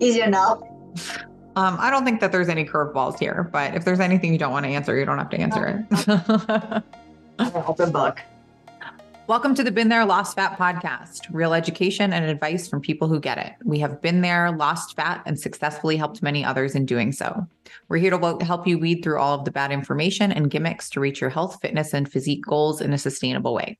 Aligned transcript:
Easy 0.00 0.22
enough. 0.22 0.60
Um, 1.54 1.76
I 1.78 1.88
don't 1.88 2.04
think 2.04 2.20
that 2.20 2.32
there's 2.32 2.48
any 2.48 2.64
curveballs 2.64 3.16
here, 3.16 3.48
but 3.52 3.76
if 3.76 3.84
there's 3.84 4.00
anything 4.00 4.32
you 4.32 4.38
don't 4.40 4.50
want 4.50 4.66
to 4.66 4.70
answer, 4.70 4.98
you 4.98 5.04
don't 5.04 5.18
have 5.18 5.30
to 5.30 5.38
answer 5.38 5.86
it. 5.88 6.82
open 7.68 7.92
book. 7.92 8.18
Welcome 9.28 9.54
to 9.54 9.62
the 9.62 9.70
Been 9.70 9.90
There, 9.90 10.04
Lost 10.04 10.34
Fat 10.34 10.58
podcast, 10.58 11.28
real 11.30 11.54
education 11.54 12.12
and 12.12 12.24
advice 12.24 12.68
from 12.68 12.80
people 12.80 13.06
who 13.06 13.20
get 13.20 13.38
it. 13.38 13.52
We 13.64 13.78
have 13.78 14.02
been 14.02 14.20
there, 14.20 14.50
lost 14.50 14.96
fat, 14.96 15.22
and 15.26 15.38
successfully 15.38 15.96
helped 15.96 16.24
many 16.24 16.44
others 16.44 16.74
in 16.74 16.86
doing 16.86 17.12
so. 17.12 17.46
We're 17.88 17.98
here 17.98 18.10
to 18.10 18.44
help 18.44 18.66
you 18.66 18.80
weed 18.80 19.04
through 19.04 19.20
all 19.20 19.38
of 19.38 19.44
the 19.44 19.52
bad 19.52 19.70
information 19.70 20.32
and 20.32 20.50
gimmicks 20.50 20.90
to 20.90 21.00
reach 21.00 21.20
your 21.20 21.30
health, 21.30 21.60
fitness, 21.62 21.94
and 21.94 22.10
physique 22.10 22.44
goals 22.44 22.80
in 22.80 22.92
a 22.92 22.98
sustainable 22.98 23.54
way. 23.54 23.78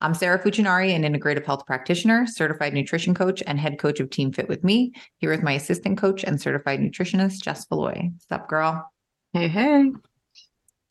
I'm 0.00 0.14
Sarah 0.14 0.38
Fuccinari, 0.38 0.94
an 0.94 1.02
integrative 1.02 1.46
health 1.46 1.66
practitioner, 1.66 2.26
certified 2.26 2.74
nutrition 2.74 3.14
coach, 3.14 3.42
and 3.46 3.58
head 3.58 3.78
coach 3.78 4.00
of 4.00 4.10
Team 4.10 4.32
Fit 4.32 4.48
with 4.48 4.62
Me. 4.62 4.92
Here 5.18 5.30
with 5.30 5.42
my 5.42 5.52
assistant 5.52 5.98
coach 5.98 6.24
and 6.24 6.40
certified 6.40 6.80
nutritionist, 6.80 7.42
Jess 7.42 7.66
Valoy. 7.66 8.12
What's 8.12 8.26
up, 8.30 8.48
girl? 8.48 8.92
Hey, 9.32 9.48
hey. 9.48 9.92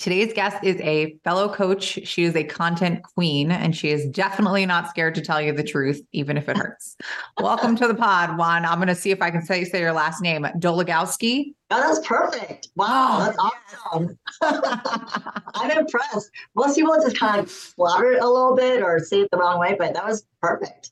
Today's 0.03 0.33
guest 0.33 0.61
is 0.63 0.75
a 0.81 1.17
fellow 1.23 1.47
coach. 1.47 1.97
She 2.03 2.25
is 2.25 2.35
a 2.35 2.43
content 2.43 3.03
queen, 3.03 3.51
and 3.51 3.73
she 3.73 3.87
is 3.87 4.05
definitely 4.07 4.65
not 4.65 4.89
scared 4.89 5.15
to 5.15 5.21
tell 5.21 5.41
you 5.41 5.53
the 5.53 5.63
truth, 5.63 6.01
even 6.11 6.35
if 6.35 6.49
it 6.49 6.57
hurts. 6.57 6.97
Welcome 7.39 7.77
to 7.77 7.87
the 7.87 7.95
pod, 7.95 8.37
Won. 8.37 8.65
I'm 8.65 8.79
going 8.79 8.89
to 8.89 8.95
see 8.95 9.11
if 9.11 9.21
I 9.21 9.31
can 9.31 9.41
say, 9.45 9.63
say 9.63 9.79
your 9.79 9.93
last 9.93 10.21
name, 10.21 10.45
Dolegowski. 10.57 11.53
Oh, 11.71 11.79
that's 11.79 12.05
perfect. 12.05 12.67
Wow, 12.75 13.19
that's 13.23 13.37
awesome. 13.93 14.19
I'm 15.55 15.71
impressed. 15.71 16.31
Most 16.53 16.75
people 16.75 16.93
just 16.95 17.17
kind 17.17 17.39
of 17.39 17.49
slaughter 17.49 18.11
it 18.11 18.21
a 18.21 18.27
little 18.27 18.57
bit 18.57 18.83
or 18.83 18.99
say 18.99 19.21
it 19.21 19.31
the 19.31 19.37
wrong 19.37 19.57
way, 19.57 19.77
but 19.79 19.93
that 19.93 20.05
was 20.05 20.25
perfect. 20.41 20.91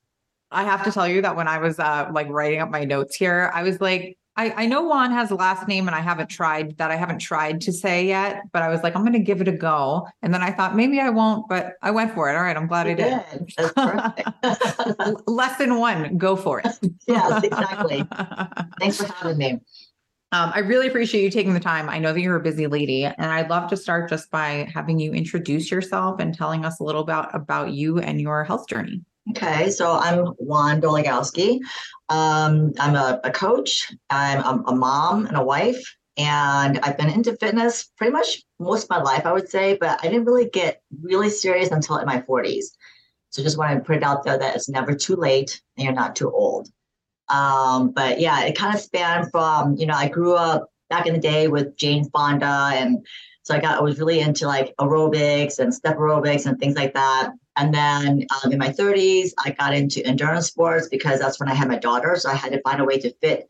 I 0.52 0.64
have 0.64 0.86
to 0.86 0.92
tell 0.92 1.10
you 1.10 1.22
that 1.24 1.36
when 1.36 1.50
I 1.50 1.58
was 1.58 1.80
uh, 1.80 2.10
like 2.14 2.30
writing 2.30 2.62
up 2.62 2.70
my 2.70 2.86
notes 2.86 3.18
here, 3.18 3.52
I 3.54 3.64
was 3.64 3.82
like, 3.82 4.18
I, 4.38 4.64
I 4.64 4.66
know 4.66 4.84
Won 4.84 5.12
has 5.12 5.30
a 5.30 5.36
last 5.36 5.68
name 5.68 5.88
and 5.88 5.96
I 5.96 6.00
haven't 6.00 6.30
tried 6.30 6.78
that 6.78 6.90
I 6.90 6.96
haven't 6.96 7.20
tried 7.20 7.60
to 7.62 7.74
say 7.74 8.08
yet, 8.08 8.44
but 8.54 8.62
I 8.62 8.70
was 8.70 8.82
like, 8.82 8.96
I'm 8.96 9.02
going 9.02 9.14
to 9.14 9.20
give 9.20 9.42
it 9.42 9.48
a 9.48 9.52
go. 9.52 10.08
And 10.22 10.34
then 10.34 10.42
I 10.42 10.52
thought 10.52 10.76
maybe 10.76 11.02
I 11.02 11.10
won't, 11.10 11.50
but 11.50 11.74
I 11.82 11.92
went 11.92 12.14
for 12.14 12.30
it. 12.30 12.36
All 12.36 12.44
right. 12.44 12.56
I'm 12.56 12.68
glad 12.68 12.88
You 12.88 12.94
I 12.94 12.96
did. 12.96 13.24
did. 13.32 13.54
That's 13.58 13.74
perfect. 13.74 15.28
Lesson 15.28 15.80
one, 15.80 16.18
go 16.18 16.38
for 16.38 16.62
it. 16.62 16.68
yes, 17.08 17.44
exactly. 17.44 18.06
Thanks 18.80 18.98
for 18.98 19.12
having 19.12 19.38
me. 19.38 19.60
Um, 20.34 20.52
I 20.56 20.60
really 20.60 20.88
appreciate 20.88 21.24
you 21.24 21.30
taking 21.30 21.54
the 21.54 21.60
time. 21.60 21.90
I 21.90 22.00
know 22.00 22.14
that 22.14 22.22
you're 22.22 22.38
a 22.38 22.42
busy 22.42 22.66
lady, 22.68 23.04
and 23.04 23.26
I'd 23.26 23.50
love 23.50 23.70
to 23.70 23.76
start 23.76 24.10
just 24.10 24.32
by 24.32 24.70
having 24.74 24.98
you 24.98 25.12
introduce 25.12 25.70
yourself 25.70 26.22
and 26.22 26.34
telling 26.34 26.64
us 26.64 26.80
a 26.80 26.86
little 26.86 27.02
about 27.02 27.36
about 27.36 27.74
you 27.74 28.00
and 28.00 28.22
your 28.22 28.46
health 28.46 28.66
journey. 28.70 29.02
Okay, 29.32 29.70
so 29.70 29.98
I'm 29.98 30.34
Won 30.40 30.82
Dolegowski. 30.82 31.60
Um, 32.12 32.74
I'm 32.78 32.96
a, 32.96 33.22
a 33.24 33.32
coach, 33.32 33.90
I'm 34.10 34.40
a, 34.40 34.64
a 34.68 34.76
mom 34.76 35.28
and 35.28 35.38
a 35.38 35.44
wife, 35.44 35.82
and 36.18 36.78
I've 36.84 36.98
been 36.98 37.10
into 37.10 37.38
fitness 37.38 37.90
pretty 37.98 38.12
much 38.12 38.44
most 38.60 38.84
of 38.84 38.90
my 38.90 39.02
life, 39.02 39.26
I 39.26 39.32
would 39.32 39.50
say, 39.50 39.78
but 39.80 39.98
I 40.04 40.10
didn't 40.10 40.26
really 40.26 40.50
get 40.50 40.82
really 41.02 41.30
serious 41.30 41.72
until 41.72 41.98
in 42.00 42.06
my 42.06 42.22
40s. 42.22 42.66
So 43.30 43.42
just 43.42 43.58
want 43.58 43.78
to 43.78 43.86
put 43.86 43.96
it 43.96 44.04
out 44.04 44.26
there 44.26 44.38
that 44.38 44.56
it's 44.58 44.68
never 44.68 44.94
too 44.94 45.16
late 45.16 45.62
and 45.78 45.86
you're 45.86 45.94
not 45.94 46.18
too 46.18 46.30
old. 46.30 46.68
Um, 47.30 47.92
but 47.92 48.20
yeah, 48.20 48.44
it 48.44 48.58
kind 48.58 48.76
of 48.76 48.82
spanned 48.82 49.32
from, 49.32 49.78
you 49.78 49.86
know, 49.86 49.96
I 49.96 50.10
grew 50.10 50.36
up 50.36 50.70
back 50.90 51.08
in 51.08 51.14
the 51.14 51.20
day 51.20 51.48
with 51.48 51.78
Jane 51.78 52.10
Fonda 52.10 52.72
and 52.74 53.06
so 53.44 53.56
I 53.56 53.62
got 53.62 53.80
I 53.80 53.82
was 53.82 54.00
really 54.00 54.20
into 54.20 54.48
like 54.48 54.76
aerobics 54.82 55.60
and 55.60 55.74
step 55.74 55.96
aerobics 55.96 56.46
and 56.46 56.60
things 56.60 56.76
like 56.76 56.94
that. 56.94 57.32
And 57.58 57.74
then 57.74 58.26
um, 58.44 58.52
in 58.52 58.60
my 58.60 58.70
30s, 58.70 59.32
I 59.44 59.52
got 59.52 59.74
into 59.74 60.06
endurance 60.06 60.48
sports 60.48 60.88
because 60.90 61.20
that's 61.20 61.40
when 61.40 61.50
I 61.50 61.54
had 61.54 61.68
my 61.68 61.78
daughter. 61.78 62.16
So 62.16 62.30
I 62.30 62.36
had 62.36 62.54
to 62.54 62.62
find 62.62 62.80
a 62.80 62.86
way 62.86 62.98
to 63.00 63.14
fit 63.22 63.48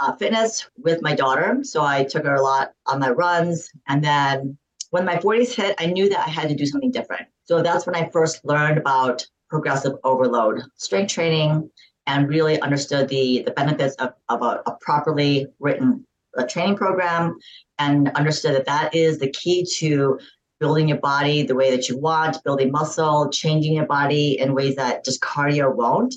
uh, 0.00 0.14
fitness 0.16 0.68
with 0.76 1.02
my 1.02 1.14
daughter. 1.14 1.58
So 1.62 1.82
I 1.82 2.04
took 2.04 2.24
her 2.24 2.34
a 2.34 2.42
lot 2.42 2.72
on 2.86 3.00
my 3.00 3.10
runs. 3.10 3.68
And 3.88 4.02
then 4.02 4.56
when 4.90 5.04
my 5.04 5.16
40s 5.16 5.54
hit, 5.54 5.74
I 5.78 5.86
knew 5.86 6.08
that 6.08 6.26
I 6.26 6.30
had 6.30 6.48
to 6.48 6.54
do 6.54 6.66
something 6.66 6.92
different. 6.92 7.26
So 7.44 7.62
that's 7.62 7.86
when 7.86 7.96
I 7.96 8.08
first 8.10 8.44
learned 8.44 8.78
about 8.78 9.26
progressive 9.50 9.94
overload, 10.04 10.62
strength 10.76 11.12
training, 11.12 11.70
and 12.06 12.28
really 12.28 12.60
understood 12.60 13.08
the, 13.08 13.42
the 13.44 13.50
benefits 13.50 13.94
of, 13.96 14.12
of 14.28 14.42
a, 14.42 14.62
a 14.66 14.76
properly 14.80 15.46
written 15.58 16.06
a 16.36 16.46
training 16.46 16.76
program 16.76 17.36
and 17.78 18.08
understood 18.10 18.54
that 18.54 18.66
that 18.66 18.94
is 18.94 19.18
the 19.18 19.30
key 19.30 19.66
to 19.78 20.18
building 20.60 20.88
your 20.88 20.98
body 20.98 21.42
the 21.42 21.54
way 21.54 21.70
that 21.70 21.88
you 21.88 21.98
want, 21.98 22.42
building 22.44 22.70
muscle, 22.70 23.30
changing 23.30 23.74
your 23.74 23.86
body 23.86 24.38
in 24.38 24.54
ways 24.54 24.76
that 24.76 25.04
just 25.04 25.20
cardio 25.20 25.74
won't. 25.74 26.14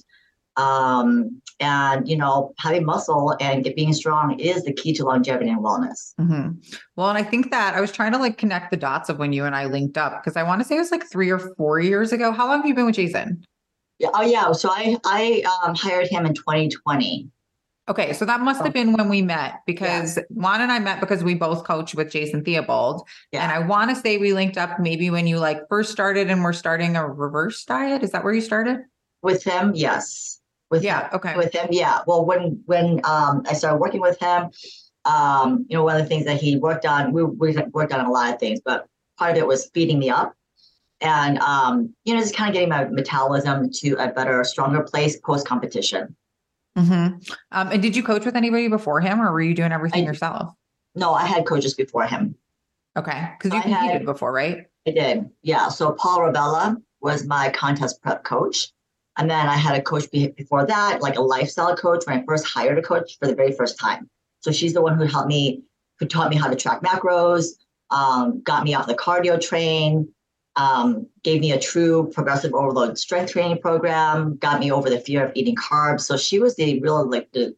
Um, 0.58 1.42
and 1.60 2.08
you 2.08 2.18
know, 2.18 2.54
having 2.58 2.84
muscle 2.84 3.38
and 3.40 3.72
being 3.76 3.94
strong 3.94 4.40
is 4.40 4.64
the 4.64 4.74
key 4.74 4.94
to 4.94 5.06
longevity 5.06 5.50
and 5.50 5.60
wellness. 5.60 6.14
Mm-hmm. 6.20 6.50
Well, 6.96 7.10
and 7.10 7.18
I 7.18 7.24
think 7.24 7.52
that 7.52 7.76
I 7.76 7.82
was 7.82 7.92
trying 7.92 8.12
to 8.14 8.18
like 8.18 8.38
connect 8.38 8.72
the 8.72 8.78
dots 8.78 9.10
of 9.10 9.20
when 9.20 9.32
you 9.32 9.46
and 9.46 9.56
I 9.56 9.66
linked 9.66 9.98
up 9.98 10.22
because 10.22 10.36
I 10.36 10.44
want 10.44 10.62
to 10.62 10.68
say 10.68 10.76
it 10.76 10.80
was 10.80 10.92
like 10.92 11.10
three 11.10 11.30
or 11.30 11.40
four 11.56 11.80
years 11.80 12.12
ago. 12.12 12.32
How 12.32 12.48
long 12.48 12.58
have 12.58 12.66
you 12.66 12.74
been 12.74 12.88
with 12.88 12.96
Jason? 12.96 13.46
Oh 14.04 14.24
yeah. 14.24 14.52
So 14.54 14.70
I 14.72 14.98
I 15.06 15.44
um, 15.64 15.76
hired 15.76 16.08
him 16.08 16.26
in 16.26 16.34
2020. 16.34 17.30
Okay, 17.90 18.14
so 18.14 18.26
that 18.26 18.42
must 18.42 18.64
have 18.64 18.74
been 18.74 18.94
when 18.94 19.10
we 19.10 19.22
met 19.22 19.62
because 19.66 20.20
Won 20.30 20.62
and 20.62 20.72
I 20.72 20.80
met 20.80 21.00
because 21.00 21.24
we 21.24 21.34
both 21.34 21.64
coach 21.64 21.96
with 21.96 22.12
Jason 22.12 22.44
Theobald. 22.44 23.08
Yeah. 23.32 23.44
And 23.44 23.52
I 23.52 23.68
want 23.68 23.90
to 23.90 23.96
say 23.96 24.18
we 24.18 24.34
linked 24.34 24.58
up 24.58 24.80
maybe 24.80 25.10
when 25.10 25.26
you 25.26 25.40
like 25.40 25.68
first 25.68 25.92
started 25.92 26.30
and 26.30 26.44
we're 26.44 26.54
starting 26.54 26.96
a 26.96 27.08
reverse 27.08 27.66
diet. 27.66 28.04
Is 28.04 28.12
that 28.12 28.24
where 28.24 28.34
you 28.34 28.42
started? 28.42 28.84
With 29.24 29.44
him, 29.44 29.74
yes. 29.76 30.40
With 30.70 30.84
Yeah, 30.84 31.06
him, 31.06 31.16
okay. 31.16 31.36
with 31.36 31.54
him, 31.54 31.68
yeah. 31.72 32.00
Well, 32.06 32.24
when 32.24 32.62
when 32.66 33.02
um, 33.04 33.44
I 33.50 33.54
started 33.54 33.78
working 33.78 34.00
with 34.00 34.20
him, 34.20 34.52
um, 35.06 35.66
you 35.68 35.76
know, 35.76 35.84
one 35.84 35.98
of 35.98 36.04
the 36.04 36.08
things 36.08 36.26
that 36.26 36.40
he 36.40 36.58
worked 36.58 36.86
on, 36.86 37.12
we, 37.12 37.24
we 37.24 37.58
worked 37.74 37.92
on 37.92 38.06
a 38.06 38.12
lot 38.12 38.34
of 38.34 38.40
things, 38.40 38.62
but 38.64 38.88
part 39.18 39.32
of 39.32 39.38
it 39.38 39.48
was 39.48 39.70
feeding 39.74 40.00
me 40.00 40.10
up, 40.10 40.34
and 41.02 41.40
um, 41.40 41.94
you 42.06 42.14
know, 42.14 42.22
just 42.22 42.36
kind 42.36 42.50
of 42.50 42.54
getting 42.54 42.70
my 42.70 42.86
metabolism 42.86 43.70
to 43.72 43.96
a 43.96 44.14
better, 44.14 44.44
stronger 44.44 44.84
place 44.84 45.20
post 45.20 45.46
competition. 45.46 46.16
Mm-hmm. 46.78 47.18
Um, 47.52 47.72
and 47.72 47.82
did 47.82 47.96
you 47.96 48.04
coach 48.04 48.26
with 48.26 48.36
anybody 48.36 48.68
before 48.68 49.02
him 49.02 49.22
or 49.22 49.32
were 49.32 49.42
you 49.42 49.54
doing 49.54 49.72
everything 49.72 50.04
I- 50.04 50.08
yourself? 50.08 50.54
No, 50.96 51.14
I 51.14 51.26
had 51.26 51.46
coaches 51.46 51.74
before 51.74 52.06
him. 52.06 52.36
Okay. 52.98 53.30
Because 53.38 53.54
you 53.54 53.60
I 53.60 53.62
had- 53.62 53.80
competed 53.80 54.06
before, 54.06 54.32
right? 54.32 54.66
I 54.88 54.92
did, 54.92 55.30
yeah. 55.44 55.70
So 55.70 55.92
Paul 55.94 56.20
Rabella 56.20 56.76
was 57.02 57.26
my 57.26 57.50
contest 57.50 58.02
prep 58.02 58.24
coach. 58.24 58.72
And 59.18 59.30
then 59.30 59.48
I 59.48 59.56
had 59.56 59.78
a 59.78 59.82
coach 59.82 60.10
before 60.12 60.66
that, 60.66 61.02
like 61.02 61.18
a 61.18 61.22
lifestyle 61.22 61.76
coach 61.76 62.04
when 62.06 62.20
I 62.20 62.24
first 62.26 62.46
hired 62.46 62.78
a 62.78 62.82
coach 62.82 63.18
for 63.20 63.28
the 63.28 63.36
very 63.36 63.52
first 63.52 63.78
time. 63.78 64.10
So 64.40 64.52
she's 64.52 64.74
the 64.74 64.82
one 64.82 64.98
who 64.98 65.06
helped 65.06 65.28
me, 65.28 65.64
who 66.00 66.08
taught 66.08 66.30
me 66.30 66.38
how 66.38 66.50
to 66.50 66.56
track 66.56 66.82
macros, 66.82 67.50
um, 67.90 68.42
got 68.42 68.64
me 68.64 68.74
off 68.74 68.88
the 68.88 68.96
cardio 68.96 69.40
train, 69.40 70.08
um, 70.56 71.08
gave 71.24 71.42
me 71.42 71.52
a 71.52 71.60
true 71.60 72.10
progressive 72.14 72.54
overload 72.54 72.98
strength 72.98 73.32
training 73.32 73.60
program, 73.60 74.38
got 74.38 74.60
me 74.60 74.72
over 74.72 74.90
the 74.90 75.00
fear 75.00 75.26
of 75.26 75.32
eating 75.36 75.56
carbs. 75.56 76.02
So 76.02 76.18
she 76.18 76.40
was 76.40 76.56
the 76.56 76.80
real 76.80 77.10
like 77.10 77.32
the 77.32 77.56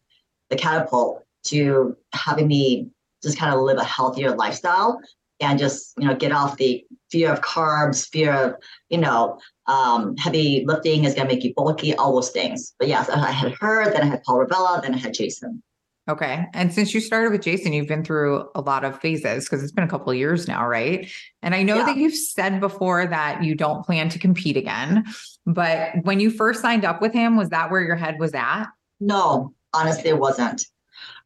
the 0.50 0.56
catapult 0.56 1.26
to 1.46 1.98
having 2.14 2.48
me 2.48 2.90
just 3.24 3.38
kind 3.38 3.54
of 3.54 3.62
live 3.62 3.78
a 3.78 3.84
healthier 3.84 4.36
lifestyle 4.36 5.00
and 5.40 5.58
just 5.58 5.94
you 5.98 6.08
know 6.08 6.16
get 6.16 6.32
off 6.32 6.58
the 6.58 6.86
fear 7.10 7.32
of 7.32 7.42
carbs, 7.42 8.08
fear 8.08 8.32
of 8.32 8.56
you 8.90 9.00
know 9.00 9.40
um, 9.68 10.16
heavy 10.18 10.64
lifting 10.66 11.06
is 11.06 11.16
going 11.16 11.28
to 11.28 11.34
make 11.34 11.44
you 11.44 11.54
bulky, 11.56 11.96
all 11.96 12.14
those 12.14 12.32
things. 12.32 12.74
But 12.78 12.90
yes, 12.90 13.10
I 13.10 13.32
had 13.32 13.54
her, 13.60 13.92
then 13.92 14.02
I 14.02 14.06
had 14.06 14.24
Paul 14.24 14.46
Ravella, 14.46 14.82
then 14.82 14.94
I 14.94 14.98
had 14.98 15.14
Jason. 15.14 15.64
Okay. 16.10 16.46
And 16.54 16.74
since 16.74 16.94
you 16.94 17.00
started 17.00 17.32
with 17.32 17.42
Jason, 17.42 17.72
you've 17.72 17.88
been 17.88 18.04
through 18.04 18.50
a 18.56 18.62
lot 18.62 18.84
of 18.84 19.00
phases 19.00 19.46
because 19.46 19.64
it's 19.64 19.72
been 19.72 19.86
a 19.86 19.90
couple 19.90 20.12
of 20.12 20.18
years 20.18 20.50
now, 20.50 20.68
right? 20.68 21.10
And 21.42 21.56
I 21.56 21.64
know 21.64 21.78
Yeah. 21.78 21.86
that 21.86 21.98
you've 21.98 22.16
said 22.16 22.60
before 22.60 23.08
that 23.08 23.42
you 23.44 23.56
don't 23.56 23.86
plan 23.86 24.10
to 24.10 24.20
compete 24.20 24.58
again. 24.58 25.06
But 25.46 25.92
when 26.04 26.20
you 26.20 26.30
first 26.30 26.62
signed 26.62 26.84
up 26.84 27.02
with 27.02 27.14
him, 27.14 27.38
was 27.38 27.50
that 27.50 27.72
where 27.72 27.82
your 27.82 27.96
head 27.96 28.20
was 28.20 28.34
at? 28.34 28.66
No, 29.00 29.54
honestly, 29.74 30.10
it 30.10 30.20
wasn't. 30.20 30.66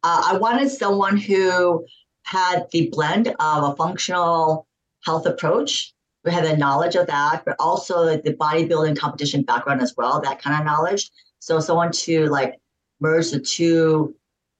Uh, 0.04 0.22
I 0.26 0.38
wanted 0.38 0.70
someone 0.70 1.16
who 1.16 1.84
had 2.22 2.66
the 2.70 2.88
blend 2.90 3.28
of 3.28 3.72
a 3.72 3.74
functional 3.76 4.68
health 5.04 5.26
approach, 5.26 5.92
who 6.22 6.30
had 6.30 6.44
the 6.44 6.56
knowledge 6.56 6.94
of 6.94 7.08
that, 7.08 7.44
but 7.44 7.56
also 7.58 8.16
the 8.16 8.34
bodybuilding 8.34 8.96
competition 8.96 9.42
background 9.42 9.82
as 9.82 9.94
well, 9.96 10.20
that 10.20 10.40
kind 10.40 10.56
of 10.58 10.64
knowledge. 10.64 11.10
So 11.40 11.58
someone 11.58 11.90
to 11.92 12.26
like 12.26 12.60
merge 13.00 13.30
the 13.30 13.40
two 13.40 14.14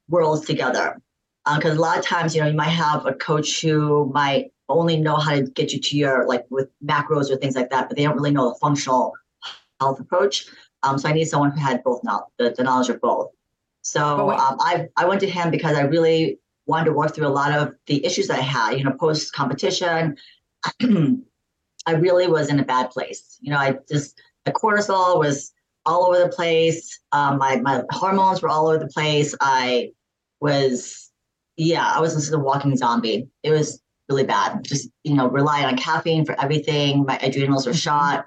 worlds 0.09 0.47
together. 0.47 1.01
Because 1.55 1.79
a 1.79 1.81
lot 1.81 1.99
of 1.99 2.05
times, 2.05 2.35
you 2.35 2.43
know, 2.43 2.49
you 2.49 2.57
might 2.57 2.65
have 2.65 3.07
a 3.07 3.15
coach 3.15 3.63
who 3.63 4.11
might 4.13 4.53
only 4.69 4.99
know 4.99 5.17
how 5.17 5.35
to 5.35 5.43
get 5.43 5.73
you 5.73 5.81
to 5.81 5.97
your 5.97 6.27
like 6.27 6.45
with 6.51 6.69
macros 6.85 7.31
or 7.31 7.37
things 7.37 7.57
like 7.57 7.71
that, 7.71 7.89
but 7.89 7.97
they 7.97 8.05
don't 8.05 8.17
really 8.17 8.31
know 8.31 8.51
the 8.51 8.59
functional 8.61 9.15
health 9.81 9.99
approach. 9.99 10.47
Um, 10.83 10.99
so 10.99 11.09
I 11.09 11.13
need 11.13 11.25
someone 11.25 11.51
who 11.53 11.61
had 11.61 11.83
both 11.83 12.03
now 12.05 12.27
the, 12.39 12.55
the 12.57 12.65
knowledge 12.65 12.91
of 12.91 13.01
both. 13.01 13.31
So 13.83 14.31
um, 14.31 14.57
I 14.61 14.89
I 14.97 15.07
went 15.07 15.21
to 15.21 15.31
him 15.31 15.51
because 15.51 15.77
I 15.77 15.83
really 15.83 16.39
wanted 16.67 16.87
to 16.87 16.93
work 16.93 17.15
through 17.15 17.27
a 17.27 17.29
lot 17.29 17.53
of 17.53 17.75
the 17.87 18.05
issues 18.05 18.29
that 18.29 18.39
I 18.39 18.43
had. 18.43 18.79
You 18.79 18.85
know, 18.85 18.93
post 18.93 19.33
competition, 19.33 20.17
I 20.83 21.93
really 21.93 22.27
was 22.27 22.51
in 22.51 22.61
a 22.61 22.65
bad 22.65 22.91
place. 22.91 23.39
You 23.41 23.53
know, 23.53 23.59
I 23.59 23.77
just 23.91 24.21
the 24.45 24.53
cortisol 24.53 25.19
was 25.19 25.53
all 25.87 26.05
over 26.05 26.19
the 26.19 26.29
place. 26.29 27.01
Um, 27.13 27.39
my 27.39 27.57
my 27.61 27.83
hormones 27.91 28.43
were 28.43 28.51
all 28.51 28.69
over 28.69 28.79
the 28.79 28.89
place. 28.89 29.35
I 29.41 29.93
was, 30.41 31.11
yeah, 31.57 31.91
I 31.95 32.01
was 32.01 32.15
just 32.15 32.33
a 32.33 32.39
walking 32.39 32.77
zombie. 32.77 33.29
It 33.43 33.51
was 33.51 33.83
really 34.09 34.25
bad. 34.25 34.65
Just 34.65 34.89
you 35.05 35.15
know, 35.15 35.29
relying 35.29 35.67
on 35.67 35.77
caffeine 35.77 36.25
for 36.25 36.41
everything. 36.41 37.05
My 37.05 37.19
adrenals 37.19 37.67
were 37.67 37.75
shot. 37.75 38.27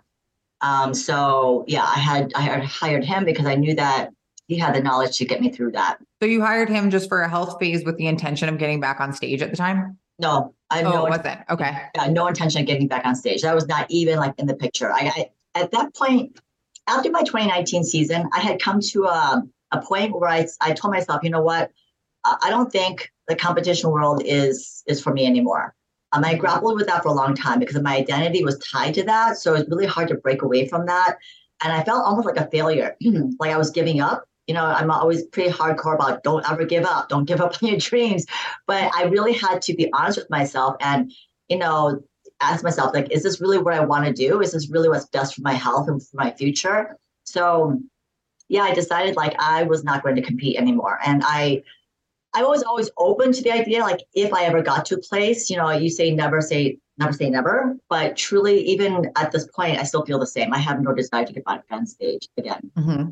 Um, 0.62 0.94
so 0.94 1.66
yeah, 1.68 1.84
I 1.84 1.98
had 1.98 2.34
I 2.36 2.42
had 2.42 2.64
hired 2.64 3.04
him 3.04 3.26
because 3.26 3.46
I 3.46 3.56
knew 3.56 3.76
that 3.76 4.12
he 4.48 4.58
had 4.58 4.76
the 4.76 4.82
knowledge 4.82 5.18
to 5.18 5.26
get 5.26 5.42
me 5.42 5.50
through 5.52 5.72
that. 5.72 5.98
So 6.22 6.28
you 6.28 6.42
hired 6.42 6.70
him 6.70 6.92
just 6.92 7.10
for 7.10 7.22
a 7.22 7.30
health 7.30 7.58
phase 7.60 7.84
with 7.84 7.98
the 7.98 8.08
intention 8.08 8.50
of 8.50 8.58
getting 8.58 8.80
back 8.80 9.00
on 9.00 9.14
stage 9.14 9.42
at 9.42 9.50
the 9.50 9.58
time? 9.58 9.98
No, 10.20 10.54
I 10.70 10.84
oh, 10.84 10.92
no, 10.92 11.04
was 11.06 11.26
it? 11.26 11.40
Okay. 11.50 11.78
Yeah, 11.96 12.08
no 12.08 12.28
intention 12.28 12.62
of 12.62 12.68
getting 12.68 12.88
back 12.88 13.06
on 13.06 13.16
stage. 13.16 13.42
That 13.42 13.56
was 13.56 13.68
not 13.68 13.88
even 13.90 14.18
like 14.18 14.34
in 14.38 14.46
the 14.46 14.56
picture. 14.56 14.92
I, 14.92 15.12
I 15.16 15.60
at 15.60 15.72
that 15.72 15.96
point, 15.96 16.40
after 16.88 17.10
my 17.10 17.22
2019 17.22 17.84
season, 17.84 18.30
I 18.34 18.40
had 18.40 18.62
come 18.62 18.82
to 18.82 19.06
a, 19.06 19.44
a 19.72 19.82
point 19.82 20.14
where 20.14 20.30
I 20.30 20.48
I 20.60 20.74
told 20.74 20.94
myself, 20.94 21.24
you 21.24 21.30
know 21.30 21.42
what, 21.42 21.72
I 22.24 22.50
don't 22.50 22.72
think 22.72 23.12
the 23.28 23.36
competition 23.36 23.90
world 23.90 24.22
is 24.26 24.84
is 24.88 25.02
for 25.02 25.14
me 25.14 25.26
anymore. 25.26 25.74
Um, 26.14 26.26
I 26.26 26.36
grappled 26.36 26.76
with 26.76 26.88
that 26.88 27.04
for 27.04 27.10
a 27.10 27.14
long 27.14 27.36
time 27.36 27.60
because 27.60 27.82
my 27.82 27.96
identity 27.96 28.44
was 28.44 28.60
tied 28.60 28.94
to 28.96 29.04
that. 29.04 29.38
So 29.38 29.54
it 29.54 29.60
was 29.60 29.70
really 29.70 29.86
hard 29.86 30.10
to 30.10 30.16
break 30.16 30.42
away 30.42 30.68
from 30.68 30.86
that. 30.88 31.18
And 31.64 31.72
I 31.72 31.84
felt 31.84 32.06
almost 32.06 32.26
like 32.26 32.38
a 32.38 32.50
failure, 32.50 32.96
like 33.40 33.52
I 33.52 33.58
was 33.58 33.72
giving 33.72 34.02
up. 34.02 34.26
You 34.48 34.56
know, 34.56 34.66
I'm 34.66 34.92
always 34.92 35.24
pretty 35.28 35.52
hardcore 35.52 35.96
about 35.96 36.24
don't 36.24 36.50
ever 36.50 36.66
give 36.66 36.84
up, 36.84 37.08
don't 37.08 37.26
give 37.26 37.40
up 37.40 37.54
on 37.62 37.70
your 37.70 37.78
dreams. 37.78 38.26
But 38.68 38.92
I 38.96 39.04
really 39.04 39.34
had 39.34 39.62
to 39.64 39.74
be 39.74 39.92
honest 39.94 40.18
with 40.18 40.30
myself 40.30 40.76
and, 40.82 41.12
you 41.48 41.58
know, 41.58 42.02
ask 42.42 42.64
myself, 42.64 42.94
like, 42.94 43.12
is 43.12 43.24
this 43.24 43.40
really 43.40 43.60
what 43.60 43.76
I 43.76 43.86
want 43.86 44.06
to 44.06 44.14
do? 44.14 44.42
Is 44.42 44.52
this 44.52 44.70
really 44.70 44.90
what's 44.90 45.06
best 45.06 45.36
for 45.36 45.42
my 45.42 45.54
health 45.54 45.88
and 45.88 46.02
for 46.06 46.18
my 46.18 46.32
future? 46.32 46.98
So, 47.24 47.80
yeah, 48.50 48.64
I 48.64 48.74
decided 48.74 49.16
like 49.16 49.36
I 49.40 49.64
was 49.64 49.84
not 49.84 50.04
going 50.04 50.16
to 50.16 50.22
compete 50.22 50.58
anymore. 50.58 51.00
And 51.06 51.22
I, 51.24 51.64
I 52.34 52.44
was 52.44 52.64
always 52.64 52.90
open 52.98 53.34
to 53.34 53.44
the 53.44 53.52
idea, 53.52 53.82
like 53.82 54.02
if 54.14 54.34
I 54.34 54.46
ever 54.46 54.62
got 54.62 54.86
to 54.86 54.96
a 54.96 55.00
place, 55.00 55.50
you 55.50 55.58
know, 55.58 55.70
you 55.72 55.90
say 55.90 56.12
never 56.12 56.42
say 56.42 56.78
never 57.02 57.14
say 57.14 57.30
never, 57.30 57.76
but 57.90 58.16
truly, 58.16 58.62
even 58.62 59.12
at 59.18 59.32
this 59.32 59.48
point, 59.48 59.80
I 59.80 59.84
still 59.84 60.06
feel 60.06 60.20
the 60.20 60.28
same. 60.28 60.54
I 60.54 60.60
have 60.60 60.82
no 60.82 60.94
desire 60.94 61.26
to 61.26 61.34
get 61.34 61.46
back 61.46 61.64
on 61.72 61.86
stage 61.86 62.28
again. 62.38 62.72
Mm-hmm. 62.78 63.10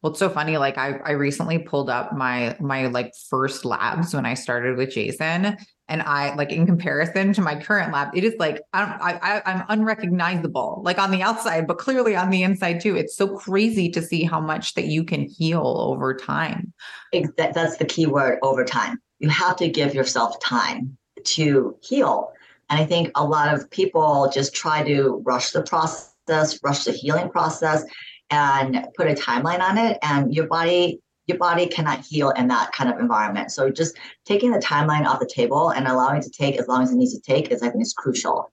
Well, 0.00 0.12
it's 0.12 0.18
so 0.18 0.30
funny. 0.30 0.56
Like 0.58 0.78
I, 0.78 1.00
I 1.04 1.10
recently 1.12 1.58
pulled 1.58 1.90
up 1.90 2.12
my 2.14 2.56
my 2.60 2.86
like 2.86 3.12
first 3.28 3.64
labs 3.64 4.14
when 4.14 4.26
I 4.26 4.34
started 4.34 4.76
with 4.76 4.90
Jason, 4.90 5.56
and 5.88 6.02
I 6.02 6.34
like 6.34 6.52
in 6.52 6.66
comparison 6.66 7.32
to 7.34 7.42
my 7.42 7.60
current 7.60 7.92
lab, 7.92 8.16
it 8.16 8.24
is 8.24 8.34
like 8.38 8.62
I'm 8.72 8.96
I, 9.00 9.42
I'm 9.44 9.64
unrecognizable, 9.68 10.82
like 10.84 10.98
on 10.98 11.10
the 11.10 11.22
outside, 11.22 11.66
but 11.66 11.78
clearly 11.78 12.16
on 12.16 12.30
the 12.30 12.42
inside 12.42 12.80
too. 12.80 12.96
It's 12.96 13.16
so 13.16 13.36
crazy 13.36 13.90
to 13.90 14.00
see 14.00 14.24
how 14.24 14.40
much 14.40 14.74
that 14.74 14.86
you 14.86 15.04
can 15.04 15.28
heal 15.28 15.76
over 15.78 16.14
time. 16.14 16.72
That's 17.36 17.76
the 17.76 17.84
key 17.84 18.06
word: 18.06 18.38
over 18.42 18.64
time. 18.64 19.00
You 19.18 19.28
have 19.28 19.56
to 19.56 19.68
give 19.68 19.94
yourself 19.94 20.40
time 20.40 20.96
to 21.24 21.76
heal. 21.82 22.32
And 22.70 22.80
I 22.80 22.86
think 22.86 23.10
a 23.14 23.24
lot 23.24 23.54
of 23.54 23.70
people 23.70 24.30
just 24.32 24.54
try 24.54 24.82
to 24.84 25.22
rush 25.24 25.50
the 25.50 25.62
process, 25.62 26.58
rush 26.62 26.84
the 26.84 26.92
healing 26.92 27.28
process, 27.28 27.84
and 28.30 28.86
put 28.96 29.08
a 29.08 29.14
timeline 29.14 29.60
on 29.60 29.78
it. 29.78 29.98
And 30.02 30.34
your 30.34 30.46
body 30.46 31.00
your 31.26 31.38
body 31.38 31.66
cannot 31.66 32.04
heal 32.04 32.30
in 32.30 32.48
that 32.48 32.72
kind 32.72 32.90
of 32.90 32.98
environment. 32.98 33.52
So 33.52 33.70
just 33.70 33.96
taking 34.24 34.50
the 34.50 34.58
timeline 34.58 35.06
off 35.06 35.20
the 35.20 35.30
table 35.32 35.70
and 35.70 35.86
allowing 35.86 36.16
it 36.16 36.24
to 36.24 36.30
take 36.30 36.58
as 36.58 36.66
long 36.66 36.82
as 36.82 36.90
it 36.90 36.96
needs 36.96 37.14
to 37.14 37.20
take 37.20 37.50
is 37.52 37.62
I 37.62 37.70
think 37.70 37.82
is 37.82 37.92
crucial. 37.92 38.51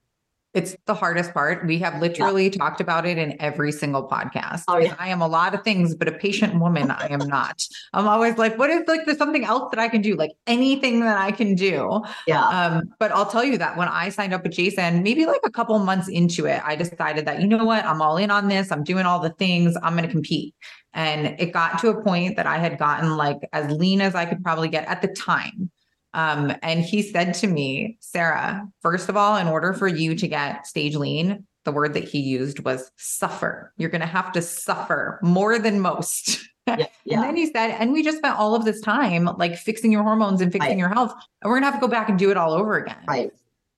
It's 0.52 0.76
the 0.86 0.94
hardest 0.94 1.32
part. 1.32 1.64
We 1.64 1.78
have 1.78 2.00
literally 2.00 2.44
yeah. 2.44 2.58
talked 2.58 2.80
about 2.80 3.06
it 3.06 3.18
in 3.18 3.40
every 3.40 3.70
single 3.70 4.08
podcast. 4.08 4.64
Oh, 4.66 4.78
yeah. 4.78 4.96
I 4.98 5.08
am 5.08 5.20
a 5.20 5.28
lot 5.28 5.54
of 5.54 5.62
things, 5.62 5.94
but 5.94 6.08
a 6.08 6.12
patient 6.12 6.58
woman, 6.58 6.90
I 6.90 7.06
am 7.06 7.20
not. 7.20 7.62
I'm 7.92 8.08
always 8.08 8.36
like, 8.36 8.58
what 8.58 8.68
is 8.68 8.82
like 8.88 9.04
there's 9.06 9.18
something 9.18 9.44
else 9.44 9.70
that 9.70 9.78
I 9.78 9.88
can 9.88 10.02
do? 10.02 10.16
Like 10.16 10.32
anything 10.48 11.00
that 11.00 11.18
I 11.18 11.30
can 11.30 11.54
do. 11.54 12.02
Yeah. 12.26 12.42
Um, 12.42 12.82
but 12.98 13.12
I'll 13.12 13.30
tell 13.30 13.44
you 13.44 13.58
that 13.58 13.76
when 13.76 13.86
I 13.86 14.08
signed 14.08 14.34
up 14.34 14.42
with 14.42 14.52
Jason, 14.52 15.04
maybe 15.04 15.24
like 15.24 15.40
a 15.44 15.50
couple 15.50 15.78
months 15.78 16.08
into 16.08 16.46
it, 16.46 16.60
I 16.64 16.74
decided 16.74 17.26
that, 17.26 17.40
you 17.40 17.46
know 17.46 17.64
what, 17.64 17.84
I'm 17.84 18.02
all 18.02 18.16
in 18.16 18.32
on 18.32 18.48
this. 18.48 18.72
I'm 18.72 18.82
doing 18.82 19.06
all 19.06 19.20
the 19.20 19.30
things. 19.30 19.76
I'm 19.84 19.92
going 19.92 20.06
to 20.06 20.12
compete. 20.12 20.54
And 20.94 21.40
it 21.40 21.52
got 21.52 21.78
to 21.80 21.90
a 21.90 22.02
point 22.02 22.34
that 22.36 22.46
I 22.46 22.58
had 22.58 22.76
gotten 22.76 23.16
like 23.16 23.38
as 23.52 23.70
lean 23.70 24.00
as 24.00 24.16
I 24.16 24.26
could 24.26 24.42
probably 24.42 24.68
get 24.68 24.88
at 24.88 25.00
the 25.00 25.08
time. 25.08 25.70
Um, 26.14 26.52
and 26.62 26.80
he 26.80 27.02
said 27.02 27.34
to 27.34 27.46
me, 27.46 27.96
Sarah, 28.00 28.66
first 28.82 29.08
of 29.08 29.16
all, 29.16 29.36
in 29.36 29.46
order 29.46 29.72
for 29.72 29.88
you 29.88 30.14
to 30.14 30.28
get 30.28 30.66
stage 30.66 30.96
lean, 30.96 31.46
the 31.64 31.72
word 31.72 31.94
that 31.94 32.04
he 32.04 32.20
used 32.20 32.60
was 32.60 32.90
suffer. 32.96 33.72
You're 33.76 33.90
going 33.90 34.00
to 34.00 34.06
have 34.06 34.32
to 34.32 34.42
suffer 34.42 35.20
more 35.22 35.58
than 35.58 35.80
most. 35.80 36.40
Yeah, 36.66 36.76
yeah. 37.04 37.14
and 37.14 37.22
then 37.22 37.36
he 37.36 37.46
said, 37.46 37.70
and 37.78 37.92
we 37.92 38.02
just 38.02 38.18
spent 38.18 38.38
all 38.38 38.54
of 38.54 38.64
this 38.64 38.80
time 38.80 39.26
like 39.36 39.56
fixing 39.56 39.92
your 39.92 40.02
hormones 40.02 40.40
and 40.40 40.52
fixing 40.52 40.70
right. 40.70 40.78
your 40.78 40.88
health, 40.88 41.12
and 41.42 41.50
we're 41.50 41.60
going 41.60 41.62
to 41.62 41.70
have 41.70 41.80
to 41.80 41.86
go 41.86 41.90
back 41.90 42.08
and 42.08 42.18
do 42.18 42.30
it 42.30 42.36
all 42.36 42.52
over 42.52 42.76
again. 42.76 42.98
Right. 43.06 43.30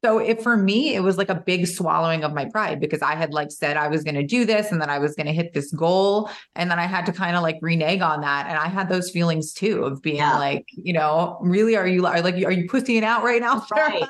So 0.05 0.19
it 0.19 0.43
for 0.43 0.57
me, 0.57 0.97
it 0.97 1.01
was 1.01 1.17
like 1.17 1.29
a 1.29 1.35
big 1.37 1.67
swallowing 1.67 2.25
of 2.25 2.35
my 2.35 2.47
pride 2.47 2.81
because 2.81 3.03
I 3.03 3.15
had 3.15 3.33
like 3.33 3.53
said 3.53 3.77
I 3.77 3.87
was 3.87 4.03
going 4.03 4.17
to 4.17 4.25
do 4.25 4.45
this 4.45 4.73
and 4.73 4.81
then 4.81 4.91
I 4.91 4.99
was 4.99 5.15
going 5.15 5.27
to 5.27 5.33
hit 5.33 5.55
this 5.55 5.73
goal. 5.73 6.29
And 6.57 6.69
then 6.69 6.81
I 6.81 6.87
had 6.87 7.07
to 7.07 7.13
kind 7.13 7.37
of 7.37 7.43
like 7.43 7.59
renege 7.63 8.01
on 8.01 8.21
that. 8.23 8.49
And 8.49 8.59
I 8.59 8.67
had 8.67 8.89
those 8.89 9.11
feelings 9.11 9.53
too 9.53 9.85
of 9.85 10.03
being 10.03 10.17
yeah. 10.17 10.39
like, 10.39 10.67
you 10.73 10.93
know, 10.93 11.39
really, 11.41 11.77
are 11.77 11.87
you 11.87 12.05
are 12.07 12.21
like, 12.21 12.35
are 12.35 12.51
you 12.51 12.69
pussying 12.69 13.05
out 13.05 13.23
right 13.23 13.41
now? 13.41 13.65
Right. 13.73 14.05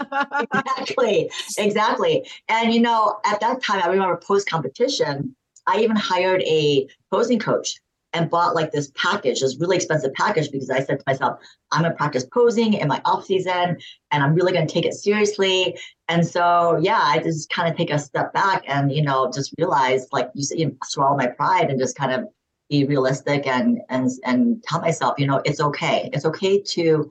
exactly. 0.53 1.31
Exactly. 1.59 2.29
And, 2.49 2.75
you 2.75 2.81
know, 2.81 3.19
at 3.25 3.41
that 3.41 3.62
time, 3.62 3.83
I 3.83 3.89
remember 3.89 4.17
post 4.17 4.49
competition, 4.49 5.37
I 5.67 5.81
even 5.81 5.97
hired 5.97 6.43
a 6.43 6.89
posing 7.11 7.39
coach 7.39 7.81
and 8.12 8.31
bought 8.31 8.55
like 8.55 8.73
this 8.73 8.93
package, 8.94 9.41
this 9.41 9.59
really 9.59 9.76
expensive 9.76 10.12
package, 10.14 10.50
because 10.50 10.70
I 10.70 10.81
said 10.81 10.99
to 10.99 11.05
myself, 11.06 11.41
I'm 11.70 11.82
gonna 11.82 11.94
practice 11.94 12.25
posing 12.32 12.75
in 12.75 12.88
my 12.88 13.00
off 13.05 13.25
season 13.25 13.79
and 14.11 14.23
I'm 14.23 14.35
really 14.35 14.53
gonna 14.53 14.67
take 14.67 14.85
it 14.85 14.94
seriously. 14.94 15.79
And 16.09 16.26
so 16.26 16.79
yeah, 16.81 17.00
I 17.00 17.19
just 17.19 17.50
kind 17.50 17.70
of 17.70 17.76
take 17.76 17.91
a 17.91 17.99
step 17.99 18.32
back 18.32 18.64
and 18.67 18.93
you 18.93 19.03
know, 19.03 19.31
just 19.32 19.55
realize 19.59 20.06
like 20.12 20.31
you 20.35 20.43
said, 20.43 20.59
you 20.59 20.67
know, 20.67 20.76
swallow 20.85 21.17
my 21.17 21.26
pride 21.26 21.70
and 21.70 21.79
just 21.79 21.97
kind 21.97 22.12
of 22.12 22.29
be 22.69 22.85
realistic 22.85 23.47
and 23.47 23.81
and 23.88 24.11
and 24.25 24.62
tell 24.65 24.81
myself, 24.81 25.19
you 25.19 25.26
know, 25.26 25.41
it's 25.44 25.61
okay. 25.61 26.11
It's 26.12 26.25
okay 26.25 26.61
to 26.61 27.11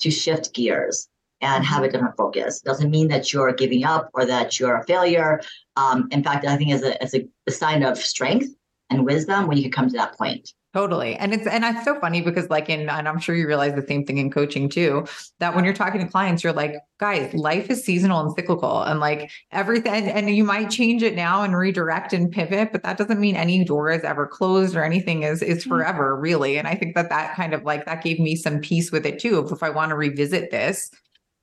to 0.00 0.10
shift 0.10 0.54
gears 0.54 1.08
and 1.40 1.64
have 1.64 1.82
a 1.82 1.86
mm-hmm. 1.86 1.92
different 1.92 2.16
focus. 2.16 2.60
Doesn't 2.60 2.90
mean 2.90 3.08
that 3.08 3.32
you're 3.32 3.52
giving 3.52 3.84
up 3.84 4.10
or 4.14 4.24
that 4.24 4.58
you're 4.58 4.76
a 4.76 4.84
failure. 4.84 5.40
Um, 5.76 6.08
in 6.10 6.22
fact, 6.22 6.46
I 6.46 6.56
think 6.56 6.70
is 6.70 6.82
a, 6.82 7.02
it's 7.02 7.14
a, 7.14 7.26
a 7.46 7.50
sign 7.50 7.82
of 7.82 7.98
strength 7.98 8.54
and 8.94 9.04
wisdom 9.04 9.46
when 9.46 9.56
you 9.56 9.64
can 9.64 9.72
come 9.72 9.88
to 9.88 9.96
that 9.96 10.16
point. 10.16 10.52
Totally. 10.74 11.16
And 11.16 11.34
it's 11.34 11.46
and 11.46 11.64
it's 11.64 11.84
so 11.84 12.00
funny 12.00 12.22
because 12.22 12.48
like 12.48 12.70
in 12.70 12.88
and 12.88 13.06
I'm 13.06 13.18
sure 13.18 13.34
you 13.34 13.46
realize 13.46 13.74
the 13.74 13.86
same 13.86 14.06
thing 14.06 14.16
in 14.16 14.30
coaching 14.30 14.70
too, 14.70 15.06
that 15.38 15.54
when 15.54 15.64
you're 15.64 15.74
talking 15.74 16.00
to 16.00 16.10
clients, 16.10 16.42
you're 16.42 16.54
like, 16.54 16.76
guys, 16.98 17.34
life 17.34 17.68
is 17.68 17.84
seasonal 17.84 18.20
and 18.20 18.32
cyclical 18.34 18.82
and 18.82 18.98
like 18.98 19.30
everything 19.50 19.92
and, 19.92 20.26
and 20.26 20.34
you 20.34 20.44
might 20.44 20.70
change 20.70 21.02
it 21.02 21.14
now 21.14 21.42
and 21.42 21.54
redirect 21.54 22.14
and 22.14 22.32
pivot, 22.32 22.72
but 22.72 22.82
that 22.84 22.96
doesn't 22.96 23.20
mean 23.20 23.36
any 23.36 23.62
door 23.64 23.90
is 23.90 24.02
ever 24.02 24.26
closed 24.26 24.74
or 24.74 24.82
anything 24.82 25.24
is 25.24 25.42
is 25.42 25.58
mm-hmm. 25.58 25.68
forever, 25.68 26.16
really. 26.16 26.56
And 26.56 26.66
I 26.66 26.74
think 26.74 26.94
that 26.94 27.10
that 27.10 27.36
kind 27.36 27.52
of 27.52 27.64
like 27.64 27.84
that 27.84 28.02
gave 28.02 28.18
me 28.18 28.34
some 28.34 28.58
peace 28.58 28.90
with 28.90 29.04
it 29.04 29.18
too. 29.18 29.46
If 29.50 29.62
I 29.62 29.68
want 29.68 29.90
to 29.90 29.96
revisit 29.96 30.50
this, 30.50 30.90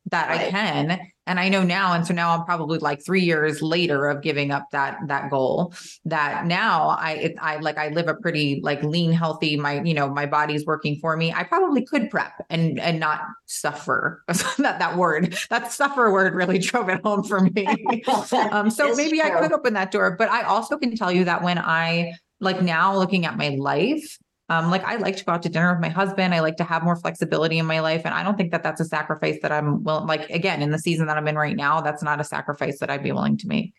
that 0.08 0.30
right. 0.30 0.48
I 0.48 0.50
can. 0.50 1.00
And 1.28 1.40
I 1.40 1.48
know 1.48 1.62
now, 1.62 1.94
and 1.94 2.08
so 2.08 2.12
now 2.12 2.36
I'm 2.36 2.44
probably 2.44 2.80
like 2.80 3.06
three 3.06 3.22
years 3.22 3.62
later 3.62 4.08
of 4.08 4.24
giving 4.24 4.50
up 4.50 4.66
that 4.72 4.98
that 5.06 5.30
goal. 5.30 5.76
That 6.06 6.48
now 6.48 6.90
I 7.00 7.12
it, 7.12 7.36
I 7.40 7.58
like 7.58 7.78
I 7.78 7.90
live 7.90 8.08
a 8.08 8.16
pretty 8.16 8.62
like 8.64 8.82
lean, 8.82 9.12
healthy. 9.12 9.56
My 9.56 9.80
you 9.84 9.94
know 9.94 10.10
my 10.10 10.26
body's 10.26 10.66
working 10.66 10.96
for 10.96 11.16
me. 11.16 11.32
I 11.32 11.44
probably 11.44 11.86
could 11.86 12.10
prep 12.10 12.34
and 12.50 12.80
and 12.80 13.00
not 13.00 13.22
suffer. 13.46 14.24
that 14.28 14.80
that 14.80 14.98
word 14.98 15.38
that 15.52 15.72
suffer 15.72 16.12
word 16.12 16.34
really 16.34 16.58
drove 16.58 16.90
it 16.90 17.02
home 17.04 17.24
for 17.24 17.42
me. 17.42 17.68
um, 18.52 18.72
so 18.72 18.96
maybe 18.96 19.20
true. 19.20 19.30
I 19.30 19.40
could 19.40 19.52
open 19.52 19.74
that 19.74 19.92
door. 19.92 20.16
But 20.18 20.30
I 20.30 20.42
also 20.42 20.80
can 20.80 20.96
tell 20.96 21.12
you 21.12 21.26
that 21.26 21.44
when 21.44 21.60
I 21.60 22.14
like 22.40 22.64
now 22.64 22.98
looking 22.98 23.28
at 23.28 23.38
my 23.38 23.50
life 23.50 24.18
um, 24.50 24.72
like 24.72 24.84
I 24.84 24.96
like 24.96 25.16
to 25.18 25.26
go 25.26 25.34
out 25.34 25.44
to 25.44 25.50
dinner 25.50 25.72
with 25.72 25.82
my 25.82 25.90
husband. 25.90 26.34
I 26.34 26.40
like 26.40 26.58
to 26.58 26.64
have 26.64 26.84
more 26.84 26.96
flexibility 26.96 27.60
in 27.60 27.66
my 27.66 27.80
life. 27.80 28.02
And 28.06 28.14
I 28.14 28.24
don't 28.24 28.36
think 28.36 28.52
that 28.52 28.64
that's 28.64 28.82
a 28.82 28.86
sacrifice 28.86 29.38
that 29.42 29.52
I'm 29.52 29.84
willing, 29.84 30.08
like, 30.08 30.30
again, 30.30 30.62
in 30.62 30.72
the 30.72 30.80
season 30.80 31.08
that 31.08 31.18
I'm 31.18 31.28
in 31.28 31.36
right 31.36 31.56
now, 31.56 31.82
that's 31.82 32.02
not 32.02 32.20
a 32.20 32.24
sacrifice 32.24 32.80
that 32.80 32.90
I'd 32.90 33.04
be 33.04 33.12
willing 33.12 33.38
to 33.38 33.48
make. 33.48 33.74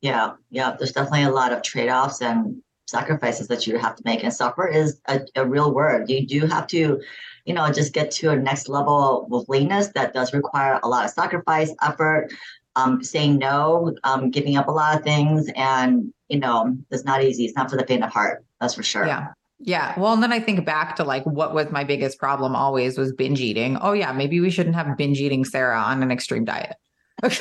Yeah. 0.00 0.32
Yeah. 0.50 0.76
There's 0.76 0.92
definitely 0.92 1.22
a 1.22 1.30
lot 1.30 1.52
of 1.52 1.62
trade 1.62 1.88
offs 1.88 2.20
and 2.20 2.62
sacrifices 2.86 3.48
that 3.48 3.66
you 3.66 3.78
have 3.78 3.96
to 3.96 4.02
make. 4.04 4.24
And 4.24 4.32
suffer 4.32 4.66
is 4.66 5.00
a, 5.06 5.20
a 5.36 5.46
real 5.46 5.72
word. 5.72 6.10
You 6.10 6.26
do 6.26 6.46
have 6.46 6.66
to, 6.68 7.00
you 7.44 7.54
know, 7.54 7.70
just 7.70 7.92
get 7.92 8.10
to 8.12 8.30
a 8.30 8.36
next 8.36 8.68
level 8.68 9.28
of 9.32 9.48
leanness 9.48 9.88
that 9.94 10.12
does 10.12 10.34
require 10.34 10.80
a 10.82 10.88
lot 10.88 11.04
of 11.04 11.10
sacrifice, 11.12 11.72
effort, 11.82 12.32
um, 12.74 13.02
saying 13.02 13.38
no, 13.38 13.94
um, 14.04 14.30
giving 14.30 14.56
up 14.56 14.68
a 14.68 14.72
lot 14.72 14.96
of 14.96 15.02
things. 15.02 15.48
And, 15.54 16.12
you 16.28 16.40
know, 16.40 16.76
it's 16.90 17.04
not 17.04 17.22
easy. 17.22 17.44
It's 17.44 17.56
not 17.56 17.70
for 17.70 17.76
the 17.76 17.86
faint 17.86 18.04
of 18.04 18.10
heart. 18.10 18.44
That's 18.60 18.74
for 18.74 18.82
sure. 18.82 19.06
Yeah. 19.06 19.28
Yeah. 19.58 19.98
Well, 19.98 20.12
and 20.12 20.22
then 20.22 20.32
I 20.32 20.40
think 20.40 20.64
back 20.66 20.96
to 20.96 21.04
like 21.04 21.24
what 21.24 21.54
was 21.54 21.70
my 21.70 21.84
biggest 21.84 22.18
problem 22.18 22.54
always 22.54 22.98
was 22.98 23.12
binge 23.12 23.40
eating. 23.40 23.78
Oh, 23.80 23.92
yeah. 23.92 24.12
Maybe 24.12 24.40
we 24.40 24.50
shouldn't 24.50 24.76
have 24.76 24.96
binge 24.96 25.20
eating 25.20 25.44
Sarah 25.44 25.80
on 25.80 26.02
an 26.02 26.10
extreme 26.10 26.44
diet. 26.44 26.76
Maybe 27.22 27.38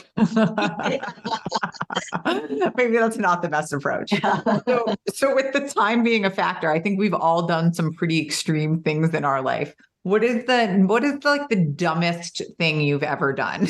that's 2.97 3.17
not 3.17 3.41
the 3.41 3.49
best 3.49 3.73
approach. 3.73 4.13
So, 4.65 4.95
so, 5.13 5.35
with 5.35 5.51
the 5.53 5.67
time 5.67 6.03
being 6.03 6.23
a 6.23 6.29
factor, 6.29 6.71
I 6.71 6.79
think 6.79 6.97
we've 6.97 7.13
all 7.13 7.45
done 7.45 7.73
some 7.73 7.93
pretty 7.93 8.21
extreme 8.21 8.81
things 8.81 9.13
in 9.13 9.25
our 9.25 9.41
life. 9.41 9.75
What 10.03 10.23
is 10.23 10.45
the 10.45 10.67
what 10.87 11.03
is 11.03 11.19
the, 11.19 11.27
like 11.27 11.49
the 11.49 11.65
dumbest 11.65 12.41
thing 12.57 12.79
you've 12.81 13.03
ever 13.03 13.33
done? 13.33 13.67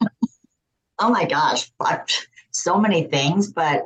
oh 0.98 1.10
my 1.10 1.26
gosh, 1.26 1.70
so 2.50 2.78
many 2.78 3.04
things, 3.04 3.52
but 3.52 3.82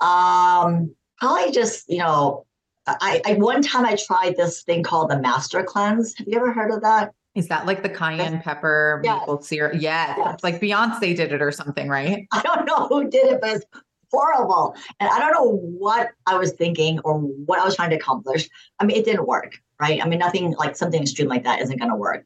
um, 0.00 0.94
probably 1.18 1.52
just 1.52 1.88
you 1.88 1.98
know, 1.98 2.45
I, 2.86 3.20
I 3.26 3.34
one 3.34 3.62
time 3.62 3.84
I 3.84 3.96
tried 3.96 4.36
this 4.36 4.62
thing 4.62 4.82
called 4.82 5.10
the 5.10 5.18
Master 5.18 5.62
Cleanse. 5.62 6.14
Have 6.18 6.28
you 6.28 6.36
ever 6.36 6.52
heard 6.52 6.70
of 6.70 6.82
that? 6.82 7.12
Is 7.34 7.48
that 7.48 7.66
like 7.66 7.82
the 7.82 7.88
cayenne 7.88 8.40
pepper 8.40 9.02
yes. 9.04 9.20
maple 9.20 9.42
syrup? 9.42 9.74
Yes. 9.78 10.14
yes. 10.16 10.40
like 10.42 10.60
Beyonce 10.60 11.14
did 11.14 11.32
it 11.32 11.42
or 11.42 11.52
something, 11.52 11.88
right? 11.88 12.26
I 12.32 12.40
don't 12.42 12.64
know 12.64 12.86
who 12.88 13.10
did 13.10 13.26
it, 13.26 13.40
but 13.42 13.56
it's 13.56 13.64
horrible. 14.10 14.74
And 15.00 15.10
I 15.10 15.18
don't 15.18 15.32
know 15.32 15.56
what 15.56 16.10
I 16.26 16.36
was 16.36 16.52
thinking 16.52 16.98
or 17.00 17.18
what 17.18 17.58
I 17.60 17.64
was 17.64 17.76
trying 17.76 17.90
to 17.90 17.96
accomplish. 17.96 18.48
I 18.80 18.86
mean, 18.86 18.96
it 18.96 19.04
didn't 19.04 19.26
work, 19.26 19.58
right? 19.80 20.02
I 20.02 20.08
mean, 20.08 20.18
nothing 20.18 20.52
like 20.52 20.76
something 20.76 21.02
extreme 21.02 21.28
like 21.28 21.44
that 21.44 21.60
isn't 21.60 21.78
going 21.78 21.90
to 21.90 21.96
work. 21.96 22.24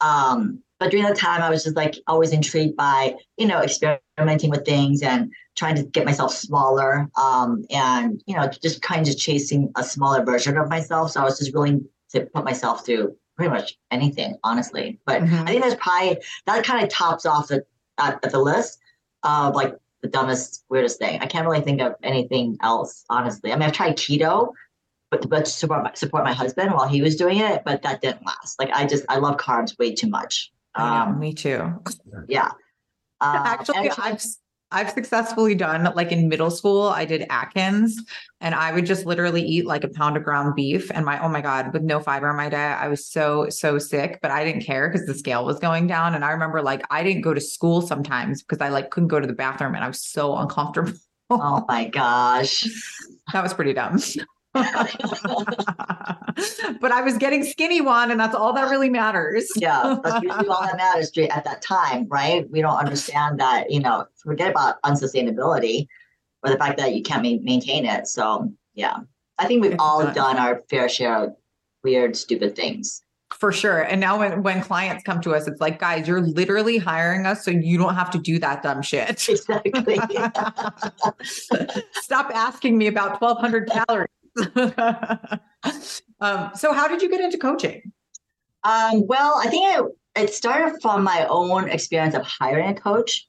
Um, 0.00 0.62
but 0.80 0.90
during 0.90 1.04
that 1.04 1.16
time, 1.16 1.42
I 1.42 1.50
was 1.50 1.64
just 1.64 1.76
like 1.76 1.96
always 2.06 2.32
intrigued 2.32 2.76
by, 2.76 3.14
you 3.36 3.46
know, 3.46 3.60
experimenting 3.60 4.50
with 4.50 4.64
things 4.64 5.02
and 5.02 5.32
trying 5.58 5.74
to 5.74 5.82
get 5.82 6.04
myself 6.04 6.32
smaller 6.32 7.10
um, 7.20 7.64
and, 7.70 8.22
you 8.26 8.36
know, 8.36 8.48
just 8.62 8.80
kind 8.80 9.08
of 9.08 9.18
chasing 9.18 9.70
a 9.76 9.82
smaller 9.82 10.24
version 10.24 10.56
of 10.56 10.68
myself. 10.68 11.10
So 11.10 11.20
I 11.20 11.24
was 11.24 11.38
just 11.38 11.52
willing 11.52 11.84
to 12.10 12.26
put 12.26 12.44
myself 12.44 12.86
through 12.86 13.16
pretty 13.36 13.50
much 13.50 13.76
anything, 13.90 14.36
honestly. 14.44 15.00
But 15.04 15.22
mm-hmm. 15.22 15.46
I 15.46 15.46
think 15.46 15.62
that's 15.62 15.74
probably 15.80 16.18
that 16.46 16.64
kind 16.64 16.82
of 16.82 16.88
tops 16.90 17.26
off 17.26 17.48
the 17.48 17.64
the 18.30 18.38
list 18.38 18.78
of 19.24 19.54
like 19.56 19.74
the 20.02 20.08
dumbest, 20.08 20.64
weirdest 20.68 20.98
thing. 21.00 21.20
I 21.20 21.26
can't 21.26 21.46
really 21.46 21.60
think 21.60 21.80
of 21.80 21.96
anything 22.02 22.56
else, 22.62 23.04
honestly. 23.10 23.52
I 23.52 23.56
mean, 23.56 23.64
I've 23.64 23.72
tried 23.72 23.96
keto, 23.96 24.52
but 25.10 25.28
but 25.28 25.44
to 25.46 25.50
support 25.50 25.82
my, 25.82 25.92
support 25.94 26.24
my 26.24 26.32
husband 26.32 26.72
while 26.72 26.88
he 26.88 27.02
was 27.02 27.16
doing 27.16 27.38
it, 27.38 27.62
but 27.64 27.82
that 27.82 28.00
didn't 28.00 28.24
last. 28.24 28.58
Like 28.60 28.70
I 28.72 28.86
just 28.86 29.04
I 29.08 29.18
love 29.18 29.36
carbs 29.38 29.76
way 29.78 29.92
too 29.94 30.08
much. 30.08 30.52
Um, 30.76 31.12
know, 31.12 31.18
me 31.18 31.34
too. 31.34 31.82
Yeah. 32.28 32.50
Uh, 33.20 33.42
actually, 33.44 33.90
I've 33.98 34.22
I've 34.70 34.90
successfully 34.90 35.54
done 35.54 35.90
like 35.96 36.12
in 36.12 36.28
middle 36.28 36.50
school, 36.50 36.88
I 36.88 37.06
did 37.06 37.26
Atkins 37.30 38.02
and 38.40 38.54
I 38.54 38.72
would 38.72 38.84
just 38.84 39.06
literally 39.06 39.42
eat 39.42 39.66
like 39.66 39.82
a 39.82 39.88
pound 39.88 40.16
of 40.16 40.24
ground 40.24 40.54
beef. 40.56 40.90
And 40.92 41.06
my, 41.06 41.22
oh 41.24 41.28
my 41.28 41.40
God, 41.40 41.72
with 41.72 41.82
no 41.82 42.00
fiber 42.00 42.28
in 42.28 42.36
my 42.36 42.50
diet, 42.50 42.78
I 42.78 42.88
was 42.88 43.06
so, 43.06 43.48
so 43.48 43.78
sick, 43.78 44.18
but 44.20 44.30
I 44.30 44.44
didn't 44.44 44.62
care 44.62 44.90
because 44.90 45.06
the 45.06 45.14
scale 45.14 45.46
was 45.46 45.58
going 45.58 45.86
down. 45.86 46.14
And 46.14 46.24
I 46.24 46.32
remember 46.32 46.60
like 46.60 46.82
I 46.90 47.02
didn't 47.02 47.22
go 47.22 47.32
to 47.32 47.40
school 47.40 47.80
sometimes 47.80 48.42
because 48.42 48.60
I 48.60 48.68
like 48.68 48.90
couldn't 48.90 49.08
go 49.08 49.20
to 49.20 49.26
the 49.26 49.32
bathroom 49.32 49.74
and 49.74 49.82
I 49.82 49.88
was 49.88 50.02
so 50.02 50.36
uncomfortable. 50.36 50.98
oh 51.30 51.64
my 51.68 51.88
gosh. 51.88 52.66
That 53.34 53.42
was 53.42 53.52
pretty 53.52 53.74
dumb. 53.74 53.98
but 56.80 56.92
I 56.92 57.02
was 57.02 57.18
getting 57.18 57.44
skinny 57.44 57.80
one, 57.80 58.10
and 58.10 58.18
that's 58.18 58.34
all 58.34 58.52
that 58.54 58.70
really 58.70 58.90
matters. 58.90 59.50
yeah, 59.56 59.96
that's 60.02 60.24
really 60.24 60.48
all 60.48 60.62
that 60.62 60.76
matters 60.76 61.10
at 61.30 61.44
that 61.44 61.62
time, 61.62 62.06
right? 62.08 62.48
We 62.50 62.60
don't 62.60 62.76
understand 62.76 63.40
that, 63.40 63.70
you 63.70 63.80
know, 63.80 64.06
forget 64.22 64.50
about 64.50 64.80
unsustainability 64.82 65.86
or 66.42 66.50
the 66.50 66.58
fact 66.58 66.78
that 66.78 66.94
you 66.94 67.02
can't 67.02 67.22
ma- 67.22 67.42
maintain 67.42 67.84
it. 67.84 68.06
So, 68.06 68.52
yeah, 68.74 68.98
I 69.38 69.46
think 69.46 69.62
we've 69.62 69.76
all 69.78 70.10
done 70.12 70.36
our 70.36 70.62
fair 70.70 70.88
share 70.88 71.24
of 71.24 71.36
weird, 71.82 72.16
stupid 72.16 72.56
things. 72.56 73.02
For 73.30 73.52
sure. 73.52 73.82
And 73.82 74.00
now 74.00 74.18
when, 74.18 74.42
when 74.42 74.62
clients 74.62 75.04
come 75.04 75.20
to 75.20 75.34
us, 75.34 75.46
it's 75.46 75.60
like, 75.60 75.78
guys, 75.78 76.08
you're 76.08 76.22
literally 76.22 76.78
hiring 76.78 77.26
us 77.26 77.44
so 77.44 77.50
you 77.50 77.76
don't 77.76 77.94
have 77.94 78.10
to 78.12 78.18
do 78.18 78.38
that 78.38 78.62
dumb 78.62 78.80
shit. 78.80 79.28
Exactly. 79.28 79.96
Stop 81.92 82.30
asking 82.34 82.78
me 82.78 82.86
about 82.86 83.20
1200 83.20 83.70
calories. 83.70 84.08
um, 86.20 86.50
so, 86.54 86.72
how 86.72 86.88
did 86.88 87.02
you 87.02 87.10
get 87.10 87.20
into 87.20 87.38
coaching? 87.38 87.92
Um, 88.64 89.06
well, 89.06 89.40
I 89.42 89.48
think 89.48 89.74
it, 89.74 89.84
it 90.22 90.34
started 90.34 90.80
from 90.80 91.04
my 91.04 91.26
own 91.28 91.68
experience 91.68 92.14
of 92.14 92.22
hiring 92.22 92.68
a 92.68 92.74
coach. 92.74 93.26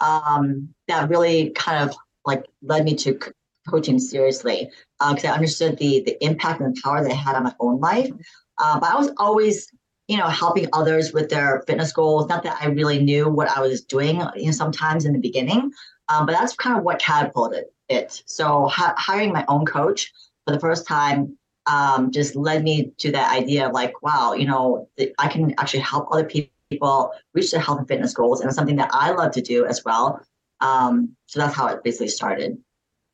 Um, 0.00 0.68
that 0.88 1.08
really 1.08 1.50
kind 1.50 1.88
of 1.88 1.96
like 2.24 2.44
led 2.62 2.84
me 2.84 2.94
to 2.96 3.18
coaching 3.68 3.98
seriously 3.98 4.68
because 4.98 5.24
uh, 5.24 5.28
I 5.28 5.32
understood 5.32 5.78
the 5.78 6.02
the 6.04 6.22
impact 6.24 6.60
and 6.60 6.76
power 6.82 7.04
they 7.04 7.14
had 7.14 7.36
on 7.36 7.44
my 7.44 7.54
own 7.60 7.80
life. 7.80 8.10
Uh, 8.58 8.78
but 8.80 8.90
I 8.90 8.96
was 8.96 9.10
always, 9.16 9.70
you 10.08 10.16
know, 10.16 10.28
helping 10.28 10.68
others 10.72 11.12
with 11.12 11.30
their 11.30 11.62
fitness 11.66 11.92
goals. 11.92 12.28
Not 12.28 12.42
that 12.42 12.58
I 12.60 12.66
really 12.66 13.02
knew 13.02 13.28
what 13.28 13.56
I 13.56 13.60
was 13.60 13.82
doing, 13.82 14.22
you 14.36 14.46
know, 14.46 14.52
sometimes 14.52 15.04
in 15.04 15.12
the 15.12 15.18
beginning, 15.18 15.70
um, 16.08 16.26
but 16.26 16.32
that's 16.32 16.54
kind 16.54 16.76
of 16.76 16.84
what 16.84 16.98
catapulted 16.98 17.64
it. 17.88 18.22
So 18.26 18.68
hiring 18.68 19.32
my 19.32 19.44
own 19.48 19.64
coach 19.64 20.12
for 20.46 20.52
the 20.52 20.60
first 20.60 20.86
time 20.86 21.36
um, 21.66 22.10
just 22.10 22.34
led 22.34 22.62
me 22.62 22.92
to 22.98 23.12
that 23.12 23.32
idea 23.32 23.66
of 23.66 23.72
like, 23.72 24.02
wow, 24.02 24.32
you 24.32 24.46
know, 24.46 24.88
I 25.18 25.28
can 25.28 25.54
actually 25.58 25.80
help 25.80 26.08
other 26.10 26.24
people 26.24 27.12
reach 27.34 27.50
their 27.50 27.60
health 27.60 27.78
and 27.78 27.88
fitness 27.88 28.14
goals. 28.14 28.40
And 28.40 28.48
it's 28.48 28.56
something 28.56 28.76
that 28.76 28.90
I 28.92 29.12
love 29.12 29.32
to 29.32 29.40
do 29.40 29.66
as 29.66 29.84
well. 29.84 30.20
Um, 30.60 31.16
so 31.26 31.40
that's 31.40 31.54
how 31.54 31.68
it 31.68 31.84
basically 31.84 32.08
started. 32.08 32.58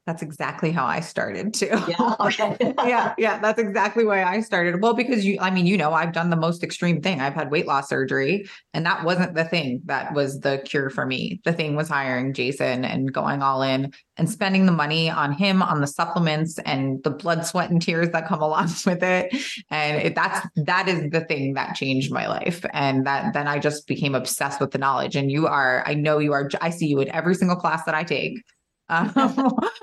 That's 0.08 0.22
exactly 0.22 0.72
how 0.72 0.86
I 0.86 1.00
started 1.00 1.52
too. 1.52 1.68
Yeah. 1.86 2.14
Okay. 2.28 2.56
yeah. 2.86 3.14
Yeah. 3.18 3.38
That's 3.40 3.58
exactly 3.58 4.06
why 4.06 4.24
I 4.24 4.40
started. 4.40 4.80
Well, 4.80 4.94
because 4.94 5.24
you, 5.24 5.36
I 5.38 5.50
mean, 5.50 5.66
you 5.66 5.76
know, 5.76 5.92
I've 5.92 6.12
done 6.12 6.30
the 6.30 6.36
most 6.36 6.64
extreme 6.64 7.02
thing. 7.02 7.20
I've 7.20 7.34
had 7.34 7.50
weight 7.50 7.66
loss 7.66 7.90
surgery, 7.90 8.48
and 8.72 8.86
that 8.86 9.04
wasn't 9.04 9.34
the 9.34 9.44
thing 9.44 9.82
that 9.84 10.14
was 10.14 10.40
the 10.40 10.62
cure 10.64 10.88
for 10.88 11.04
me. 11.04 11.42
The 11.44 11.52
thing 11.52 11.76
was 11.76 11.90
hiring 11.90 12.32
Jason 12.32 12.86
and 12.86 13.12
going 13.12 13.42
all 13.42 13.60
in 13.62 13.92
and 14.16 14.30
spending 14.30 14.64
the 14.64 14.72
money 14.72 15.10
on 15.10 15.32
him, 15.32 15.62
on 15.62 15.82
the 15.82 15.86
supplements 15.86 16.58
and 16.60 17.02
the 17.04 17.10
blood, 17.10 17.44
sweat, 17.44 17.70
and 17.70 17.82
tears 17.82 18.08
that 18.10 18.26
come 18.26 18.40
along 18.48 18.70
with 18.86 19.02
it. 19.02 19.34
And 19.70 20.00
it, 20.00 20.14
that's, 20.14 20.46
that 20.56 20.88
is 20.88 21.10
the 21.10 21.20
thing 21.20 21.52
that 21.54 21.76
changed 21.76 22.10
my 22.10 22.28
life. 22.28 22.64
And 22.72 23.06
that 23.06 23.34
then 23.34 23.46
I 23.46 23.58
just 23.58 23.86
became 23.86 24.14
obsessed 24.14 24.58
with 24.58 24.70
the 24.70 24.78
knowledge. 24.78 25.16
And 25.16 25.30
you 25.30 25.46
are, 25.46 25.82
I 25.86 25.92
know 25.92 26.18
you 26.18 26.32
are, 26.32 26.48
I 26.62 26.70
see 26.70 26.86
you 26.86 26.98
in 27.00 27.10
every 27.10 27.34
single 27.34 27.56
class 27.56 27.84
that 27.84 27.94
I 27.94 28.04
take 28.04 28.42
um, 28.88 29.12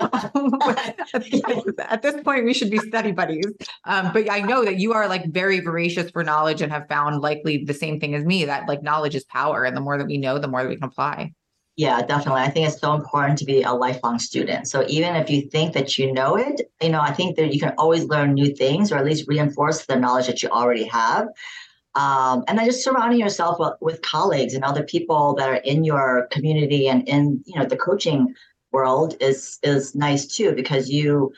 at 1.88 2.00
this 2.02 2.20
point, 2.22 2.44
we 2.44 2.52
should 2.52 2.70
be 2.70 2.78
study 2.78 3.12
buddies. 3.12 3.46
Um, 3.84 4.10
but 4.12 4.30
I 4.30 4.40
know 4.40 4.64
that 4.64 4.78
you 4.78 4.92
are 4.92 5.08
like 5.08 5.26
very 5.26 5.60
voracious 5.60 6.10
for 6.10 6.24
knowledge 6.24 6.62
and 6.62 6.72
have 6.72 6.88
found 6.88 7.20
likely 7.20 7.64
the 7.64 7.74
same 7.74 8.00
thing 8.00 8.14
as 8.14 8.24
me 8.24 8.44
that 8.44 8.68
like 8.68 8.82
knowledge 8.82 9.14
is 9.14 9.24
power. 9.24 9.64
And 9.64 9.76
the 9.76 9.80
more 9.80 9.98
that 9.98 10.06
we 10.06 10.18
know, 10.18 10.38
the 10.38 10.48
more 10.48 10.62
that 10.62 10.68
we 10.68 10.76
can 10.76 10.84
apply. 10.84 11.32
Yeah, 11.76 12.00
definitely. 12.00 12.40
I 12.40 12.48
think 12.48 12.68
it's 12.68 12.80
so 12.80 12.94
important 12.94 13.38
to 13.38 13.44
be 13.44 13.62
a 13.62 13.72
lifelong 13.72 14.18
student. 14.18 14.66
So 14.66 14.84
even 14.88 15.14
if 15.14 15.28
you 15.28 15.42
think 15.42 15.74
that 15.74 15.98
you 15.98 16.10
know 16.10 16.36
it, 16.36 16.62
you 16.82 16.88
know, 16.88 17.02
I 17.02 17.12
think 17.12 17.36
that 17.36 17.52
you 17.52 17.60
can 17.60 17.74
always 17.76 18.04
learn 18.04 18.32
new 18.32 18.54
things 18.54 18.90
or 18.90 18.96
at 18.96 19.04
least 19.04 19.28
reinforce 19.28 19.84
the 19.84 19.96
knowledge 19.96 20.26
that 20.26 20.42
you 20.42 20.48
already 20.48 20.84
have. 20.84 21.28
Um, 21.94 22.44
and 22.48 22.58
then 22.58 22.64
just 22.66 22.82
surrounding 22.82 23.20
yourself 23.20 23.58
with, 23.58 23.74
with 23.80 24.02
colleagues 24.02 24.54
and 24.54 24.64
other 24.64 24.82
people 24.82 25.34
that 25.34 25.48
are 25.48 25.56
in 25.56 25.84
your 25.84 26.28
community 26.30 26.88
and 26.88 27.06
in 27.08 27.42
you 27.46 27.58
know 27.58 27.66
the 27.66 27.76
coaching 27.76 28.34
world 28.72 29.14
is 29.20 29.58
is 29.62 29.94
nice 29.94 30.26
too 30.26 30.52
because 30.52 30.90
you 30.90 31.32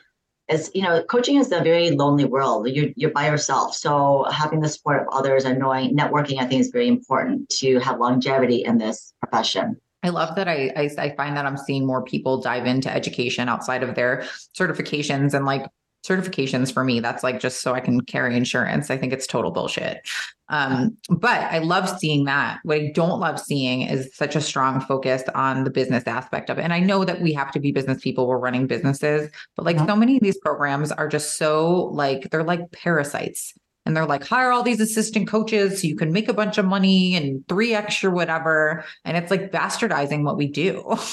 as 0.49 0.71
you 0.73 0.81
know 0.81 1.03
coaching 1.03 1.37
is 1.37 1.51
a 1.51 1.61
very 1.61 1.91
lonely 1.91 2.25
world. 2.25 2.67
You're, 2.67 2.89
you're 2.95 3.11
by 3.11 3.27
yourself. 3.27 3.75
So 3.75 4.25
having 4.31 4.59
the 4.59 4.69
support 4.69 5.01
of 5.01 5.07
others 5.11 5.45
and 5.45 5.59
knowing 5.59 5.95
networking 5.95 6.39
i 6.39 6.45
think 6.45 6.61
is 6.61 6.69
very 6.69 6.87
important 6.87 7.49
to 7.61 7.79
have 7.79 7.99
longevity 7.99 8.63
in 8.63 8.77
this 8.77 9.13
profession. 9.21 9.77
I 10.01 10.09
love 10.09 10.35
that 10.35 10.47
I, 10.47 10.71
I, 10.77 10.89
I 10.97 11.15
find 11.15 11.35
that 11.35 11.45
I'm 11.45 11.57
seeing 11.57 11.85
more 11.85 12.01
people 12.03 12.41
dive 12.41 12.65
into 12.65 12.89
education 12.89 13.49
outside 13.49 13.83
of 13.83 13.95
their 13.95 14.23
certifications 14.57 15.33
and 15.33 15.45
like 15.45 15.65
certifications 16.05 16.73
for 16.73 16.83
me 16.83 16.99
that's 16.99 17.23
like 17.23 17.39
just 17.39 17.61
so 17.61 17.73
i 17.73 17.79
can 17.79 18.01
carry 18.01 18.35
insurance. 18.35 18.89
I 18.89 18.97
think 18.97 19.13
it's 19.13 19.27
total 19.27 19.51
bullshit. 19.51 19.99
Um, 20.47 20.97
but 21.09 21.41
i 21.51 21.59
love 21.59 21.89
seeing 21.99 22.25
that. 22.25 22.59
What 22.63 22.77
i 22.77 22.91
don't 22.93 23.19
love 23.19 23.39
seeing 23.39 23.81
is 23.81 24.09
such 24.15 24.35
a 24.35 24.41
strong 24.41 24.81
focus 24.81 25.23
on 25.35 25.63
the 25.63 25.69
business 25.69 26.05
aspect 26.07 26.49
of 26.49 26.57
it. 26.57 26.63
And 26.63 26.73
i 26.73 26.79
know 26.79 27.03
that 27.03 27.21
we 27.21 27.33
have 27.33 27.51
to 27.51 27.59
be 27.59 27.71
business 27.71 28.01
people. 28.01 28.27
We're 28.27 28.37
running 28.37 28.67
businesses. 28.67 29.29
But 29.55 29.65
like 29.65 29.77
so 29.79 29.95
many 29.95 30.15
of 30.15 30.23
these 30.23 30.37
programs 30.37 30.91
are 30.91 31.07
just 31.07 31.37
so 31.37 31.89
like 31.93 32.29
they're 32.31 32.43
like 32.43 32.71
parasites. 32.71 33.53
And 33.85 33.97
they're 33.97 34.05
like 34.05 34.23
hire 34.23 34.51
all 34.51 34.61
these 34.61 34.79
assistant 34.79 35.27
coaches 35.27 35.81
so 35.81 35.87
you 35.87 35.95
can 35.95 36.11
make 36.11 36.29
a 36.29 36.33
bunch 36.33 36.59
of 36.59 36.65
money 36.65 37.15
and 37.15 37.45
three 37.47 37.73
extra 37.73 38.11
whatever. 38.11 38.85
And 39.03 39.17
it's 39.17 39.31
like 39.31 39.51
bastardizing 39.51 40.23
what 40.23 40.37
we 40.37 40.47
do. 40.47 40.95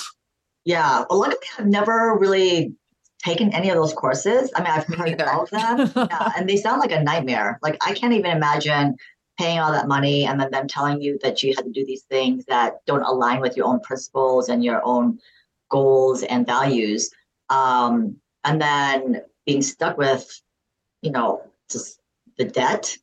Yeah. 0.67 1.05
Well 1.09 1.21
luckily 1.21 1.39
i've 1.59 1.67
never 1.67 2.19
really 2.19 2.75
taken 3.25 3.53
any 3.53 3.69
of 3.71 3.77
those 3.77 3.93
courses. 3.93 4.51
I 4.55 4.61
mean, 4.63 4.71
I've 4.71 4.87
heard 4.87 5.21
all 5.23 5.43
of 5.45 5.51
them, 5.51 5.91
yeah, 6.11 6.33
and 6.37 6.49
they 6.49 6.57
sound 6.57 6.81
like 6.81 6.93
a 6.93 7.03
nightmare. 7.03 7.59
Like 7.63 7.77
I 7.87 7.95
can't 7.95 8.13
even 8.13 8.31
imagine 8.33 8.97
paying 9.39 9.59
all 9.59 9.73
that 9.73 9.89
money 9.89 10.25
and 10.27 10.41
then 10.41 10.51
them 10.51 10.67
telling 10.67 11.01
you 11.01 11.19
that 11.23 11.43
you 11.43 11.55
had 11.55 11.65
to 11.67 11.71
do 11.71 11.85
these 11.85 12.05
things 12.05 12.45
that 12.47 12.85
don't 12.87 13.03
align 13.03 13.41
with 13.41 13.57
your 13.57 13.67
own 13.67 13.81
principles 13.81 14.49
and 14.49 14.65
your 14.65 14.81
own 14.85 15.19
goals 15.71 16.23
and 16.23 16.47
values, 16.47 17.11
um, 17.51 18.17
and 18.45 18.61
then 18.61 19.23
being 19.45 19.63
stuck 19.63 19.99
with, 19.99 20.41
you 21.03 21.11
know, 21.11 21.43
just 21.71 22.01
the 22.39 22.45
debt 22.45 22.97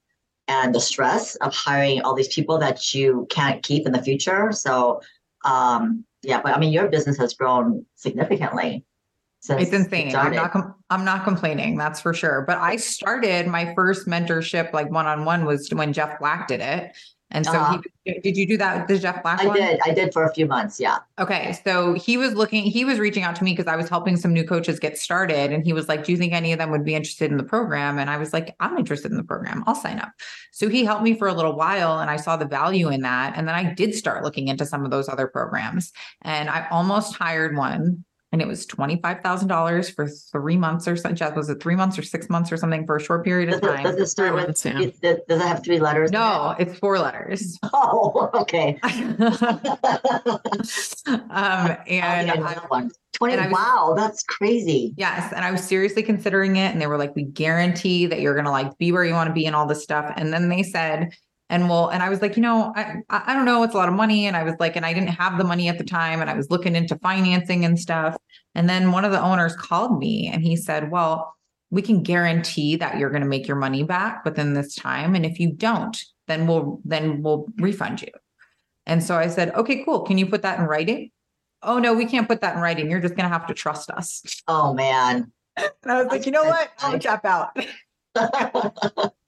and 0.48 0.74
the 0.76 0.80
stress 0.80 1.36
of 1.38 1.54
hiring 1.54 2.02
all 2.02 2.14
these 2.16 2.34
people 2.34 2.58
that 2.60 2.94
you 2.94 3.28
can't 3.30 3.64
keep 3.64 3.86
in 3.86 3.94
the 3.94 4.02
future. 4.02 4.52
So 4.52 5.02
Um, 5.46 6.06
yeah, 6.22 6.42
but 6.42 6.56
I 6.56 6.60
mean, 6.60 6.72
your 6.72 6.88
business 6.88 7.18
has 7.18 7.34
grown 7.34 7.86
significantly. 7.96 8.86
Since 9.44 9.64
it's 9.64 9.74
insane. 9.74 10.16
I'm 10.16 10.34
not. 10.34 10.52
Com- 10.52 10.74
I'm 10.90 11.04
not 11.04 11.26
complaining. 11.26 11.76
That's 11.76 12.00
for 12.00 12.14
sure. 12.14 12.46
But 12.48 12.60
I 12.60 12.78
started 12.78 13.46
my 13.46 13.74
first 13.76 14.08
mentorship, 14.08 14.72
like 14.72 14.90
one 14.90 15.06
on 15.06 15.26
one, 15.26 15.44
was 15.44 15.68
when 15.70 15.92
Jeff 15.92 16.18
Black 16.18 16.48
did 16.48 16.62
it, 16.62 16.96
and 17.34 17.46
so 17.46 17.54
uh-huh. 17.54 17.82
he 18.06 18.20
did 18.22 18.38
you 18.38 18.48
do 18.48 18.58
that 18.58 18.78
with 18.78 18.88
the 18.88 19.00
Jeff 19.00 19.24
Black? 19.24 19.42
I 19.42 19.48
one? 19.48 19.58
did. 19.58 19.80
I 19.86 19.92
did 19.92 20.14
for 20.14 20.24
a 20.24 20.34
few 20.34 20.46
months. 20.46 20.80
Yeah. 20.80 21.00
Okay. 21.20 21.58
So 21.66 21.94
he 21.96 22.16
was 22.16 22.36
looking, 22.36 22.64
he 22.64 22.86
was 22.86 23.00
reaching 23.00 23.24
out 23.24 23.36
to 23.38 23.44
me 23.44 23.52
because 23.52 23.66
I 23.66 23.76
was 23.76 23.90
helping 23.90 24.18
some 24.18 24.32
new 24.32 24.46
coaches 24.46 24.80
get 24.80 25.00
started. 25.00 25.52
And 25.52 25.66
he 25.66 25.74
was 25.74 25.90
like, 25.90 26.06
Do 26.06 26.12
you 26.12 26.18
think 26.18 26.32
any 26.32 26.54
of 26.54 26.60
them 26.60 26.70
would 26.70 26.86
be 26.86 26.94
interested 26.94 27.32
in 27.32 27.38
the 27.38 27.44
program? 27.44 27.98
And 27.98 28.10
I 28.10 28.18
was 28.18 28.34
like, 28.34 28.56
I'm 28.60 28.78
interested 28.78 29.12
in 29.12 29.18
the 29.18 29.24
program. 29.24 29.64
I'll 29.66 29.76
sign 29.76 30.00
up. 30.00 30.12
So 30.52 30.70
he 30.70 30.86
helped 30.86 31.04
me 31.04 31.16
for 31.18 31.28
a 31.28 31.34
little 31.34 31.56
while 31.56 32.00
and 32.00 32.10
I 32.10 32.18
saw 32.18 32.38
the 32.38 32.46
value 32.46 32.90
in 32.90 33.02
that. 33.02 33.34
And 33.36 33.48
then 33.48 33.56
I 33.56 33.74
did 33.74 33.96
start 33.96 34.24
looking 34.24 34.48
into 34.48 34.66
some 34.66 34.86
of 34.86 34.92
those 34.92 35.10
other 35.10 35.28
programs. 35.28 35.92
And 36.22 36.50
I 36.50 36.68
almost 36.70 37.16
hired 37.16 37.58
one 37.58 38.06
and 38.34 38.42
it 38.42 38.48
was 38.48 38.66
$25,000 38.66 39.96
for 39.96 40.08
three 40.08 40.58
months 40.58 40.88
or 40.88 40.96
something. 40.96 41.36
Was 41.36 41.50
it 41.50 41.62
three 41.62 41.76
months 41.76 42.00
or 42.00 42.02
six 42.02 42.30
months 42.30 42.52
or 42.52 42.58
something 42.58 42.84
for 42.88 42.96
a 42.96 43.00
short 43.00 43.24
period 43.24 43.54
of 43.54 43.62
does 43.62 43.70
time? 43.70 43.86
It, 43.86 43.92
does 43.92 44.00
it 44.00 44.08
start 44.08 44.34
with, 44.34 44.48
does 44.60 45.22
it 45.30 45.30
have 45.30 45.64
three 45.64 45.80
letters? 45.80 46.12
No, 46.12 46.56
it's 46.58 46.78
four 46.80 47.00
letters. 47.00 47.60
Oh, 47.76 48.30
okay. 48.34 48.80
um, 48.84 48.90
and 51.88 52.32
I, 52.32 52.90
20, 53.14 53.36
was, 53.36 53.52
wow, 53.52 53.94
that's 53.96 54.24
crazy. 54.24 54.94
Yes. 54.96 55.34
And 55.34 55.44
I 55.44 55.52
was 55.52 55.64
seriously 55.64 56.02
considering 56.02 56.56
it. 56.56 56.72
And 56.72 56.80
they 56.80 56.88
were 56.88 56.98
like, 56.98 57.16
we 57.16 57.24
guarantee 57.24 58.06
that 58.08 58.22
you're 58.22 58.34
going 58.34 58.46
to 58.46 58.52
like 58.52 58.78
be 58.78 58.92
where 58.92 59.04
you 59.04 59.14
want 59.14 59.28
to 59.28 59.34
be 59.34 59.46
and 59.46 59.56
all 59.56 59.68
this 59.68 59.84
stuff. 59.84 60.12
And 60.16 60.32
then 60.32 60.50
they 60.50 60.64
said, 60.64 61.10
and 61.54 61.70
well 61.70 61.90
and 61.90 62.02
i 62.02 62.10
was 62.10 62.20
like 62.20 62.36
you 62.36 62.42
know 62.42 62.74
I, 62.76 62.96
I 63.10 63.36
don't 63.36 63.46
know 63.46 63.62
it's 63.62 63.76
a 63.76 63.78
lot 63.78 63.88
of 63.88 63.94
money. 63.94 64.26
And 64.26 64.36
i 64.36 64.44
was 64.44 64.56
like 64.60 64.76
and 64.76 64.86
i 64.86 64.92
didn't 64.92 65.10
have 65.10 65.38
the 65.38 65.44
money 65.44 65.70
at 65.70 65.78
the 65.78 65.84
time. 65.84 66.20
And 66.20 66.30
i 66.30 66.34
was 66.34 66.50
looking 66.50 66.76
into 66.76 66.98
financing 66.98 67.64
and 67.64 67.80
stuff. 67.80 68.18
And 68.56 68.68
then 68.68 68.92
one 68.92 69.06
of 69.06 69.12
the 69.12 69.22
owners 69.22 69.56
called 69.56 70.00
me 70.00 70.30
and 70.34 70.44
he 70.44 70.56
said 70.56 70.92
well 70.92 71.36
we 71.70 71.82
can 71.82 72.04
guarantee 72.04 72.76
that 72.78 72.98
you're 72.98 73.10
going 73.10 73.24
to 73.24 73.28
make 73.28 73.48
your 73.48 73.58
money 73.58 73.82
back 73.82 74.24
within 74.26 74.54
this 74.54 74.76
time. 74.76 75.16
And 75.16 75.26
if 75.26 75.40
you 75.40 75.52
don't 75.52 75.98
then 76.28 76.48
we'll 76.48 76.82
then 76.84 77.22
we'll 77.22 77.46
refund 77.58 78.02
you. 78.02 78.12
And 78.88 79.04
so 79.04 79.16
i 79.16 79.28
said 79.28 79.54
okay 79.54 79.84
cool. 79.86 80.02
Can 80.02 80.18
you 80.18 80.26
put 80.26 80.42
that 80.42 80.60
in 80.60 80.66
writing? 80.66 81.12
Oh 81.62 81.78
no 81.78 81.94
we 81.94 82.06
can't 82.06 82.28
put 82.28 82.42
that 82.42 82.56
in 82.56 82.62
writing. 82.62 82.90
You're 82.90 83.00
just 83.00 83.16
going 83.16 83.30
to 83.30 83.36
have 83.38 83.46
to 83.48 83.54
trust 83.54 83.92
us. 83.92 84.24
Oh 84.48 84.74
man. 84.74 85.32
And 85.84 85.92
i 85.92 86.02
was 86.02 86.08
like 86.08 86.26
you 86.26 86.32
know 86.32 86.46
what? 86.46 86.72
I'll 86.80 86.98
tap 86.98 87.26
out 87.26 87.56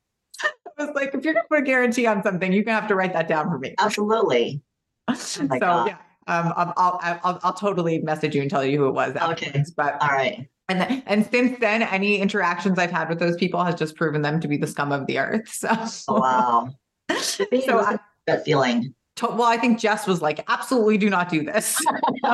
was 0.78 0.90
like, 0.96 1.14
if 1.14 1.24
you're 1.24 1.34
going 1.34 1.44
to 1.44 1.50
put 1.50 1.60
a 1.60 1.64
guarantee 1.64 2.06
on 2.06 2.24
something, 2.24 2.52
you're 2.52 2.64
going 2.64 2.76
to 2.76 2.82
have 2.82 2.90
to 2.90 2.96
write 2.96 3.14
that 3.14 3.28
down 3.28 3.50
for 3.50 3.60
me. 3.60 3.76
Absolutely. 3.80 4.62
Oh 5.08 5.14
so 5.14 5.46
God. 5.46 5.86
yeah, 5.86 5.98
um, 6.26 6.52
I'll, 6.56 6.74
I'll, 6.78 7.20
I'll, 7.24 7.40
I'll, 7.44 7.54
totally 7.54 8.00
message 8.00 8.34
you 8.34 8.42
and 8.42 8.50
tell 8.50 8.66
you 8.66 8.80
who 8.80 8.88
it 8.88 8.94
was. 8.94 9.16
Okay. 9.16 9.64
But 9.78 10.02
all 10.02 10.08
right. 10.08 10.50
And 10.68 10.82
then, 10.82 11.04
and 11.06 11.30
since 11.30 11.60
then, 11.60 11.84
any 11.84 12.18
interactions 12.18 12.80
I've 12.80 12.90
had 12.90 13.08
with 13.08 13.20
those 13.20 13.36
people 13.36 13.64
has 13.64 13.76
just 13.76 13.96
proven 13.96 14.24
them 14.24 14.40
to 14.40 14.48
be 14.48 14.58
the 14.58 14.66
scum 14.66 14.92
of 14.92 15.06
the 15.06 15.20
earth. 15.20 15.48
So 15.48 15.70
oh, 16.08 16.20
wow. 16.20 16.70
so 17.20 17.46
I, 17.52 18.00
that 18.26 18.46
feeling. 18.46 18.96
To, 19.18 19.28
well, 19.28 19.44
I 19.44 19.58
think 19.58 19.80
Jess 19.80 20.08
was 20.08 20.24
like, 20.24 20.44
absolutely 20.48 20.98
do 20.98 21.12
not 21.12 21.30
do 21.30 21.44
this. 21.44 21.80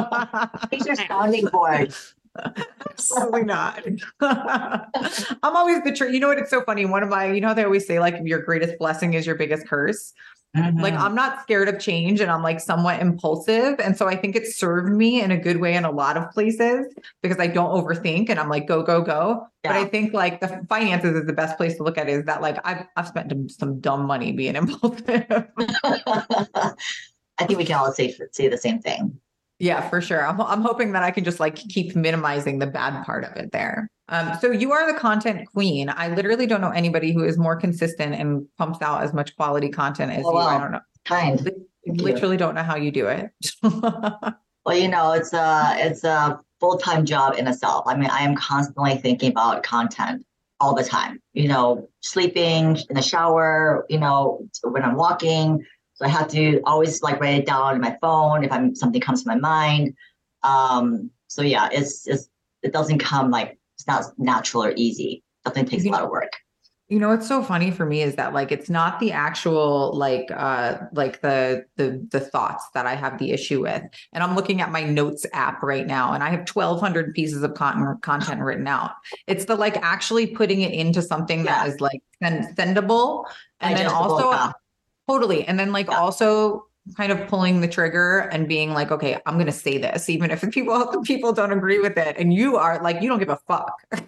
He's 0.72 0.86
your 0.86 0.96
sounding 0.96 1.48
board. 1.48 1.94
Absolutely 2.90 3.44
not. 3.44 3.84
I'm 4.22 5.56
always 5.56 5.84
the 5.84 5.94
truth. 5.94 6.14
You 6.14 6.20
know 6.20 6.30
what? 6.30 6.38
It's 6.38 6.50
so 6.50 6.62
funny. 6.64 6.86
One 6.86 7.04
of 7.04 7.10
my, 7.10 7.32
you 7.32 7.42
know, 7.42 7.54
they 7.54 7.64
always 7.64 7.86
say 7.86 8.00
like 8.00 8.16
your 8.24 8.42
greatest 8.42 8.78
blessing 8.80 9.14
is 9.14 9.26
your 9.26 9.36
biggest 9.36 9.68
curse. 9.68 10.14
Mm-hmm. 10.56 10.82
Like 10.82 10.94
I'm 10.96 11.16
not 11.16 11.42
scared 11.44 11.70
of 11.70 11.80
change 11.80 12.20
and 12.20 12.30
I'm 12.30 12.44
like 12.44 12.60
somewhat 12.60 13.00
impulsive. 13.00 13.80
And 13.80 13.96
so 13.98 14.08
I 14.08 14.18
think 14.18 14.36
it 14.36 14.46
served 14.48 14.92
me 14.92 15.22
in 15.22 15.32
a 15.32 15.38
good 15.38 15.58
way 15.58 15.76
in 15.76 15.86
a 15.86 15.92
lot 15.92 16.18
of 16.18 16.30
places 16.32 16.94
because 17.22 17.40
I 17.40 17.48
don't 17.48 17.72
overthink 17.72 18.30
and 18.30 18.38
I'm 18.38 18.50
like, 18.50 18.68
go, 18.68 18.84
go, 18.84 19.02
go. 19.02 19.48
Yeah. 19.64 19.72
But 19.72 19.78
I 19.78 19.86
think 19.86 20.14
like 20.14 20.42
the 20.42 20.66
finances 20.68 21.16
is 21.16 21.26
the 21.26 21.34
best 21.34 21.56
place 21.56 21.78
to 21.78 21.84
look 21.84 21.98
at 21.98 22.10
is 22.10 22.26
that 22.26 22.42
like 22.42 22.58
I've, 22.66 22.86
I've 22.98 23.08
spent 23.08 23.32
some 23.52 23.80
dumb 23.80 24.06
money 24.06 24.34
being 24.34 24.56
impulsive. 24.58 25.26
I 27.38 27.46
think 27.46 27.58
we 27.58 27.66
can 27.66 27.78
all 27.78 27.92
say, 27.94 28.14
say 28.32 28.50
the 28.50 28.58
same 28.58 28.80
thing. 28.80 29.20
Yeah, 29.62 29.88
for 29.90 30.02
sure. 30.02 30.26
I'm, 30.26 30.42
I'm 30.42 30.64
hoping 30.64 30.94
that 30.94 31.04
I 31.04 31.12
can 31.12 31.24
just 31.24 31.40
like 31.40 31.56
keep 31.56 31.96
minimizing 31.96 32.58
the 32.58 32.66
bad 32.66 33.06
part 33.06 33.24
of 33.24 33.38
it 33.38 33.52
there. 33.52 33.92
Um, 34.10 34.36
so 34.42 34.50
you 34.50 34.72
are 34.72 34.92
the 34.92 34.98
content 34.98 35.48
queen. 35.54 35.88
I 35.88 36.08
literally 36.08 36.48
don't 36.48 36.62
know 36.62 36.72
anybody 36.72 37.14
who 37.14 37.24
is 37.24 37.38
more 37.38 37.56
consistent 37.56 38.16
and 38.16 38.48
pumps 38.58 38.82
out 38.82 39.04
as 39.04 39.14
much 39.14 39.36
quality 39.36 39.70
content 39.70 40.14
as 40.14 40.24
oh, 40.26 40.32
you. 40.32 40.40
I 40.40 40.60
don't 40.60 40.72
know. 40.72 40.80
Kind. 41.06 41.52
literally 41.86 42.38
don't 42.38 42.56
know 42.56 42.64
how 42.64 42.76
you 42.76 42.90
do 42.90 43.06
it. 43.06 43.30
well, 43.62 44.76
you 44.76 44.88
know, 44.88 45.14
it's 45.14 45.32
a 45.32 45.76
it's 45.78 46.04
a 46.04 46.40
full 46.60 46.80
time 46.80 47.06
job 47.06 47.36
in 47.38 47.48
itself. 47.48 47.84
I 47.86 47.96
mean, 47.96 48.10
I 48.10 48.22
am 48.22 48.36
constantly 48.36 48.96
thinking 48.98 49.30
about 49.30 49.62
content 49.62 50.26
all 50.60 50.74
the 50.74 50.84
time. 50.84 51.22
You 51.34 51.48
know, 51.48 51.88
sleeping 52.02 52.78
in 52.90 52.96
the 52.96 53.04
shower. 53.04 53.86
You 53.90 54.00
know, 54.00 54.44
when 54.64 54.82
I'm 54.82 54.96
walking 54.96 55.64
so 56.02 56.08
I 56.08 56.10
have 56.10 56.28
to 56.30 56.62
always 56.66 57.04
like 57.04 57.20
write 57.20 57.36
it 57.36 57.46
down 57.46 57.76
in 57.76 57.82
my 57.82 57.96
phone 58.02 58.44
if 58.44 58.52
I'm 58.52 58.74
something 58.74 59.00
comes 59.00 59.24
to 59.24 59.30
my 59.30 59.36
mind. 59.36 59.94
Um, 60.42 61.12
so 61.28 61.44
yeah, 61.44 61.70
it's, 61.72 62.08
it's 62.08 62.28
it 62.64 62.74
doesn't 62.74 63.00
come 63.00 63.30
like 63.30 63.60
it's 63.78 63.88
not 63.88 64.06
natural 64.18 64.64
or 64.64 64.74
easy. 64.76 65.24
Definitely 65.46 65.70
takes 65.78 65.86
a 65.86 65.90
lot 65.90 66.04
of 66.04 66.10
work. 66.10 66.32
You 66.88 67.00
know 67.00 67.10
what's 67.10 67.28
so 67.28 67.42
funny 67.42 67.72
for 67.72 67.86
me 67.86 68.02
is 68.02 68.16
that 68.16 68.34
like 68.34 68.52
it's 68.52 68.70
not 68.70 69.00
the 69.00 69.12
actual 69.12 69.94
like 69.94 70.30
uh 70.36 70.80
like 70.92 71.22
the 71.22 71.66
the 71.78 72.06
the 72.12 72.20
thoughts 72.20 72.66
that 72.74 72.86
I 72.86 72.96
have 72.96 73.18
the 73.18 73.32
issue 73.32 73.62
with. 73.62 73.84
And 74.12 74.24
I'm 74.24 74.36
looking 74.36 74.60
at 74.60 74.72
my 74.72 74.84
notes 74.84 75.26
app 75.34 75.64
right 75.64 75.86
now 75.86 76.14
and 76.14 76.24
I 76.24 76.32
have 76.32 76.50
1200 76.50 77.14
pieces 77.14 77.44
of 77.44 77.54
content 77.54 78.02
content 78.02 78.42
written 78.42 78.68
out. 78.68 78.92
It's 79.28 79.46
the 79.46 79.56
like 79.56 79.78
actually 79.78 80.28
putting 80.28 80.62
it 80.62 80.74
into 80.74 81.02
something 81.02 81.46
yeah. 81.46 81.64
that 81.64 81.70
is 81.70 81.80
like 81.80 82.02
send, 82.22 82.58
sendable 82.58 83.26
and 83.62 83.78
then 83.78 83.88
also 83.88 84.32
yeah. 84.32 84.52
Totally. 85.12 85.46
And 85.46 85.60
then 85.60 85.74
like 85.74 85.90
yeah. 85.90 85.98
also 85.98 86.68
kind 86.96 87.12
of 87.12 87.28
pulling 87.28 87.60
the 87.60 87.68
trigger 87.68 88.30
and 88.32 88.48
being 88.48 88.72
like, 88.72 88.92
okay, 88.92 89.20
I'm 89.26 89.38
gonna 89.38 89.52
say 89.52 89.78
this, 89.78 90.10
even 90.10 90.32
if 90.32 90.40
the 90.40 90.48
people 90.58 91.04
people 91.04 91.34
don't 91.34 91.52
agree 91.52 91.80
with 91.80 91.98
it. 91.98 92.16
And 92.18 92.34
you 92.34 92.56
are 92.56 92.82
like, 92.82 93.02
you 93.02 93.10
don't 93.10 93.20
give 93.20 93.30
a 93.30 93.40
fuck. 93.46 93.74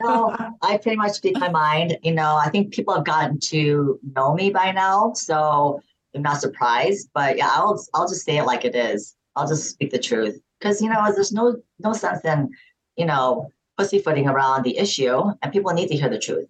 no, 0.00 0.34
I 0.62 0.78
pretty 0.78 0.96
much 0.96 1.12
speak 1.12 1.38
my 1.38 1.50
mind. 1.50 1.98
You 2.02 2.12
know, 2.12 2.36
I 2.36 2.48
think 2.48 2.72
people 2.72 2.94
have 2.94 3.04
gotten 3.04 3.38
to 3.40 4.00
know 4.16 4.32
me 4.34 4.48
by 4.48 4.72
now. 4.72 5.12
So 5.12 5.82
I'm 6.14 6.22
not 6.22 6.40
surprised. 6.40 7.10
But 7.12 7.36
yeah, 7.36 7.50
I'll 7.52 7.84
I'll 7.92 8.08
just 8.08 8.24
say 8.24 8.38
it 8.38 8.44
like 8.44 8.64
it 8.64 8.74
is. 8.74 9.14
I'll 9.36 9.46
just 9.46 9.68
speak 9.68 9.90
the 9.90 9.98
truth. 9.98 10.40
Because 10.58 10.80
you 10.80 10.88
know, 10.88 11.12
there's 11.14 11.32
no 11.32 11.56
no 11.80 11.92
sense 11.92 12.24
in, 12.24 12.48
you 12.96 13.04
know, 13.04 13.52
pussyfooting 13.76 14.26
around 14.26 14.62
the 14.62 14.78
issue 14.78 15.20
and 15.42 15.52
people 15.52 15.74
need 15.74 15.88
to 15.88 15.96
hear 15.96 16.08
the 16.08 16.18
truth. 16.18 16.48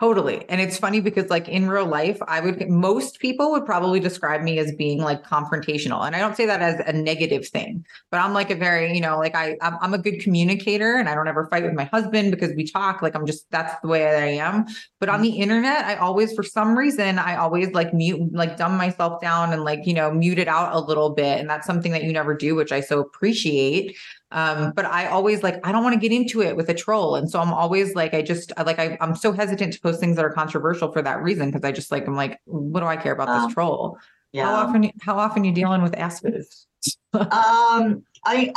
Totally. 0.00 0.46
And 0.48 0.62
it's 0.62 0.78
funny 0.78 1.00
because 1.00 1.28
like 1.28 1.46
in 1.46 1.68
real 1.68 1.84
life, 1.84 2.18
I 2.26 2.40
would 2.40 2.70
most 2.70 3.18
people 3.20 3.50
would 3.50 3.66
probably 3.66 4.00
describe 4.00 4.40
me 4.40 4.58
as 4.58 4.74
being 4.74 4.98
like 4.98 5.22
confrontational. 5.26 6.06
And 6.06 6.16
I 6.16 6.20
don't 6.20 6.34
say 6.34 6.46
that 6.46 6.62
as 6.62 6.80
a 6.86 6.92
negative 6.94 7.46
thing, 7.46 7.84
but 8.10 8.18
I'm 8.18 8.32
like 8.32 8.50
a 8.50 8.54
very, 8.54 8.94
you 8.94 9.02
know, 9.02 9.18
like 9.18 9.34
I 9.34 9.58
I'm, 9.60 9.76
I'm 9.82 9.92
a 9.92 9.98
good 9.98 10.20
communicator 10.20 10.96
and 10.96 11.06
I 11.06 11.14
don't 11.14 11.28
ever 11.28 11.46
fight 11.48 11.64
with 11.64 11.74
my 11.74 11.84
husband 11.84 12.30
because 12.30 12.56
we 12.56 12.64
talk 12.64 13.02
like 13.02 13.14
I'm 13.14 13.26
just 13.26 13.44
that's 13.50 13.78
the 13.82 13.88
way 13.88 14.06
I 14.06 14.42
am. 14.42 14.64
But 15.00 15.10
on 15.10 15.20
the 15.20 15.36
internet, 15.36 15.84
I 15.84 15.96
always 15.96 16.32
for 16.32 16.44
some 16.44 16.78
reason 16.78 17.18
I 17.18 17.36
always 17.36 17.70
like 17.72 17.92
mute 17.92 18.32
like 18.32 18.56
dumb 18.56 18.78
myself 18.78 19.20
down 19.20 19.52
and 19.52 19.64
like, 19.64 19.86
you 19.86 19.92
know, 19.92 20.10
mute 20.10 20.38
it 20.38 20.48
out 20.48 20.74
a 20.74 20.80
little 20.80 21.10
bit 21.10 21.40
and 21.40 21.50
that's 21.50 21.66
something 21.66 21.92
that 21.92 22.04
you 22.04 22.12
never 22.14 22.34
do, 22.34 22.54
which 22.54 22.72
I 22.72 22.80
so 22.80 23.00
appreciate. 23.00 23.98
Um, 24.32 24.72
but 24.76 24.84
I 24.84 25.06
always 25.08 25.42
like, 25.42 25.64
I 25.66 25.72
don't 25.72 25.82
want 25.82 25.94
to 25.94 26.00
get 26.00 26.12
into 26.14 26.40
it 26.40 26.56
with 26.56 26.68
a 26.68 26.74
troll. 26.74 27.16
And 27.16 27.28
so 27.28 27.40
I'm 27.40 27.52
always 27.52 27.94
like, 27.94 28.14
I 28.14 28.22
just 28.22 28.52
I, 28.56 28.62
like, 28.62 28.78
I, 28.78 28.96
I'm 29.00 29.16
so 29.16 29.32
hesitant 29.32 29.72
to 29.72 29.80
post 29.80 29.89
things 29.98 30.16
that 30.16 30.24
are 30.24 30.32
controversial 30.32 30.92
for 30.92 31.02
that 31.02 31.22
reason. 31.22 31.50
Cause 31.52 31.62
I 31.64 31.72
just 31.72 31.90
like, 31.90 32.06
I'm 32.06 32.16
like, 32.16 32.40
what 32.44 32.80
do 32.80 32.86
I 32.86 32.96
care 32.96 33.12
about 33.12 33.26
this 33.26 33.44
um, 33.44 33.52
troll? 33.52 33.98
Yeah. 34.32 34.46
How 34.46 34.66
often, 34.66 34.90
how 35.00 35.18
often 35.18 35.44
you 35.44 35.52
dealing 35.52 35.82
with 35.82 35.94
assholes? 35.96 36.66
um, 37.12 38.04
I, 38.24 38.52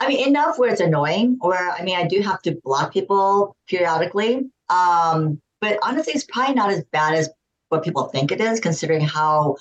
I 0.00 0.08
mean, 0.08 0.28
enough 0.28 0.58
where 0.58 0.70
it's 0.70 0.80
annoying, 0.80 1.38
or 1.40 1.54
I 1.54 1.82
mean, 1.82 1.96
I 1.96 2.06
do 2.06 2.20
have 2.20 2.42
to 2.42 2.56
block 2.64 2.92
people 2.92 3.56
periodically. 3.68 4.48
Um, 4.68 5.40
but 5.60 5.78
honestly, 5.82 6.12
it's 6.14 6.24
probably 6.24 6.54
not 6.54 6.70
as 6.70 6.84
bad 6.84 7.14
as 7.14 7.30
what 7.68 7.82
people 7.82 8.04
think 8.04 8.30
it 8.30 8.40
is, 8.40 8.60
considering 8.60 9.00
how 9.00 9.56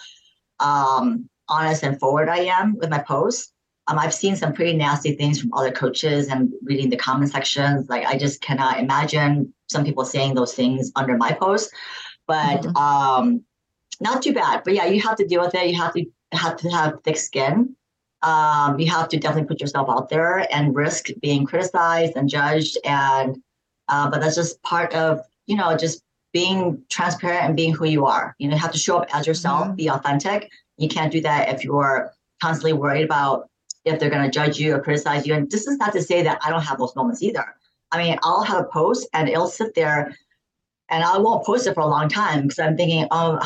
um, 0.59 1.29
honest 1.47 1.83
and 1.83 1.99
forward 1.99 2.29
I 2.29 2.39
am 2.39 2.75
with 2.75 2.89
my 2.89 2.99
posts. 2.99 3.53
Um, 3.87 3.99
I've 3.99 4.13
seen 4.13 4.35
some 4.35 4.53
pretty 4.53 4.75
nasty 4.75 5.15
things 5.15 5.39
from 5.39 5.53
other 5.53 5.71
coaches 5.71 6.27
and 6.27 6.51
reading 6.63 6.89
the 6.89 6.97
comment 6.97 7.31
sections. 7.31 7.87
Like 7.87 8.05
I 8.05 8.17
just 8.17 8.41
cannot 8.41 8.79
imagine 8.79 9.53
some 9.67 9.85
people 9.85 10.05
saying 10.05 10.35
those 10.35 10.53
things 10.53 10.91
under 10.95 11.17
my 11.17 11.31
post, 11.33 11.71
but 12.27 12.61
mm-hmm. 12.61 12.77
um, 12.77 13.43
not 13.99 14.21
too 14.21 14.33
bad. 14.33 14.63
But 14.63 14.73
yeah, 14.73 14.85
you 14.85 15.01
have 15.01 15.17
to 15.17 15.27
deal 15.27 15.41
with 15.41 15.53
it. 15.53 15.67
You 15.67 15.79
have 15.79 15.93
to 15.93 16.05
have 16.31 16.57
to 16.57 16.69
have 16.69 17.03
thick 17.03 17.17
skin. 17.17 17.75
Um, 18.21 18.79
you 18.79 18.89
have 18.89 19.07
to 19.09 19.17
definitely 19.17 19.47
put 19.47 19.61
yourself 19.61 19.87
out 19.89 20.09
there 20.09 20.51
and 20.53 20.75
risk 20.75 21.09
being 21.21 21.45
criticized 21.45 22.13
and 22.15 22.27
judged. 22.27 22.77
And 22.83 23.37
uh, 23.87 24.09
but 24.09 24.19
that's 24.19 24.35
just 24.35 24.61
part 24.63 24.95
of 24.95 25.19
you 25.45 25.55
know 25.55 25.77
just 25.77 26.01
being 26.33 26.83
transparent 26.89 27.45
and 27.45 27.55
being 27.55 27.73
who 27.73 27.85
you 27.85 28.05
are. 28.05 28.35
You 28.39 28.49
know, 28.49 28.55
you 28.55 28.61
have 28.61 28.73
to 28.73 28.77
show 28.77 28.97
up 28.97 29.07
as 29.15 29.25
yourself, 29.25 29.67
mm-hmm. 29.67 29.75
be 29.75 29.89
authentic, 29.89 30.51
You 30.77 30.89
can't 30.89 31.09
do 31.09 31.21
that 31.21 31.47
if 31.47 31.63
you're 31.63 32.11
constantly 32.41 32.73
worried 32.73 33.05
about 33.05 33.47
if 33.85 33.99
they're 33.99 34.09
going 34.09 34.23
to 34.23 34.31
judge 34.31 34.59
you 34.59 34.75
or 34.75 34.79
criticize 34.79 35.25
you. 35.25 35.33
And 35.33 35.49
this 35.49 35.67
is 35.67 35.77
not 35.77 35.93
to 35.93 36.01
say 36.01 36.23
that 36.23 36.39
I 36.43 36.49
don't 36.49 36.61
have 36.63 36.77
those 36.77 36.95
moments 36.95 37.21
either. 37.21 37.55
I 37.91 38.03
mean, 38.03 38.17
I'll 38.23 38.43
have 38.43 38.61
a 38.61 38.67
post 38.67 39.07
and 39.13 39.29
it'll 39.29 39.47
sit 39.47 39.75
there 39.75 40.15
and 40.89 41.03
I 41.03 41.17
won't 41.17 41.45
post 41.45 41.65
it 41.65 41.73
for 41.73 41.79
a 41.79 41.87
long 41.87 42.09
time 42.09 42.43
because 42.43 42.59
I'm 42.59 42.77
thinking, 42.77 43.07
oh, 43.11 43.39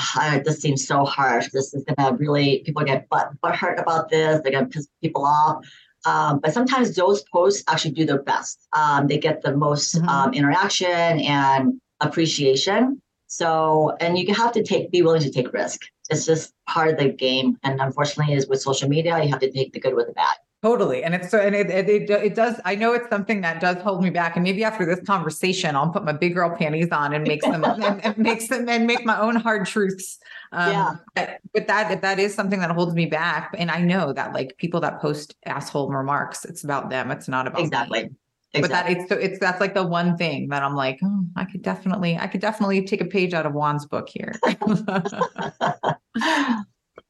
this 0.43 0.59
seems 0.59 0.85
so 0.85 1.05
harsh. 1.05 1.49
This 1.53 1.73
is 1.73 1.83
gonna 1.85 2.15
really 2.15 2.63
people 2.65 2.83
get 2.83 3.07
butt 3.09 3.29
butt 3.41 3.55
hurt 3.55 3.79
about 3.79 4.09
this. 4.09 4.41
They're 4.41 4.51
gonna 4.51 4.67
piss 4.67 4.87
people 5.01 5.25
off. 5.25 5.65
Um, 6.05 6.39
but 6.39 6.53
sometimes 6.53 6.95
those 6.95 7.23
posts 7.31 7.63
actually 7.67 7.91
do 7.91 8.05
their 8.05 8.21
best. 8.21 8.67
Um, 8.73 9.07
they 9.07 9.17
get 9.17 9.41
the 9.41 9.55
most 9.55 9.95
mm-hmm. 9.95 10.09
um, 10.09 10.33
interaction 10.33 10.87
and 10.87 11.79
appreciation. 11.99 13.01
So, 13.27 13.95
and 13.99 14.17
you 14.17 14.33
have 14.33 14.53
to 14.53 14.63
take 14.63 14.91
be 14.91 15.01
willing 15.01 15.21
to 15.21 15.31
take 15.31 15.53
risk. 15.53 15.81
It's 16.09 16.25
just 16.25 16.53
part 16.67 16.89
of 16.89 16.97
the 16.97 17.09
game. 17.09 17.57
And 17.63 17.79
unfortunately, 17.79 18.33
is 18.33 18.47
with 18.47 18.61
social 18.61 18.89
media, 18.89 19.21
you 19.23 19.29
have 19.29 19.39
to 19.39 19.51
take 19.51 19.73
the 19.73 19.79
good 19.79 19.95
with 19.95 20.07
the 20.07 20.13
bad. 20.13 20.35
Totally. 20.61 21.05
And 21.05 21.15
it's 21.15 21.29
so, 21.29 21.39
and 21.39 21.55
it, 21.55 21.69
it, 21.69 21.87
it, 21.87 22.09
it, 22.09 22.35
does, 22.35 22.59
I 22.65 22.75
know 22.75 22.91
it's 22.91 23.09
something 23.09 23.39
that 23.41 23.61
does 23.61 23.77
hold 23.81 24.03
me 24.03 24.09
back. 24.09 24.35
And 24.35 24.43
maybe 24.43 24.65
after 24.65 24.85
this 24.85 24.99
conversation, 25.05 25.73
I'll 25.73 25.89
put 25.89 26.03
my 26.03 26.11
big 26.11 26.33
girl 26.33 26.53
panties 26.53 26.89
on 26.91 27.13
and 27.13 27.25
make 27.25 27.41
them, 27.41 27.63
and, 27.63 28.03
and 28.03 28.17
makes 28.17 28.49
them 28.49 28.67
and 28.67 28.85
make 28.85 29.05
my 29.05 29.17
own 29.17 29.37
hard 29.37 29.67
truths. 29.67 30.19
Um, 30.51 30.71
yeah. 30.71 30.95
But, 31.15 31.37
but 31.53 31.67
that, 31.67 32.01
that 32.01 32.19
is 32.19 32.35
something 32.35 32.59
that 32.59 32.71
holds 32.71 32.93
me 32.93 33.05
back. 33.05 33.55
And 33.57 33.71
I 33.71 33.79
know 33.79 34.11
that 34.11 34.33
like 34.33 34.57
people 34.57 34.81
that 34.81 34.99
post 34.99 35.33
asshole 35.45 35.91
remarks, 35.91 36.43
it's 36.43 36.65
about 36.65 36.89
them. 36.89 37.09
It's 37.09 37.29
not 37.29 37.47
about 37.47 37.61
exactly. 37.61 38.03
Me. 38.03 38.09
Exactly. 38.53 38.61
But 38.61 38.69
that 38.69 38.89
it's 38.89 39.09
so 39.09 39.15
it's 39.15 39.39
that's 39.39 39.61
like 39.61 39.75
the 39.75 39.85
one 39.85 40.17
thing 40.17 40.49
that 40.49 40.63
I'm 40.63 40.75
like, 40.75 40.99
oh, 41.03 41.25
I 41.35 41.45
could 41.45 41.61
definitely, 41.61 42.17
I 42.17 42.27
could 42.27 42.41
definitely 42.41 42.83
take 42.83 43.01
a 43.01 43.05
page 43.05 43.33
out 43.33 43.45
of 43.45 43.53
Won's 43.53 43.85
book 43.85 44.09
here. 44.09 44.33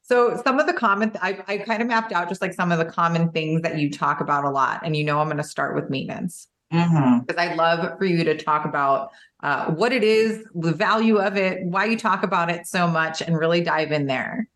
So 0.09 0.41
some 0.43 0.59
of 0.59 0.65
the 0.65 0.73
common, 0.73 1.11
I, 1.21 1.37
I 1.47 1.57
kind 1.59 1.83
of 1.83 1.87
mapped 1.87 2.11
out 2.11 2.29
just 2.29 2.41
like 2.41 2.53
some 2.53 2.71
of 2.71 2.79
the 2.79 2.85
common 2.85 3.31
things 3.31 3.61
that 3.61 3.77
you 3.77 3.91
talk 3.91 4.21
about 4.21 4.43
a 4.43 4.49
lot. 4.49 4.81
And 4.83 4.97
you 4.97 5.03
know, 5.03 5.19
I'm 5.19 5.27
going 5.27 5.37
to 5.37 5.43
start 5.43 5.75
with 5.75 5.91
maintenance 5.91 6.47
because 6.71 6.89
mm-hmm. 6.89 7.39
I'd 7.39 7.55
love 7.55 7.95
for 7.99 8.05
you 8.05 8.23
to 8.23 8.35
talk 8.35 8.65
about 8.65 9.11
uh, 9.43 9.71
what 9.71 9.93
it 9.93 10.03
is, 10.03 10.43
the 10.55 10.73
value 10.73 11.17
of 11.17 11.37
it, 11.37 11.63
why 11.63 11.85
you 11.85 11.95
talk 11.95 12.23
about 12.23 12.49
it 12.49 12.65
so 12.65 12.87
much, 12.87 13.21
and 13.21 13.37
really 13.37 13.61
dive 13.61 13.91
in 13.91 14.07
there. 14.07 14.49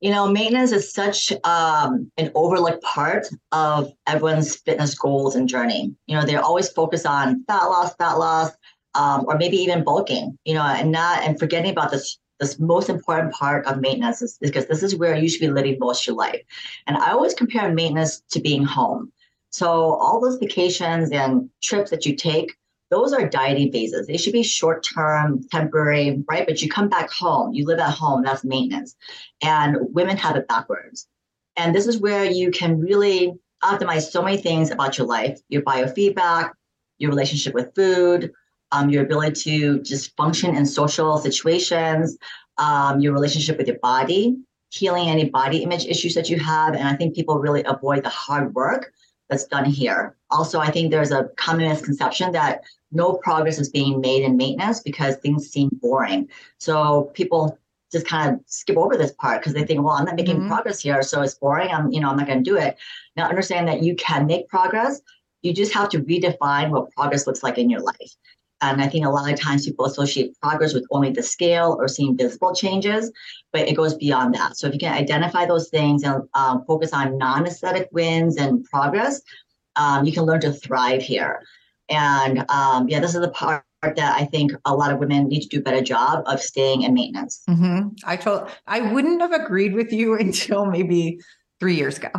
You 0.00 0.10
know, 0.10 0.28
maintenance 0.28 0.72
is 0.72 0.92
such 0.92 1.32
um, 1.44 2.10
an 2.18 2.30
overlooked 2.34 2.82
part 2.82 3.26
of 3.52 3.90
everyone's 4.06 4.56
fitness 4.56 4.94
goals 4.94 5.34
and 5.34 5.48
journey. 5.48 5.94
You 6.06 6.16
know, 6.16 6.24
they're 6.24 6.44
always 6.44 6.68
focused 6.68 7.06
on 7.06 7.44
fat 7.44 7.64
loss, 7.64 7.94
fat 7.96 8.14
loss, 8.14 8.50
um, 8.94 9.24
or 9.26 9.38
maybe 9.38 9.56
even 9.56 9.84
bulking. 9.84 10.38
You 10.44 10.54
know, 10.54 10.62
and 10.62 10.92
not 10.92 11.22
and 11.22 11.38
forgetting 11.38 11.70
about 11.70 11.90
this 11.90 12.18
this 12.38 12.58
most 12.58 12.88
important 12.90 13.32
part 13.32 13.66
of 13.66 13.80
maintenance 13.80 14.20
is 14.20 14.38
because 14.40 14.66
this 14.66 14.82
is 14.82 14.94
where 14.94 15.16
you 15.16 15.28
should 15.28 15.40
be 15.40 15.48
living 15.48 15.78
most 15.78 16.02
of 16.02 16.08
your 16.08 16.16
life. 16.16 16.42
And 16.86 16.96
I 16.96 17.12
always 17.12 17.34
compare 17.34 17.72
maintenance 17.72 18.22
to 18.32 18.40
being 18.40 18.62
home. 18.62 19.12
So 19.50 19.94
all 19.94 20.20
those 20.20 20.36
vacations 20.36 21.10
and 21.12 21.48
trips 21.62 21.90
that 21.90 22.04
you 22.04 22.14
take, 22.14 22.54
those 22.90 23.12
are 23.12 23.28
dieting 23.28 23.72
phases. 23.72 24.06
They 24.06 24.16
should 24.16 24.32
be 24.32 24.42
short 24.42 24.86
term, 24.94 25.44
temporary, 25.50 26.22
right? 26.28 26.46
But 26.46 26.62
you 26.62 26.68
come 26.68 26.88
back 26.88 27.10
home, 27.10 27.52
you 27.52 27.66
live 27.66 27.78
at 27.78 27.90
home, 27.90 28.22
that's 28.22 28.44
maintenance. 28.44 28.94
And 29.42 29.76
women 29.80 30.16
have 30.16 30.36
it 30.36 30.48
backwards. 30.48 31.08
And 31.56 31.74
this 31.74 31.86
is 31.86 31.98
where 31.98 32.24
you 32.24 32.50
can 32.50 32.80
really 32.80 33.34
optimize 33.64 34.10
so 34.10 34.22
many 34.22 34.36
things 34.36 34.70
about 34.70 34.98
your 34.98 35.06
life, 35.06 35.40
your 35.48 35.62
biofeedback, 35.62 36.52
your 36.98 37.10
relationship 37.10 37.54
with 37.54 37.74
food, 37.74 38.32
um, 38.72 38.90
your 38.90 39.04
ability 39.04 39.32
to 39.42 39.82
just 39.82 40.14
function 40.16 40.54
in 40.54 40.66
social 40.66 41.18
situations, 41.18 42.16
um, 42.58 43.00
your 43.00 43.12
relationship 43.12 43.58
with 43.58 43.66
your 43.66 43.78
body, 43.78 44.36
healing 44.70 45.08
any 45.08 45.30
body 45.30 45.62
image 45.62 45.86
issues 45.86 46.14
that 46.14 46.28
you 46.28 46.38
have. 46.38 46.74
And 46.74 46.86
I 46.86 46.94
think 46.94 47.14
people 47.14 47.38
really 47.38 47.64
avoid 47.64 48.04
the 48.04 48.08
hard 48.08 48.54
work 48.54 48.92
that's 49.28 49.44
done 49.44 49.64
here. 49.64 50.15
Also, 50.30 50.58
I 50.58 50.70
think 50.70 50.90
there's 50.90 51.12
a 51.12 51.24
common 51.36 51.68
misconception 51.68 52.32
that 52.32 52.62
no 52.92 53.14
progress 53.14 53.58
is 53.58 53.68
being 53.68 54.00
made 54.00 54.22
in 54.22 54.36
maintenance 54.36 54.80
because 54.80 55.16
things 55.16 55.48
seem 55.48 55.70
boring. 55.80 56.28
So 56.58 57.10
people 57.14 57.58
just 57.92 58.06
kind 58.06 58.34
of 58.34 58.40
skip 58.46 58.76
over 58.76 58.96
this 58.96 59.12
part 59.12 59.40
because 59.40 59.54
they 59.54 59.64
think, 59.64 59.82
well, 59.82 59.94
I'm 59.94 60.04
not 60.04 60.16
making 60.16 60.38
mm-hmm. 60.38 60.48
progress 60.48 60.80
here, 60.80 61.02
so 61.02 61.22
it's 61.22 61.34
boring. 61.34 61.70
I'm, 61.70 61.92
you 61.92 62.00
know, 62.00 62.10
I'm 62.10 62.16
not 62.16 62.26
going 62.26 62.42
to 62.42 62.50
do 62.50 62.56
it. 62.56 62.76
Now, 63.16 63.28
understand 63.28 63.68
that 63.68 63.82
you 63.82 63.94
can 63.96 64.26
make 64.26 64.48
progress. 64.48 65.00
You 65.42 65.54
just 65.54 65.72
have 65.72 65.88
to 65.90 66.00
redefine 66.00 66.70
what 66.70 66.90
progress 66.92 67.26
looks 67.26 67.42
like 67.42 67.58
in 67.58 67.70
your 67.70 67.80
life. 67.80 68.16
And 68.62 68.80
I 68.80 68.88
think 68.88 69.04
a 69.04 69.10
lot 69.10 69.30
of 69.30 69.38
times 69.38 69.66
people 69.66 69.84
associate 69.84 70.34
progress 70.40 70.72
with 70.72 70.86
only 70.90 71.10
the 71.10 71.22
scale 71.22 71.76
or 71.78 71.88
seeing 71.88 72.16
visible 72.16 72.54
changes, 72.54 73.12
but 73.52 73.68
it 73.68 73.74
goes 73.74 73.94
beyond 73.94 74.34
that. 74.34 74.56
So 74.56 74.66
if 74.66 74.72
you 74.72 74.80
can 74.80 74.94
identify 74.94 75.44
those 75.44 75.68
things 75.68 76.02
and 76.02 76.22
um, 76.34 76.64
focus 76.66 76.92
on 76.94 77.18
non 77.18 77.46
aesthetic 77.46 77.88
wins 77.92 78.36
and 78.38 78.64
progress, 78.64 79.20
um, 79.76 80.04
you 80.04 80.12
can 80.12 80.24
learn 80.24 80.40
to 80.40 80.52
thrive 80.52 81.02
here. 81.02 81.42
And 81.88 82.44
um, 82.50 82.88
yeah, 82.88 83.00
this 83.00 83.14
is 83.14 83.20
the 83.20 83.30
part 83.30 83.64
that 83.82 84.16
I 84.16 84.24
think 84.24 84.52
a 84.64 84.74
lot 84.74 84.92
of 84.92 84.98
women 84.98 85.28
need 85.28 85.42
to 85.42 85.48
do 85.48 85.58
a 85.58 85.62
better 85.62 85.82
job 85.82 86.24
of 86.26 86.40
staying 86.40 86.82
in 86.82 86.94
maintenance. 86.94 87.42
Mm-hmm. 87.48 87.88
I 88.04 88.16
told 88.16 88.50
I 88.66 88.80
wouldn't 88.80 89.20
have 89.20 89.32
agreed 89.32 89.74
with 89.74 89.92
you 89.92 90.14
until 90.18 90.66
maybe 90.66 91.20
three 91.60 91.76
years 91.76 91.98
ago. 91.98 92.10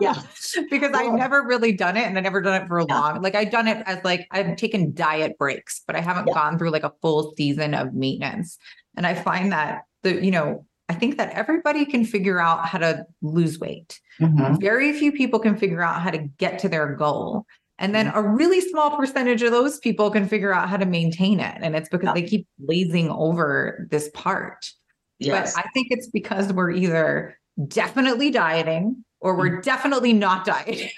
yeah. 0.00 0.14
because 0.70 0.92
I've 0.94 1.14
never 1.14 1.42
really 1.42 1.72
done 1.72 1.96
it 1.96 2.06
and 2.06 2.16
I 2.16 2.20
never 2.20 2.40
done 2.40 2.62
it 2.62 2.68
for 2.68 2.78
a 2.78 2.86
yeah. 2.88 3.00
long 3.00 3.20
like 3.20 3.34
I've 3.34 3.50
done 3.50 3.66
it 3.66 3.82
as 3.86 3.98
like 4.04 4.28
I've 4.30 4.56
taken 4.56 4.94
diet 4.94 5.36
breaks, 5.38 5.82
but 5.86 5.96
I 5.96 6.00
haven't 6.00 6.28
yeah. 6.28 6.34
gone 6.34 6.58
through 6.58 6.70
like 6.70 6.84
a 6.84 6.92
full 7.02 7.34
season 7.36 7.74
of 7.74 7.92
maintenance. 7.92 8.58
And 8.96 9.06
I 9.06 9.14
find 9.14 9.50
that 9.52 9.82
the, 10.02 10.22
you 10.24 10.30
know, 10.30 10.66
I 10.88 10.94
think 10.94 11.16
that 11.16 11.30
everybody 11.30 11.84
can 11.84 12.04
figure 12.04 12.40
out 12.40 12.66
how 12.66 12.78
to 12.78 13.06
lose 13.22 13.58
weight. 13.58 14.00
Mm-hmm. 14.20 14.56
Very 14.60 14.92
few 14.92 15.12
people 15.12 15.38
can 15.38 15.56
figure 15.56 15.80
out 15.82 16.02
how 16.02 16.10
to 16.10 16.18
get 16.18 16.58
to 16.60 16.68
their 16.68 16.94
goal. 16.94 17.46
And 17.78 17.94
then 17.94 18.06
mm-hmm. 18.06 18.18
a 18.18 18.22
really 18.22 18.60
small 18.60 18.96
percentage 18.96 19.42
of 19.42 19.52
those 19.52 19.78
people 19.78 20.10
can 20.10 20.28
figure 20.28 20.52
out 20.52 20.68
how 20.68 20.76
to 20.76 20.86
maintain 20.86 21.40
it. 21.40 21.58
And 21.62 21.74
it's 21.74 21.88
because 21.88 22.08
yeah. 22.08 22.14
they 22.14 22.22
keep 22.22 22.46
lazing 22.60 23.10
over 23.10 23.88
this 23.90 24.10
part. 24.14 24.70
Yes. 25.18 25.54
But 25.54 25.64
I 25.64 25.68
think 25.70 25.88
it's 25.90 26.08
because 26.08 26.52
we're 26.52 26.70
either 26.70 27.38
definitely 27.68 28.30
dieting 28.30 29.04
or 29.20 29.36
we're 29.36 29.58
mm. 29.58 29.62
definitely 29.62 30.12
not 30.12 30.44
dieting. 30.44 30.90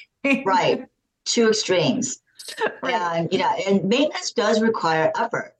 right. 0.44 0.84
Two 1.24 1.48
extremes. 1.48 2.20
Right. 2.82 2.92
And 2.92 3.32
you 3.32 3.38
know, 3.38 3.50
and 3.66 3.82
maintenance 3.84 4.32
does 4.32 4.60
require 4.60 5.10
effort. 5.18 5.53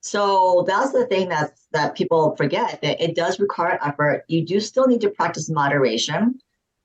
So 0.00 0.64
that's 0.66 0.92
the 0.92 1.06
thing 1.06 1.28
that 1.28 1.52
that 1.72 1.94
people 1.94 2.34
forget 2.36 2.80
that 2.82 3.02
it 3.02 3.14
does 3.14 3.38
require 3.38 3.78
effort. 3.82 4.24
You 4.28 4.44
do 4.44 4.60
still 4.60 4.86
need 4.86 5.02
to 5.02 5.10
practice 5.10 5.50
moderation. 5.50 6.38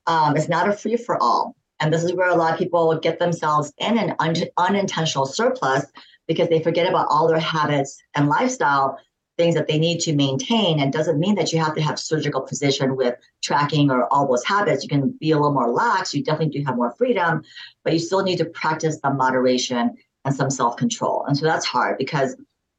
Um, 0.06 0.36
it's 0.36 0.48
not 0.48 0.68
a 0.68 0.72
free 0.72 0.96
for 0.96 1.20
all, 1.22 1.56
and 1.80 1.92
this 1.92 2.04
is 2.04 2.12
where 2.12 2.28
a 2.28 2.36
lot 2.36 2.52
of 2.52 2.58
people 2.58 2.98
get 2.98 3.18
themselves 3.18 3.72
in 3.78 3.98
an 3.98 4.14
un- 4.18 4.36
unintentional 4.56 5.26
surplus 5.26 5.86
because 6.28 6.48
they 6.48 6.62
forget 6.62 6.88
about 6.88 7.06
all 7.08 7.28
their 7.28 7.40
habits 7.40 7.96
and 8.14 8.28
lifestyle 8.28 8.98
things 9.36 9.54
that 9.54 9.68
they 9.68 9.78
need 9.78 10.00
to 10.00 10.14
maintain. 10.14 10.80
And 10.80 10.92
doesn't 10.92 11.18
mean 11.18 11.34
that 11.34 11.52
you 11.52 11.58
have 11.58 11.74
to 11.74 11.82
have 11.82 11.98
surgical 11.98 12.40
precision 12.40 12.96
with 12.96 13.16
tracking 13.42 13.90
or 13.90 14.10
all 14.12 14.26
those 14.26 14.44
habits. 14.44 14.82
You 14.82 14.88
can 14.88 15.10
be 15.20 15.30
a 15.32 15.36
little 15.36 15.52
more 15.52 15.70
lax. 15.70 16.14
You 16.14 16.24
definitely 16.24 16.58
do 16.58 16.64
have 16.64 16.76
more 16.76 16.94
freedom 16.96 17.42
but 17.86 17.92
you 17.92 18.00
still 18.00 18.24
need 18.24 18.36
to 18.36 18.44
practice 18.44 18.98
some 18.98 19.16
moderation 19.16 19.94
and 20.24 20.34
some 20.34 20.50
self-control. 20.50 21.24
And 21.28 21.36
so 21.36 21.46
that's 21.46 21.64
hard 21.64 21.96
because 21.98 22.34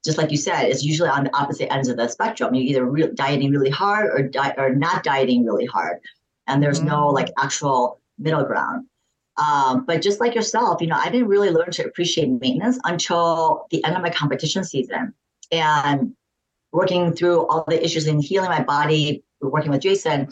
just 0.07 0.17
like 0.17 0.31
you 0.31 0.37
said 0.37 0.63
it's 0.63 0.83
usually 0.83 1.09
on 1.09 1.25
the 1.25 1.37
opposite 1.37 1.71
ends 1.71 1.87
of 1.87 1.97
the 1.97 2.07
spectrum 2.07 2.55
you're 2.55 2.63
either 2.63 2.85
re- 2.85 3.11
dieting 3.13 3.51
really 3.51 3.69
hard 3.69 4.07
or, 4.07 4.27
di- 4.27 4.55
or 4.57 4.73
not 4.73 5.03
dieting 5.03 5.45
really 5.45 5.65
hard 5.65 5.99
and 6.47 6.63
there's 6.63 6.79
mm-hmm. 6.79 6.89
no 6.89 7.09
like 7.09 7.31
actual 7.37 8.01
middle 8.17 8.43
ground 8.43 8.87
um, 9.37 9.85
but 9.85 10.01
just 10.01 10.19
like 10.19 10.33
yourself, 10.33 10.81
you 10.81 10.87
know, 10.87 10.97
I 10.97 11.09
didn't 11.09 11.27
really 11.27 11.51
learn 11.51 11.69
to 11.71 11.85
appreciate 11.85 12.29
maintenance 12.29 12.79
until 12.83 13.67
the 13.69 13.83
end 13.83 13.95
of 13.95 14.01
my 14.01 14.09
competition 14.09 14.63
season. 14.63 15.13
And 15.51 16.13
working 16.71 17.13
through 17.13 17.45
all 17.47 17.63
the 17.67 17.83
issues 17.83 18.07
and 18.07 18.23
healing 18.23 18.49
my 18.49 18.63
body, 18.63 19.23
working 19.41 19.71
with 19.71 19.81
Jason, 19.81 20.29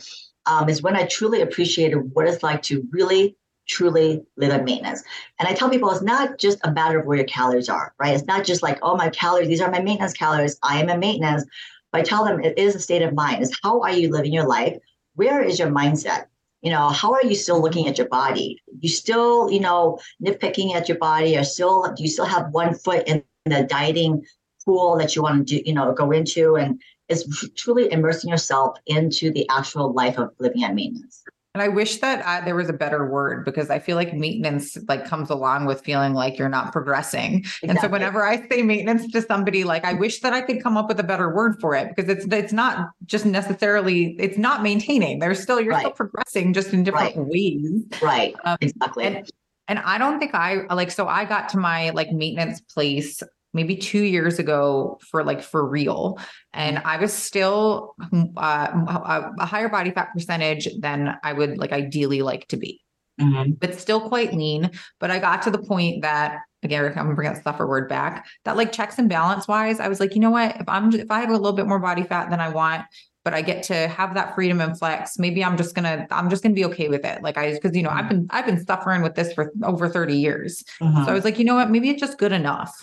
um, 0.47 0.69
is 0.69 0.81
when 0.81 0.95
I 0.95 1.05
truly 1.05 1.41
appreciated 1.41 1.97
what 2.13 2.27
it's 2.27 2.43
like 2.43 2.63
to 2.63 2.83
really, 2.91 3.37
truly 3.67 4.23
live 4.37 4.51
in 4.51 4.63
maintenance. 4.63 5.03
And 5.39 5.47
I 5.47 5.53
tell 5.53 5.69
people 5.69 5.89
it's 5.91 6.01
not 6.01 6.37
just 6.37 6.59
a 6.63 6.71
matter 6.71 6.99
of 6.99 7.05
where 7.05 7.17
your 7.17 7.25
calories 7.25 7.69
are, 7.69 7.93
right? 7.99 8.13
It's 8.13 8.25
not 8.25 8.45
just 8.45 8.63
like, 8.63 8.79
oh, 8.81 8.95
my 8.95 9.09
calories, 9.09 9.47
these 9.47 9.61
are 9.61 9.71
my 9.71 9.81
maintenance 9.81 10.13
calories. 10.13 10.57
I 10.63 10.81
am 10.81 10.89
in 10.89 10.99
maintenance. 10.99 11.45
But 11.91 12.01
I 12.01 12.03
tell 12.03 12.25
them 12.25 12.43
it 12.43 12.57
is 12.57 12.75
a 12.75 12.79
state 12.79 13.01
of 13.01 13.13
mind. 13.13 13.41
Is 13.41 13.57
how 13.63 13.81
are 13.81 13.91
you 13.91 14.11
living 14.11 14.33
your 14.33 14.47
life? 14.47 14.77
Where 15.15 15.41
is 15.41 15.57
your 15.57 15.69
mindset? 15.69 16.25
You 16.61 16.71
know, 16.71 16.89
how 16.89 17.13
are 17.13 17.23
you 17.23 17.35
still 17.35 17.61
looking 17.61 17.87
at 17.87 17.97
your 17.97 18.07
body? 18.07 18.61
You 18.79 18.89
still, 18.89 19.51
you 19.51 19.59
know, 19.59 19.99
nitpicking 20.21 20.73
at 20.73 20.89
your 20.89 20.97
body, 20.97 21.37
or 21.37 21.43
still 21.43 21.93
do 21.95 22.03
you 22.03 22.09
still 22.09 22.25
have 22.25 22.49
one 22.51 22.73
foot 22.73 23.07
in 23.07 23.23
the 23.45 23.63
dieting 23.63 24.25
pool 24.65 24.97
that 24.97 25.15
you 25.15 25.21
want 25.21 25.47
to 25.47 25.57
do, 25.57 25.63
you 25.65 25.73
know, 25.73 25.93
go 25.93 26.11
into, 26.11 26.55
and 26.55 26.81
it's 27.07 27.23
truly 27.53 27.91
immersing 27.91 28.29
yourself 28.29 28.77
into 28.87 29.31
the 29.31 29.47
actual 29.49 29.93
life 29.93 30.17
of 30.17 30.31
living 30.39 30.63
at 30.63 30.73
maintenance. 30.73 31.23
And 31.55 31.61
I 31.61 31.69
wish 31.69 31.99
that 31.99 32.21
uh, 32.25 32.43
there 32.43 32.53
was 32.53 32.67
a 32.67 32.73
better 32.73 33.09
word 33.09 33.45
because 33.45 33.69
I 33.69 33.79
feel 33.79 33.95
like 33.95 34.13
maintenance 34.13 34.77
like 34.89 35.05
comes 35.05 35.29
along 35.29 35.67
with 35.67 35.79
feeling 35.85 36.13
like 36.13 36.37
you're 36.37 36.49
not 36.49 36.73
progressing. 36.73 37.35
Exactly. 37.35 37.69
And 37.69 37.79
so 37.79 37.87
whenever 37.87 38.25
I 38.25 38.45
say 38.49 38.61
maintenance 38.61 39.09
to 39.13 39.21
somebody, 39.21 39.63
like 39.63 39.85
I 39.85 39.93
wish 39.93 40.19
that 40.19 40.33
I 40.33 40.41
could 40.41 40.61
come 40.61 40.75
up 40.75 40.89
with 40.89 40.99
a 40.99 41.03
better 41.03 41.33
word 41.33 41.55
for 41.61 41.73
it 41.73 41.95
because 41.95 42.09
it's 42.09 42.25
it's 42.29 42.51
not 42.51 42.89
just 43.05 43.25
necessarily 43.25 44.17
it's 44.19 44.37
not 44.37 44.63
maintaining. 44.63 45.19
There's 45.19 45.41
still 45.41 45.61
you're 45.61 45.71
right. 45.71 45.79
still 45.79 45.91
progressing 45.91 46.51
just 46.51 46.73
in 46.73 46.83
different 46.83 47.15
right. 47.15 47.25
ways. 47.25 47.85
Right. 48.01 48.35
Um, 48.43 48.57
exactly. 48.59 49.05
And, 49.05 49.29
and 49.69 49.79
I 49.79 49.97
don't 49.97 50.19
think 50.19 50.35
I 50.35 50.65
like 50.73 50.91
so 50.91 51.07
I 51.07 51.23
got 51.23 51.47
to 51.49 51.57
my 51.57 51.91
like 51.91 52.11
maintenance 52.11 52.59
place 52.59 53.23
maybe 53.55 53.77
two 53.77 54.03
years 54.03 54.37
ago 54.37 54.99
for 55.09 55.23
like 55.23 55.41
for 55.41 55.65
real. 55.65 56.19
And 56.53 56.77
I 56.79 56.97
was 56.97 57.13
still 57.13 57.95
uh, 58.37 59.31
a 59.39 59.45
higher 59.45 59.69
body 59.69 59.91
fat 59.91 60.09
percentage 60.13 60.67
than 60.79 61.17
I 61.23 61.33
would 61.33 61.57
like 61.57 61.71
ideally 61.71 62.21
like 62.21 62.47
to 62.49 62.57
be. 62.57 62.81
Mm-hmm. 63.19 63.53
But 63.53 63.79
still 63.79 64.09
quite 64.09 64.33
lean. 64.33 64.71
But 64.99 65.09
I 65.09 65.19
got 65.19 65.41
to 65.43 65.49
the 65.49 65.57
point 65.57 66.01
that 66.01 66.39
again, 66.63 66.83
I'm 66.85 66.93
gonna 66.93 67.15
bring 67.15 67.31
that 67.31 67.41
suffer 67.43 67.65
word 67.65 67.87
back. 67.87 68.27
That 68.43 68.57
like 68.57 68.73
checks 68.73 68.99
and 68.99 69.07
balance 69.07 69.47
wise, 69.47 69.79
I 69.79 69.87
was 69.87 70.01
like, 70.01 70.15
you 70.15 70.21
know 70.21 70.31
what? 70.31 70.57
If 70.57 70.67
I'm 70.67 70.93
if 70.93 71.09
I 71.09 71.21
have 71.21 71.29
a 71.29 71.33
little 71.33 71.53
bit 71.53 71.65
more 71.65 71.79
body 71.79 72.03
fat 72.03 72.29
than 72.29 72.41
I 72.41 72.49
want, 72.49 72.83
but 73.23 73.33
I 73.33 73.41
get 73.41 73.63
to 73.63 73.87
have 73.87 74.15
that 74.15 74.35
freedom 74.35 74.59
and 74.59 74.77
flex. 74.77 75.17
Maybe 75.17 75.45
I'm 75.45 75.55
just 75.55 75.75
gonna 75.75 76.07
I'm 76.11 76.29
just 76.29 76.43
gonna 76.43 76.55
be 76.55 76.65
okay 76.65 76.89
with 76.89 77.05
it. 77.05 77.23
Like 77.23 77.37
I 77.37 77.53
because 77.53 77.73
you 77.73 77.83
know 77.83 77.89
I've 77.89 78.09
been 78.09 78.27
I've 78.31 78.45
been 78.45 78.65
suffering 78.65 79.01
with 79.01 79.15
this 79.15 79.31
for 79.31 79.53
over 79.63 79.87
30 79.87 80.17
years. 80.17 80.65
So 80.79 81.11
I 81.11 81.13
was 81.13 81.23
like, 81.23 81.39
you 81.39 81.45
know 81.45 81.55
what? 81.55 81.69
Maybe 81.69 81.89
it's 81.89 82.01
just 82.01 82.17
good 82.17 82.33
enough. 82.33 82.75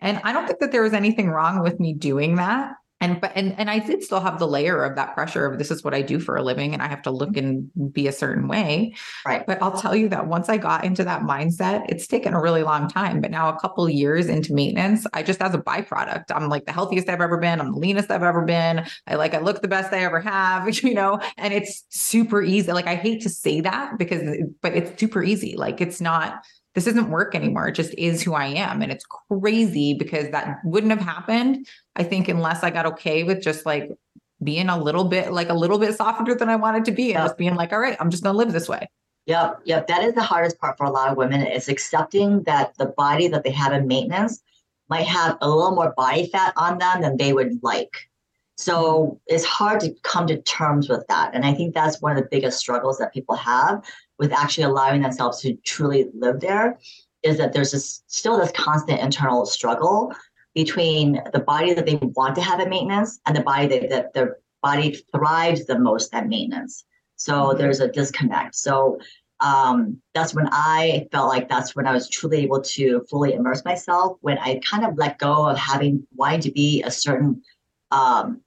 And 0.00 0.20
I 0.24 0.32
don't 0.32 0.46
think 0.46 0.60
that 0.60 0.72
there 0.72 0.82
was 0.82 0.92
anything 0.92 1.28
wrong 1.28 1.62
with 1.62 1.80
me 1.80 1.94
doing 1.94 2.36
that. 2.36 2.72
And 3.00 3.20
but 3.20 3.30
and 3.36 3.56
and 3.58 3.70
I 3.70 3.78
did 3.78 4.02
still 4.02 4.18
have 4.18 4.40
the 4.40 4.46
layer 4.48 4.82
of 4.82 4.96
that 4.96 5.14
pressure 5.14 5.46
of 5.46 5.58
this 5.58 5.70
is 5.70 5.84
what 5.84 5.94
I 5.94 6.02
do 6.02 6.18
for 6.18 6.36
a 6.36 6.42
living 6.42 6.72
and 6.72 6.82
I 6.82 6.88
have 6.88 7.02
to 7.02 7.12
look 7.12 7.30
mm-hmm. 7.30 7.68
and 7.78 7.92
be 7.92 8.08
a 8.08 8.12
certain 8.12 8.48
way. 8.48 8.94
Right. 9.24 9.46
But 9.46 9.62
I'll 9.62 9.80
tell 9.80 9.94
you 9.94 10.08
that 10.08 10.26
once 10.26 10.48
I 10.48 10.56
got 10.56 10.84
into 10.84 11.04
that 11.04 11.22
mindset, 11.22 11.84
it's 11.88 12.08
taken 12.08 12.34
a 12.34 12.40
really 12.40 12.64
long 12.64 12.88
time. 12.88 13.20
But 13.20 13.30
now 13.30 13.50
a 13.50 13.60
couple 13.60 13.88
years 13.88 14.26
into 14.26 14.52
maintenance, 14.52 15.06
I 15.12 15.22
just 15.22 15.40
as 15.40 15.54
a 15.54 15.58
byproduct, 15.58 16.24
I'm 16.30 16.48
like 16.48 16.66
the 16.66 16.72
healthiest 16.72 17.08
I've 17.08 17.20
ever 17.20 17.38
been. 17.38 17.60
I'm 17.60 17.70
the 17.70 17.78
leanest 17.78 18.10
I've 18.10 18.24
ever 18.24 18.42
been. 18.42 18.84
I 19.06 19.14
like 19.14 19.32
I 19.32 19.38
look 19.38 19.62
the 19.62 19.68
best 19.68 19.92
I 19.92 20.00
ever 20.00 20.20
have, 20.20 20.68
you 20.82 20.94
know, 20.94 21.20
and 21.36 21.54
it's 21.54 21.84
super 21.90 22.42
easy. 22.42 22.72
Like 22.72 22.88
I 22.88 22.96
hate 22.96 23.22
to 23.22 23.28
say 23.28 23.60
that 23.60 23.96
because 23.96 24.22
but 24.60 24.74
it's 24.74 24.98
super 24.98 25.22
easy. 25.22 25.56
Like 25.56 25.80
it's 25.80 26.00
not 26.00 26.44
this 26.78 26.86
isn't 26.86 27.10
work 27.10 27.34
anymore. 27.34 27.66
It 27.66 27.72
just 27.72 27.92
is 27.94 28.22
who 28.22 28.34
I 28.34 28.46
am. 28.46 28.82
And 28.82 28.92
it's 28.92 29.04
crazy 29.04 29.94
because 29.94 30.30
that 30.30 30.60
wouldn't 30.64 30.92
have 30.92 31.00
happened, 31.00 31.66
I 31.96 32.04
think, 32.04 32.28
unless 32.28 32.62
I 32.62 32.70
got 32.70 32.86
okay 32.86 33.24
with 33.24 33.42
just 33.42 33.66
like 33.66 33.90
being 34.44 34.68
a 34.68 34.80
little 34.80 35.02
bit 35.02 35.32
like 35.32 35.48
a 35.48 35.54
little 35.54 35.80
bit 35.80 35.96
softer 35.96 36.36
than 36.36 36.48
I 36.48 36.54
wanted 36.54 36.84
to 36.84 36.92
be 36.92 37.06
and 37.06 37.14
yep. 37.14 37.24
just 37.24 37.36
being 37.36 37.56
like, 37.56 37.72
all 37.72 37.80
right, 37.80 37.96
I'm 37.98 38.10
just 38.10 38.22
gonna 38.22 38.38
live 38.38 38.52
this 38.52 38.68
way. 38.68 38.88
Yep, 39.26 39.62
yep. 39.64 39.88
That 39.88 40.04
is 40.04 40.14
the 40.14 40.22
hardest 40.22 40.60
part 40.60 40.78
for 40.78 40.84
a 40.84 40.90
lot 40.90 41.10
of 41.10 41.16
women 41.16 41.44
is 41.44 41.68
accepting 41.68 42.44
that 42.44 42.78
the 42.78 42.86
body 42.86 43.26
that 43.26 43.42
they 43.42 43.50
have 43.50 43.72
in 43.72 43.88
maintenance 43.88 44.40
might 44.88 45.08
have 45.08 45.36
a 45.40 45.48
little 45.48 45.74
more 45.74 45.92
body 45.96 46.28
fat 46.28 46.52
on 46.56 46.78
them 46.78 47.02
than 47.02 47.16
they 47.16 47.32
would 47.32 47.60
like. 47.60 48.08
So 48.56 48.74
mm-hmm. 48.74 49.16
it's 49.26 49.44
hard 49.44 49.80
to 49.80 49.92
come 50.04 50.28
to 50.28 50.40
terms 50.42 50.88
with 50.88 51.04
that. 51.08 51.34
And 51.34 51.44
I 51.44 51.54
think 51.54 51.74
that's 51.74 52.00
one 52.00 52.16
of 52.16 52.22
the 52.22 52.28
biggest 52.30 52.60
struggles 52.60 52.98
that 52.98 53.12
people 53.12 53.34
have 53.34 53.84
with 54.18 54.32
actually 54.32 54.64
allowing 54.64 55.02
themselves 55.02 55.40
to 55.40 55.54
truly 55.64 56.10
live 56.14 56.40
there 56.40 56.78
is 57.22 57.38
that 57.38 57.52
there's 57.52 57.72
this 57.72 58.02
still 58.06 58.38
this 58.38 58.52
constant 58.52 59.00
internal 59.00 59.44
struggle 59.46 60.12
between 60.54 61.20
the 61.32 61.40
body 61.40 61.74
that 61.74 61.86
they 61.86 61.96
want 62.14 62.34
to 62.34 62.40
have 62.40 62.60
at 62.60 62.68
maintenance 62.68 63.20
and 63.26 63.36
the 63.36 63.42
body 63.42 63.66
that, 63.66 63.88
that 63.90 64.12
their 64.14 64.38
body 64.62 64.98
thrives 65.12 65.66
the 65.66 65.78
most 65.78 66.12
at 66.14 66.28
maintenance. 66.28 66.84
So 67.16 67.32
mm-hmm. 67.32 67.58
there's 67.58 67.80
a 67.80 67.88
disconnect. 67.88 68.54
So 68.56 68.98
um, 69.40 70.00
that's 70.14 70.34
when 70.34 70.48
I 70.50 71.06
felt 71.12 71.28
like 71.28 71.48
that's 71.48 71.76
when 71.76 71.86
I 71.86 71.92
was 71.92 72.08
truly 72.08 72.38
able 72.38 72.60
to 72.60 73.04
fully 73.08 73.34
immerse 73.34 73.64
myself 73.64 74.18
when 74.20 74.38
I 74.38 74.60
kind 74.68 74.84
of 74.84 74.96
let 74.96 75.18
go 75.18 75.46
of 75.46 75.56
having 75.56 76.06
wanting 76.16 76.40
to 76.40 76.50
be 76.50 76.82
a 76.82 76.90
certain 76.90 77.42
um, 77.90 78.40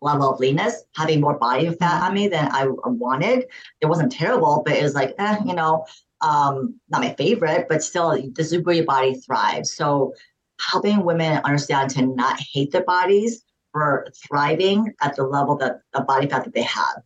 level 0.00 0.32
of 0.32 0.40
leanness, 0.40 0.84
having 0.94 1.20
more 1.20 1.38
body 1.38 1.70
fat 1.70 2.02
on 2.02 2.14
me 2.14 2.28
than 2.28 2.48
I 2.52 2.66
wanted. 2.66 3.46
It 3.80 3.86
wasn't 3.86 4.12
terrible, 4.12 4.62
but 4.64 4.76
it 4.76 4.82
was 4.82 4.94
like, 4.94 5.14
eh, 5.18 5.38
you 5.44 5.54
know, 5.54 5.86
um, 6.20 6.78
not 6.88 7.02
my 7.02 7.14
favorite, 7.14 7.66
but 7.68 7.82
still, 7.82 8.16
this 8.34 8.52
is 8.52 8.62
where 8.62 8.74
your 8.74 8.84
body 8.84 9.14
thrives. 9.14 9.72
So, 9.74 10.14
helping 10.58 11.04
women 11.04 11.40
understand 11.44 11.90
to 11.90 12.06
not 12.06 12.40
hate 12.40 12.72
their 12.72 12.84
bodies 12.84 13.44
for 13.72 14.06
thriving 14.26 14.94
at 15.02 15.14
the 15.16 15.22
level 15.22 15.54
that 15.58 15.80
the 15.92 16.00
body 16.00 16.26
fat 16.26 16.44
that 16.44 16.54
they 16.54 16.62
have, 16.62 17.02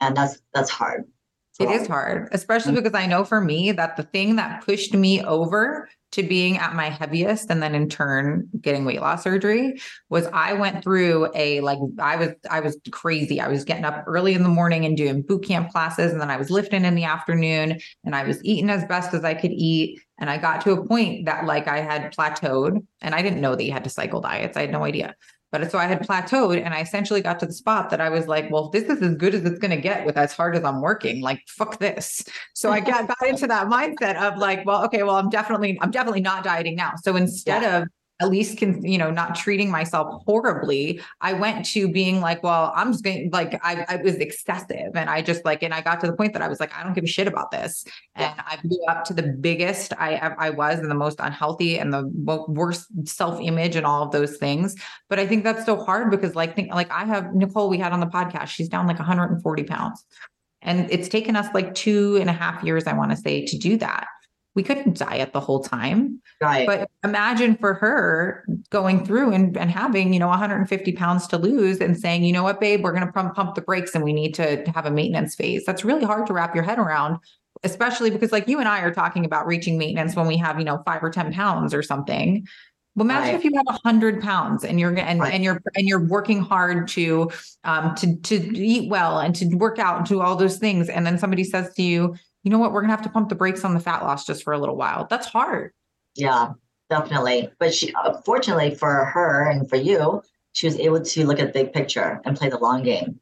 and 0.00 0.16
that's 0.16 0.40
that's 0.54 0.70
hard. 0.70 1.04
It 1.58 1.70
is 1.70 1.86
hard, 1.86 2.28
especially 2.32 2.72
mm-hmm. 2.72 2.82
because 2.82 2.98
I 2.98 3.06
know 3.06 3.24
for 3.24 3.40
me 3.40 3.72
that 3.72 3.96
the 3.96 4.04
thing 4.04 4.36
that 4.36 4.64
pushed 4.64 4.94
me 4.94 5.22
over 5.22 5.88
to 6.12 6.22
being 6.22 6.58
at 6.58 6.74
my 6.74 6.90
heaviest 6.90 7.50
and 7.50 7.62
then 7.62 7.74
in 7.74 7.88
turn 7.88 8.48
getting 8.60 8.84
weight 8.84 9.00
loss 9.00 9.24
surgery 9.24 9.80
was 10.10 10.26
I 10.26 10.52
went 10.52 10.82
through 10.82 11.30
a 11.34 11.60
like 11.60 11.78
I 11.98 12.16
was 12.16 12.30
I 12.50 12.60
was 12.60 12.78
crazy. 12.90 13.40
I 13.40 13.48
was 13.48 13.64
getting 13.64 13.84
up 13.84 14.04
early 14.06 14.34
in 14.34 14.42
the 14.42 14.48
morning 14.48 14.84
and 14.84 14.96
doing 14.96 15.22
boot 15.22 15.44
camp 15.44 15.70
classes 15.70 16.12
and 16.12 16.20
then 16.20 16.30
I 16.30 16.36
was 16.36 16.50
lifting 16.50 16.84
in 16.84 16.94
the 16.94 17.04
afternoon 17.04 17.80
and 18.04 18.14
I 18.14 18.24
was 18.24 18.42
eating 18.44 18.70
as 18.70 18.84
best 18.84 19.14
as 19.14 19.24
I 19.24 19.34
could 19.34 19.52
eat 19.52 20.00
and 20.18 20.30
I 20.30 20.38
got 20.38 20.60
to 20.62 20.72
a 20.72 20.86
point 20.86 21.26
that 21.26 21.46
like 21.46 21.66
I 21.66 21.80
had 21.80 22.14
plateaued 22.14 22.86
and 23.00 23.14
I 23.14 23.22
didn't 23.22 23.40
know 23.40 23.56
that 23.56 23.64
you 23.64 23.72
had 23.72 23.84
to 23.84 23.90
cycle 23.90 24.20
diets. 24.20 24.56
I 24.56 24.60
had 24.62 24.72
no 24.72 24.84
idea. 24.84 25.16
But 25.52 25.70
so 25.70 25.78
I 25.78 25.86
had 25.86 26.00
plateaued 26.00 26.64
and 26.64 26.72
I 26.72 26.80
essentially 26.80 27.20
got 27.20 27.38
to 27.40 27.46
the 27.46 27.52
spot 27.52 27.90
that 27.90 28.00
I 28.00 28.08
was 28.08 28.26
like, 28.26 28.50
well, 28.50 28.70
this 28.70 28.84
is 28.84 29.02
as 29.02 29.14
good 29.16 29.34
as 29.34 29.44
it's 29.44 29.58
going 29.58 29.70
to 29.70 29.76
get 29.80 30.06
with 30.06 30.16
as 30.16 30.32
hard 30.32 30.56
as 30.56 30.64
I'm 30.64 30.80
working. 30.80 31.20
Like, 31.20 31.42
fuck 31.46 31.78
this. 31.78 32.24
So 32.54 32.72
I 32.72 32.80
got, 32.80 33.06
got 33.06 33.28
into 33.28 33.46
that 33.46 33.66
mindset 33.68 34.16
of 34.16 34.38
like, 34.38 34.64
well, 34.64 34.82
okay, 34.86 35.02
well, 35.02 35.16
I'm 35.16 35.28
definitely, 35.28 35.78
I'm 35.82 35.90
definitely 35.90 36.22
not 36.22 36.42
dieting 36.42 36.74
now. 36.74 36.94
So 37.02 37.16
instead 37.16 37.62
yeah. 37.62 37.82
of 37.82 37.88
at 38.22 38.28
least 38.28 38.56
can 38.58 38.84
you 38.84 38.96
know 38.96 39.10
not 39.10 39.34
treating 39.34 39.70
myself 39.70 40.22
horribly 40.24 41.00
i 41.20 41.32
went 41.32 41.64
to 41.64 41.88
being 41.88 42.20
like 42.20 42.42
well 42.42 42.72
i'm 42.76 42.92
just 42.92 43.02
going 43.02 43.28
like 43.32 43.60
I, 43.64 43.84
I 43.88 43.96
was 43.96 44.14
excessive 44.16 44.92
and 44.94 45.10
i 45.10 45.20
just 45.20 45.44
like 45.44 45.62
and 45.62 45.74
i 45.74 45.80
got 45.80 46.00
to 46.00 46.06
the 46.06 46.12
point 46.12 46.32
that 46.32 46.42
i 46.42 46.48
was 46.48 46.60
like 46.60 46.72
i 46.76 46.82
don't 46.82 46.94
give 46.94 47.04
a 47.04 47.08
shit 47.08 47.26
about 47.26 47.50
this. 47.50 47.84
And 48.14 48.34
i 48.38 48.58
blew 48.62 48.82
up 48.88 49.04
to 49.06 49.14
the 49.14 49.22
biggest 49.22 49.92
i 49.94 50.32
i 50.38 50.50
was 50.50 50.78
and 50.78 50.90
the 50.90 50.94
most 50.94 51.18
unhealthy 51.20 51.78
and 51.78 51.92
the 51.92 52.06
worst 52.48 52.86
self-image 53.04 53.76
and 53.76 53.84
all 53.84 54.04
of 54.04 54.12
those 54.12 54.36
things. 54.36 54.76
But 55.08 55.18
i 55.18 55.26
think 55.26 55.44
that's 55.44 55.66
so 55.66 55.76
hard 55.82 56.10
because 56.10 56.34
like 56.34 56.54
think 56.54 56.72
like 56.72 56.90
i 56.90 57.04
have 57.04 57.34
nicole 57.34 57.68
we 57.68 57.78
had 57.78 57.92
on 57.92 58.00
the 58.00 58.06
podcast 58.06 58.48
she's 58.48 58.68
down 58.68 58.86
like 58.86 58.98
140 58.98 59.64
pounds. 59.64 60.04
And 60.64 60.88
it's 60.92 61.08
taken 61.08 61.34
us 61.34 61.52
like 61.54 61.74
two 61.74 62.16
and 62.20 62.30
a 62.30 62.32
half 62.32 62.62
years 62.62 62.86
i 62.86 62.92
want 62.92 63.10
to 63.10 63.16
say 63.16 63.44
to 63.44 63.58
do 63.58 63.76
that 63.78 64.06
we 64.54 64.62
couldn't 64.62 64.98
diet 64.98 65.32
the 65.32 65.40
whole 65.40 65.62
time. 65.62 66.20
But 66.66 66.90
imagine 67.04 67.56
for 67.56 67.74
her 67.74 68.44
going 68.70 69.04
through 69.04 69.32
and, 69.32 69.56
and 69.56 69.70
having, 69.70 70.12
you 70.12 70.18
know, 70.18 70.28
150 70.28 70.92
pounds 70.92 71.26
to 71.28 71.38
lose 71.38 71.80
and 71.80 71.98
saying, 71.98 72.24
you 72.24 72.32
know 72.32 72.42
what, 72.42 72.60
babe, 72.60 72.82
we're 72.82 72.92
going 72.92 73.06
to 73.06 73.12
pump, 73.12 73.34
pump 73.34 73.54
the 73.54 73.62
brakes 73.62 73.94
and 73.94 74.04
we 74.04 74.12
need 74.12 74.34
to 74.34 74.62
have 74.74 74.84
a 74.84 74.90
maintenance 74.90 75.34
phase. 75.34 75.64
That's 75.64 75.84
really 75.84 76.04
hard 76.04 76.26
to 76.26 76.32
wrap 76.32 76.54
your 76.54 76.64
head 76.64 76.78
around, 76.78 77.18
especially 77.64 78.10
because 78.10 78.30
like 78.30 78.46
you 78.46 78.58
and 78.58 78.68
I 78.68 78.80
are 78.80 78.92
talking 78.92 79.24
about 79.24 79.46
reaching 79.46 79.78
maintenance 79.78 80.14
when 80.14 80.26
we 80.26 80.36
have, 80.36 80.58
you 80.58 80.64
know, 80.64 80.82
five 80.84 81.02
or 81.02 81.10
10 81.10 81.32
pounds 81.32 81.72
or 81.72 81.82
something. 81.82 82.46
Well, 82.94 83.06
imagine 83.06 83.28
right. 83.28 83.34
if 83.36 83.44
you 83.44 83.52
have 83.56 83.74
a 83.74 83.88
hundred 83.88 84.20
pounds 84.20 84.64
and 84.64 84.78
you're 84.78 84.94
and, 84.98 85.18
right. 85.18 85.32
and 85.32 85.42
you're 85.42 85.62
and 85.74 85.88
you're 85.88 86.04
working 86.06 86.40
hard 86.40 86.88
to 86.88 87.30
um 87.64 87.94
to 87.94 88.16
to 88.16 88.34
eat 88.54 88.90
well 88.90 89.18
and 89.18 89.34
to 89.36 89.46
work 89.56 89.78
out 89.78 89.96
and 89.96 90.06
do 90.06 90.20
all 90.20 90.36
those 90.36 90.58
things, 90.58 90.90
and 90.90 91.06
then 91.06 91.16
somebody 91.16 91.42
says 91.42 91.72
to 91.76 91.82
you, 91.82 92.14
you 92.42 92.50
know 92.50 92.58
what, 92.58 92.72
we're 92.72 92.80
gonna 92.80 92.92
have 92.92 93.02
to 93.02 93.08
pump 93.08 93.28
the 93.28 93.34
brakes 93.34 93.64
on 93.64 93.74
the 93.74 93.80
fat 93.80 94.02
loss 94.02 94.26
just 94.26 94.42
for 94.42 94.52
a 94.52 94.58
little 94.58 94.76
while. 94.76 95.06
That's 95.08 95.26
hard. 95.26 95.72
Yeah, 96.14 96.52
definitely. 96.90 97.50
But 97.58 97.74
she, 97.74 97.92
uh, 97.94 98.20
fortunately 98.24 98.74
for 98.74 99.04
her 99.06 99.48
and 99.48 99.68
for 99.68 99.76
you, 99.76 100.22
she 100.52 100.66
was 100.66 100.78
able 100.78 101.00
to 101.00 101.26
look 101.26 101.38
at 101.38 101.52
the 101.52 101.64
big 101.64 101.72
picture 101.72 102.20
and 102.24 102.36
play 102.36 102.48
the 102.48 102.58
long 102.58 102.82
game, 102.82 103.20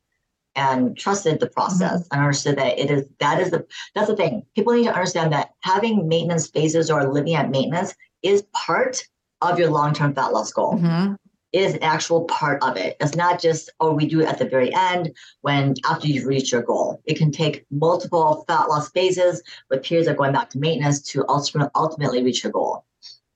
and 0.57 0.97
trusted 0.97 1.41
the 1.41 1.49
process 1.49 2.03
mm-hmm. 2.03 2.13
and 2.13 2.23
understood 2.23 2.57
that 2.57 2.79
it 2.79 2.91
is 2.91 3.09
that 3.19 3.41
is 3.41 3.51
the 3.51 3.67
that's 3.95 4.09
the 4.09 4.17
thing. 4.17 4.45
People 4.55 4.73
need 4.73 4.85
to 4.85 4.95
understand 4.95 5.33
that 5.33 5.51
having 5.61 6.09
maintenance 6.09 6.49
phases 6.49 6.91
or 6.91 7.13
living 7.13 7.35
at 7.35 7.51
maintenance 7.51 7.95
is 8.23 8.43
part 8.53 9.07
of 9.43 9.59
your 9.59 9.71
long 9.71 9.95
term 9.95 10.15
fat 10.15 10.33
loss 10.33 10.53
goal. 10.53 10.75
Mm-hmm 10.75 11.15
is 11.53 11.75
an 11.75 11.83
actual 11.83 12.25
part 12.25 12.63
of 12.63 12.77
it. 12.77 12.97
It's 13.01 13.17
not 13.17 13.41
just, 13.41 13.71
oh, 13.81 13.93
we 13.93 14.07
do 14.07 14.21
it 14.21 14.29
at 14.29 14.39
the 14.39 14.49
very 14.49 14.73
end 14.75 15.17
when 15.41 15.75
after 15.89 16.07
you've 16.07 16.27
reached 16.27 16.53
your 16.53 16.63
goal. 16.63 17.01
It 17.05 17.19
can 17.19 17.33
take 17.33 17.67
multiple 17.71 18.45
fat 18.47 18.69
loss 18.69 18.91
phases 18.91 19.43
with 19.69 19.83
periods 19.83 20.09
of 20.09 20.17
going 20.17 20.33
back 20.33 20.51
to 20.51 20.59
maintenance 20.59 21.03
to 21.03 21.25
ultimately 21.29 22.23
reach 22.23 22.45
your 22.45 22.53
goal. 22.53 22.85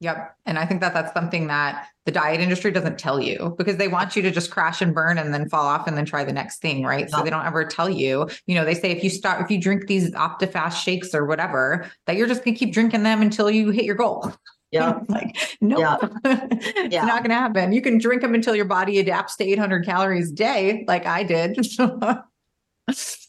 Yep. 0.01 0.37
And 0.45 0.59
I 0.59 0.67
think 0.67 0.83
that 0.83 0.93
that's 0.93 1.15
something 1.15 1.47
that 1.47 1.87
the 2.05 2.13
diet 2.13 2.41
industry 2.41 2.71
doesn't 2.71 2.99
tell 2.99 3.19
you 3.19 3.55
because 3.57 3.79
they 3.79 3.89
want 3.89 4.15
you 4.15 4.23
to 4.23 4.31
just 4.31 4.51
crash 4.51 4.83
and 4.83 4.95
burn 4.95 5.17
and 5.17 5.33
then 5.33 5.49
fall 5.49 5.65
off 5.65 5.87
and 5.87 5.97
then 5.97 6.05
try 6.05 6.25
the 6.25 6.33
next 6.33 6.59
thing, 6.59 6.85
right? 6.85 7.09
So 7.09 7.23
they 7.23 7.31
don't 7.31 7.47
ever 7.47 7.65
tell 7.65 7.89
you, 7.89 8.29
you 8.47 8.55
know, 8.55 8.67
they 8.67 8.75
say 8.75 8.91
if 8.91 9.03
you 9.03 9.09
start, 9.09 9.41
if 9.41 9.51
you 9.51 9.59
drink 9.59 9.87
these 9.87 10.11
OptiFast 10.11 10.75
shakes 10.83 11.15
or 11.15 11.25
whatever, 11.25 11.91
that 12.07 12.17
you're 12.17 12.27
just 12.27 12.45
going 12.45 12.55
to 12.55 12.59
keep 12.59 12.75
drinking 12.75 13.05
them 13.05 13.23
until 13.23 13.51
you 13.51 13.71
hit 13.71 13.87
your 13.87 13.95
goal. 13.95 14.31
Yeah. 14.81 14.99
like, 15.09 15.37
no, 15.61 15.77
nope. 15.77 16.13
yeah. 16.25 16.49
it's 16.51 16.93
yeah. 16.93 17.05
not 17.05 17.23
going 17.23 17.31
to 17.31 17.37
happen. 17.37 17.73
You 17.73 17.81
can 17.81 17.99
drink 17.99 18.23
them 18.23 18.35
until 18.35 18.57
your 18.57 18.65
body 18.65 18.99
adapts 18.99 19.37
to 19.37 19.45
800 19.45 19.85
calories 19.85 20.33
a 20.33 20.35
day, 20.35 20.85
like 20.89 21.07
I 21.07 21.23
did. 21.23 21.65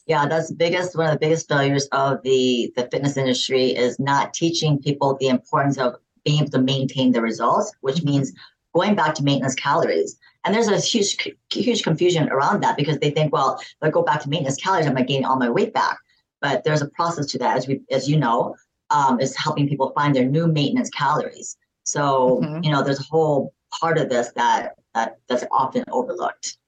Yeah, 0.06 0.28
that's 0.28 0.48
the 0.50 0.54
biggest 0.54 0.96
one 0.96 1.06
of 1.06 1.12
the 1.12 1.18
biggest 1.18 1.48
failures 1.48 1.88
of 1.90 2.22
the 2.22 2.72
the 2.76 2.88
fitness 2.92 3.16
industry 3.16 3.70
is 3.70 3.98
not 3.98 4.34
teaching 4.34 4.78
people 4.78 5.16
the 5.18 5.28
importance 5.28 5.78
of 5.78 5.96
being 6.24 6.40
able 6.42 6.50
to 6.50 6.60
maintain 6.60 7.10
the 7.12 7.20
results, 7.20 7.72
which 7.80 7.96
mm-hmm. 7.96 8.10
means 8.10 8.32
going 8.72 8.94
back 8.94 9.14
to 9.16 9.24
maintenance 9.24 9.56
calories. 9.56 10.16
And 10.44 10.54
there's 10.54 10.68
a 10.68 10.78
huge 10.78 11.16
huge 11.52 11.82
confusion 11.82 12.28
around 12.28 12.62
that 12.62 12.76
because 12.76 12.98
they 12.98 13.10
think, 13.10 13.32
well, 13.32 13.58
if 13.58 13.76
I 13.82 13.90
go 13.90 14.02
back 14.02 14.22
to 14.22 14.28
maintenance 14.28 14.56
calories, 14.56 14.86
I'm 14.86 14.94
gonna 14.94 15.06
gain 15.06 15.24
all 15.24 15.38
my 15.38 15.50
weight 15.50 15.74
back. 15.74 15.98
But 16.40 16.62
there's 16.62 16.82
a 16.82 16.88
process 16.90 17.26
to 17.32 17.38
that, 17.38 17.56
as 17.56 17.66
we 17.66 17.80
as 17.90 18.08
you 18.08 18.16
know, 18.16 18.54
um, 18.90 19.20
is 19.20 19.36
helping 19.36 19.68
people 19.68 19.92
find 19.94 20.14
their 20.14 20.26
new 20.26 20.46
maintenance 20.46 20.90
calories. 20.90 21.56
So 21.84 22.40
mm-hmm. 22.42 22.62
you 22.62 22.70
know, 22.70 22.82
there's 22.82 23.00
a 23.00 23.06
whole 23.10 23.54
part 23.80 23.98
of 23.98 24.08
this 24.08 24.32
that 24.36 24.74
that 24.94 25.16
that's 25.28 25.44
often 25.50 25.84
overlooked. 25.90 26.58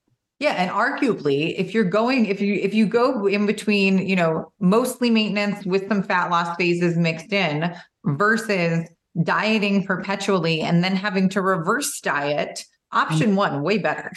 Yeah, 0.40 0.52
and 0.52 0.70
arguably, 0.70 1.58
if 1.58 1.74
you're 1.74 1.82
going, 1.82 2.26
if 2.26 2.40
you 2.40 2.54
if 2.54 2.72
you 2.72 2.86
go 2.86 3.26
in 3.26 3.46
between, 3.46 4.06
you 4.06 4.14
know, 4.14 4.52
mostly 4.60 5.10
maintenance 5.10 5.66
with 5.66 5.88
some 5.88 6.02
fat 6.02 6.30
loss 6.30 6.56
phases 6.56 6.96
mixed 6.96 7.32
in, 7.32 7.74
versus 8.04 8.88
dieting 9.22 9.84
perpetually 9.84 10.60
and 10.60 10.84
then 10.84 10.94
having 10.94 11.28
to 11.30 11.42
reverse 11.42 12.00
diet, 12.00 12.64
option 12.92 13.34
one, 13.34 13.62
way 13.62 13.78
better. 13.78 14.12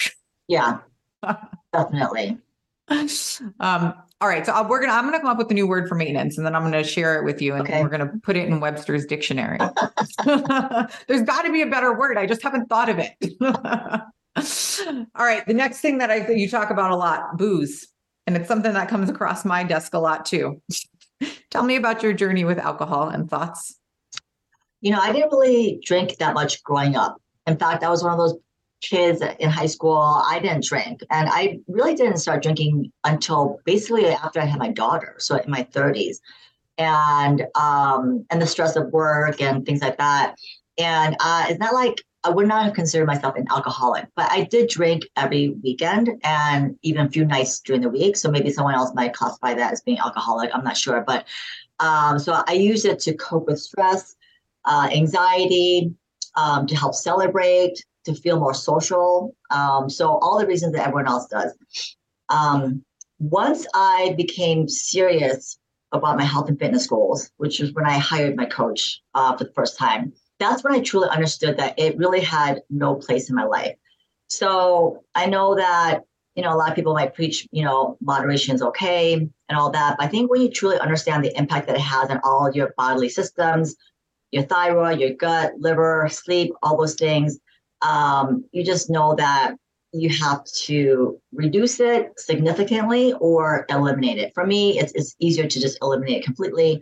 Yeah, 0.47 0.79
definitely. 1.73 2.37
Um, 3.59 3.93
all 4.19 4.27
right, 4.27 4.45
so 4.45 4.67
we're 4.67 4.81
gonna 4.81 4.93
I'm 4.93 5.05
gonna 5.05 5.19
come 5.19 5.29
up 5.29 5.37
with 5.37 5.49
a 5.49 5.53
new 5.53 5.67
word 5.67 5.87
for 5.87 5.95
maintenance, 5.95 6.37
and 6.37 6.45
then 6.45 6.55
I'm 6.55 6.63
gonna 6.63 6.83
share 6.83 7.17
it 7.17 7.25
with 7.25 7.41
you, 7.41 7.53
and 7.53 7.63
okay. 7.63 7.81
we're 7.81 7.89
gonna 7.89 8.11
put 8.21 8.35
it 8.35 8.47
in 8.47 8.59
Webster's 8.59 9.05
dictionary. 9.05 9.57
There's 10.25 11.23
got 11.23 11.43
to 11.43 11.51
be 11.51 11.61
a 11.61 11.67
better 11.67 11.97
word. 11.97 12.17
I 12.17 12.27
just 12.27 12.43
haven't 12.43 12.67
thought 12.67 12.89
of 12.89 12.99
it. 12.99 13.15
All 15.15 15.25
right. 15.25 15.45
The 15.45 15.53
next 15.53 15.79
thing 15.79 15.97
that 15.99 16.11
I 16.11 16.27
you 16.31 16.49
talk 16.49 16.69
about 16.69 16.91
a 16.91 16.95
lot, 16.95 17.37
booze. 17.37 17.87
And 18.27 18.37
it's 18.37 18.47
something 18.47 18.73
that 18.73 18.87
comes 18.87 19.09
across 19.09 19.43
my 19.43 19.63
desk 19.63 19.93
a 19.93 19.99
lot 19.99 20.25
too. 20.25 20.61
Tell 21.49 21.63
me 21.63 21.75
about 21.75 22.03
your 22.03 22.13
journey 22.13 22.45
with 22.45 22.59
alcohol 22.59 23.09
and 23.09 23.29
thoughts. 23.29 23.75
You 24.81 24.91
know, 24.91 24.99
I 24.99 25.11
didn't 25.11 25.31
really 25.31 25.81
drink 25.83 26.17
that 26.17 26.33
much 26.33 26.63
growing 26.63 26.95
up. 26.95 27.17
In 27.47 27.57
fact, 27.57 27.83
I 27.83 27.89
was 27.89 28.03
one 28.03 28.13
of 28.13 28.19
those 28.19 28.35
kids 28.81 29.21
in 29.39 29.49
high 29.49 29.67
school. 29.67 30.23
I 30.27 30.39
didn't 30.39 30.65
drink. 30.65 31.03
And 31.09 31.29
I 31.29 31.59
really 31.67 31.95
didn't 31.95 32.17
start 32.17 32.43
drinking 32.43 32.91
until 33.03 33.59
basically 33.65 34.07
after 34.07 34.39
I 34.39 34.45
had 34.45 34.59
my 34.59 34.71
daughter, 34.71 35.15
so 35.19 35.37
in 35.37 35.49
my 35.49 35.63
30s. 35.63 36.17
And 36.77 37.45
um, 37.55 38.25
and 38.31 38.41
the 38.41 38.47
stress 38.47 38.75
of 38.75 38.91
work 38.91 39.41
and 39.41 39.65
things 39.65 39.81
like 39.81 39.97
that. 39.97 40.35
And 40.77 41.15
uh, 41.19 41.45
it's 41.49 41.59
not 41.59 41.73
like 41.73 42.03
I 42.23 42.29
would 42.29 42.47
not 42.47 42.65
have 42.65 42.73
considered 42.73 43.07
myself 43.07 43.35
an 43.35 43.47
alcoholic, 43.49 44.07
but 44.15 44.31
I 44.31 44.43
did 44.43 44.69
drink 44.69 45.03
every 45.15 45.49
weekend 45.63 46.09
and 46.23 46.77
even 46.83 47.05
a 47.05 47.09
few 47.09 47.25
nights 47.25 47.59
during 47.59 47.81
the 47.81 47.89
week. 47.89 48.15
So 48.15 48.29
maybe 48.29 48.51
someone 48.51 48.75
else 48.75 48.93
might 48.93 49.13
classify 49.13 49.53
that 49.55 49.73
as 49.73 49.81
being 49.81 49.99
alcoholic. 49.99 50.51
I'm 50.53 50.63
not 50.63 50.77
sure. 50.77 51.03
But 51.05 51.25
um, 51.79 52.19
so 52.19 52.43
I 52.47 52.53
use 52.53 52.85
it 52.85 52.99
to 52.99 53.13
cope 53.15 53.47
with 53.47 53.59
stress, 53.59 54.15
uh, 54.65 54.89
anxiety, 54.93 55.93
um, 56.35 56.67
to 56.67 56.75
help 56.75 56.93
celebrate, 56.93 57.83
to 58.05 58.15
feel 58.15 58.39
more 58.39 58.53
social. 58.53 59.35
Um, 59.49 59.89
so 59.89 60.17
all 60.19 60.39
the 60.39 60.47
reasons 60.47 60.73
that 60.73 60.87
everyone 60.87 61.07
else 61.07 61.27
does. 61.27 61.53
Um, 62.29 62.83
once 63.19 63.67
I 63.73 64.13
became 64.17 64.67
serious 64.67 65.57
about 65.91 66.17
my 66.17 66.23
health 66.23 66.49
and 66.49 66.57
fitness 66.57 66.87
goals, 66.87 67.29
which 67.37 67.59
was 67.59 67.73
when 67.73 67.85
I 67.85 67.97
hired 67.97 68.35
my 68.35 68.45
coach 68.45 69.01
uh, 69.13 69.37
for 69.37 69.43
the 69.43 69.53
first 69.53 69.77
time, 69.77 70.13
that's 70.39 70.63
when 70.63 70.73
I 70.73 70.79
truly 70.79 71.09
understood 71.09 71.57
that 71.57 71.77
it 71.77 71.97
really 71.97 72.21
had 72.21 72.61
no 72.69 72.95
place 72.95 73.29
in 73.29 73.35
my 73.35 73.43
life. 73.43 73.75
So 74.27 75.03
I 75.13 75.27
know 75.27 75.55
that, 75.55 76.01
you 76.35 76.41
know, 76.41 76.53
a 76.53 76.57
lot 76.57 76.69
of 76.69 76.75
people 76.75 76.93
might 76.93 77.13
preach, 77.13 77.47
you 77.51 77.63
know, 77.63 77.97
moderation 78.01 78.55
is 78.55 78.61
okay 78.61 79.13
and 79.13 79.57
all 79.57 79.69
that. 79.71 79.97
But 79.97 80.05
I 80.05 80.07
think 80.07 80.31
when 80.31 80.41
you 80.41 80.49
truly 80.49 80.79
understand 80.79 81.23
the 81.23 81.37
impact 81.37 81.67
that 81.67 81.75
it 81.75 81.81
has 81.81 82.09
on 82.09 82.21
all 82.23 82.49
your 82.51 82.73
bodily 82.77 83.09
systems, 83.09 83.75
your 84.31 84.43
thyroid, 84.43 84.99
your 84.99 85.13
gut, 85.13 85.53
liver, 85.59 86.07
sleep, 86.09 86.53
all 86.63 86.77
those 86.77 86.95
things, 86.95 87.37
um, 87.81 88.45
you 88.51 88.63
just 88.63 88.89
know 88.89 89.15
that 89.15 89.55
you 89.93 90.09
have 90.09 90.43
to 90.45 91.19
reduce 91.33 91.79
it 91.79 92.17
significantly 92.17 93.13
or 93.19 93.65
eliminate 93.69 94.17
it. 94.17 94.33
For 94.33 94.45
me, 94.45 94.79
it's, 94.79 94.93
it's 94.93 95.15
easier 95.19 95.47
to 95.47 95.59
just 95.59 95.77
eliminate 95.81 96.17
it 96.21 96.25
completely. 96.25 96.81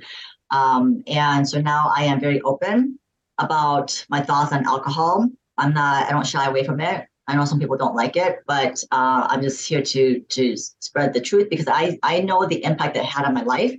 Um, 0.51 1.03
and 1.07 1.47
so 1.47 1.59
now 1.61 1.91
I 1.95 2.03
am 2.03 2.19
very 2.19 2.41
open 2.41 2.99
about 3.39 4.05
my 4.09 4.21
thoughts 4.21 4.51
on 4.51 4.65
alcohol. 4.65 5.27
I'm 5.57 5.73
not, 5.73 6.07
I 6.07 6.11
don't 6.11 6.25
shy 6.25 6.45
away 6.45 6.63
from 6.63 6.79
it. 6.79 7.05
I 7.27 7.35
know 7.35 7.45
some 7.45 7.59
people 7.59 7.77
don't 7.77 7.95
like 7.95 8.15
it, 8.15 8.39
but 8.47 8.83
uh, 8.91 9.27
I'm 9.29 9.43
just 9.43 9.67
here 9.67 9.83
to 9.83 10.19
to 10.19 10.57
spread 10.57 11.13
the 11.13 11.21
truth 11.21 11.47
because 11.47 11.67
I 11.67 11.99
I 12.01 12.21
know 12.21 12.47
the 12.47 12.63
impact 12.63 12.97
it 12.97 13.05
had 13.05 13.23
on 13.23 13.35
my 13.35 13.43
life 13.43 13.77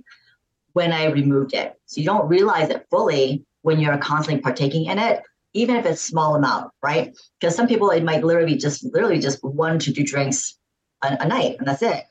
when 0.71 0.93
I 0.93 1.07
removed 1.07 1.53
it. 1.53 1.77
So 1.85 1.99
you 1.99 2.07
don't 2.07 2.29
realize 2.29 2.69
it 2.69 2.87
fully 2.89 3.43
when 3.61 3.77
you're 3.77 3.97
constantly 3.97 4.41
partaking 4.41 4.85
in 4.85 4.97
it, 4.97 5.21
even 5.53 5.75
if 5.75 5.85
it's 5.85 6.01
small 6.01 6.35
amount, 6.35 6.71
right? 6.81 7.15
Because 7.39 7.55
some 7.55 7.67
people 7.67 7.89
it 7.89 8.03
might 8.03 8.23
literally 8.23 8.55
just 8.55 8.83
literally 8.93 9.19
just 9.19 9.43
one 9.43 9.79
to 9.79 9.93
two 9.93 10.03
drinks 10.03 10.57
a, 11.03 11.17
a 11.19 11.27
night 11.27 11.57
and 11.59 11.67
that's 11.67 11.81
it. 11.81 12.03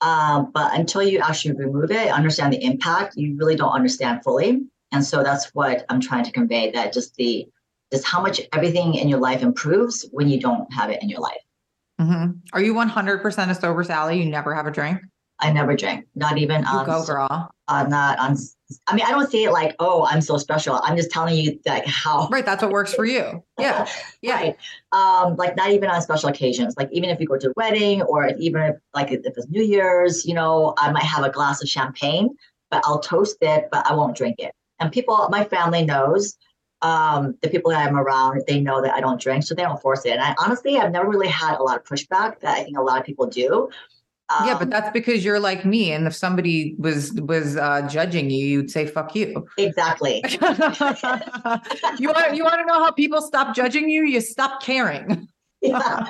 Um, 0.00 0.50
but 0.52 0.72
until 0.78 1.02
you 1.02 1.18
actually 1.18 1.54
remove 1.54 1.90
it, 1.90 2.08
understand 2.08 2.52
the 2.52 2.64
impact, 2.64 3.16
you 3.16 3.36
really 3.36 3.54
don't 3.54 3.72
understand 3.72 4.22
fully. 4.24 4.62
And 4.92 5.04
so 5.04 5.22
that's 5.22 5.54
what 5.54 5.84
I'm 5.88 6.00
trying 6.00 6.24
to 6.24 6.32
convey 6.32 6.70
that 6.72 6.92
just 6.92 7.14
the 7.16 7.46
just 7.92 8.04
how 8.04 8.20
much 8.20 8.40
everything 8.52 8.94
in 8.94 9.08
your 9.08 9.18
life 9.18 9.42
improves 9.42 10.06
when 10.12 10.28
you 10.28 10.40
don't 10.40 10.72
have 10.72 10.90
it 10.90 11.02
in 11.02 11.08
your 11.08 11.20
life. 11.20 11.42
Mm-hmm. 12.00 12.30
Are 12.52 12.62
you 12.62 12.72
100% 12.72 13.50
a 13.50 13.54
sober 13.54 13.84
Sally? 13.84 14.18
You 14.22 14.26
never 14.26 14.54
have 14.54 14.66
a 14.66 14.70
drink? 14.70 15.00
I 15.40 15.52
never 15.52 15.74
drink, 15.74 16.06
not 16.14 16.38
even 16.38 16.64
on. 16.64 16.86
go, 16.86 17.04
girl. 17.04 17.50
Uh, 17.66 17.82
not 17.84 18.18
on. 18.18 18.36
I 18.86 18.94
mean, 18.94 19.04
I 19.06 19.10
don't 19.10 19.30
say 19.30 19.44
it 19.44 19.52
like, 19.52 19.74
oh, 19.78 20.06
I'm 20.08 20.20
so 20.20 20.36
special. 20.36 20.80
I'm 20.82 20.96
just 20.96 21.10
telling 21.10 21.36
you 21.36 21.58
like 21.66 21.86
how. 21.86 22.28
Right, 22.28 22.44
that's 22.44 22.62
what 22.62 22.72
works 22.72 22.94
for 22.94 23.04
you. 23.04 23.42
Yeah, 23.58 23.86
yeah. 24.22 24.34
Right. 24.36 24.56
Um, 24.92 25.36
like 25.36 25.54
not 25.54 25.70
even 25.70 25.90
on 25.90 26.00
special 26.00 26.30
occasions. 26.30 26.74
Like 26.78 26.88
even 26.92 27.10
if 27.10 27.20
you 27.20 27.26
go 27.26 27.36
to 27.36 27.50
a 27.50 27.52
wedding, 27.56 28.00
or 28.00 28.28
even 28.38 28.62
if 28.62 28.76
like 28.94 29.12
if 29.12 29.20
it's 29.24 29.46
New 29.48 29.62
Year's, 29.62 30.24
you 30.24 30.32
know, 30.32 30.72
I 30.78 30.90
might 30.90 31.02
have 31.02 31.24
a 31.24 31.30
glass 31.30 31.62
of 31.62 31.68
champagne, 31.68 32.30
but 32.70 32.82
I'll 32.86 33.00
toast 33.00 33.36
it, 33.42 33.68
but 33.70 33.86
I 33.86 33.94
won't 33.94 34.16
drink 34.16 34.36
it. 34.38 34.54
And 34.78 34.90
people, 34.90 35.28
my 35.30 35.44
family 35.44 35.84
knows, 35.84 36.38
um, 36.82 37.36
the 37.42 37.50
people 37.50 37.70
that 37.70 37.86
I'm 37.86 37.96
around, 37.96 38.42
they 38.46 38.60
know 38.60 38.80
that 38.80 38.94
I 38.94 39.00
don't 39.00 39.20
drink, 39.20 39.44
so 39.44 39.54
they 39.54 39.62
don't 39.62 39.80
force 39.80 40.06
it. 40.06 40.12
And 40.12 40.22
I 40.22 40.34
honestly, 40.38 40.78
I've 40.78 40.90
never 40.90 41.08
really 41.08 41.28
had 41.28 41.58
a 41.58 41.62
lot 41.62 41.76
of 41.76 41.84
pushback 41.84 42.40
that 42.40 42.56
I 42.56 42.64
think 42.64 42.78
a 42.78 42.82
lot 42.82 42.98
of 42.98 43.04
people 43.04 43.26
do. 43.26 43.68
Um, 44.30 44.46
yeah, 44.46 44.54
but 44.54 44.64
um, 44.64 44.70
that's 44.70 44.90
because 44.90 45.24
you're 45.24 45.40
like 45.40 45.64
me, 45.64 45.92
and 45.92 46.06
if 46.06 46.14
somebody 46.14 46.76
was 46.78 47.12
was 47.14 47.56
uh, 47.56 47.86
judging 47.88 48.30
you, 48.30 48.46
you'd 48.46 48.70
say 48.70 48.86
"fuck 48.86 49.14
you." 49.16 49.46
Exactly. 49.58 50.22
you 51.98 52.08
want 52.08 52.36
you 52.36 52.44
want 52.44 52.60
to 52.60 52.64
know 52.66 52.84
how 52.84 52.92
people 52.92 53.22
stop 53.22 53.56
judging 53.56 53.90
you? 53.90 54.04
You 54.04 54.20
stop 54.20 54.62
caring. 54.62 55.28
yeah, 55.60 56.08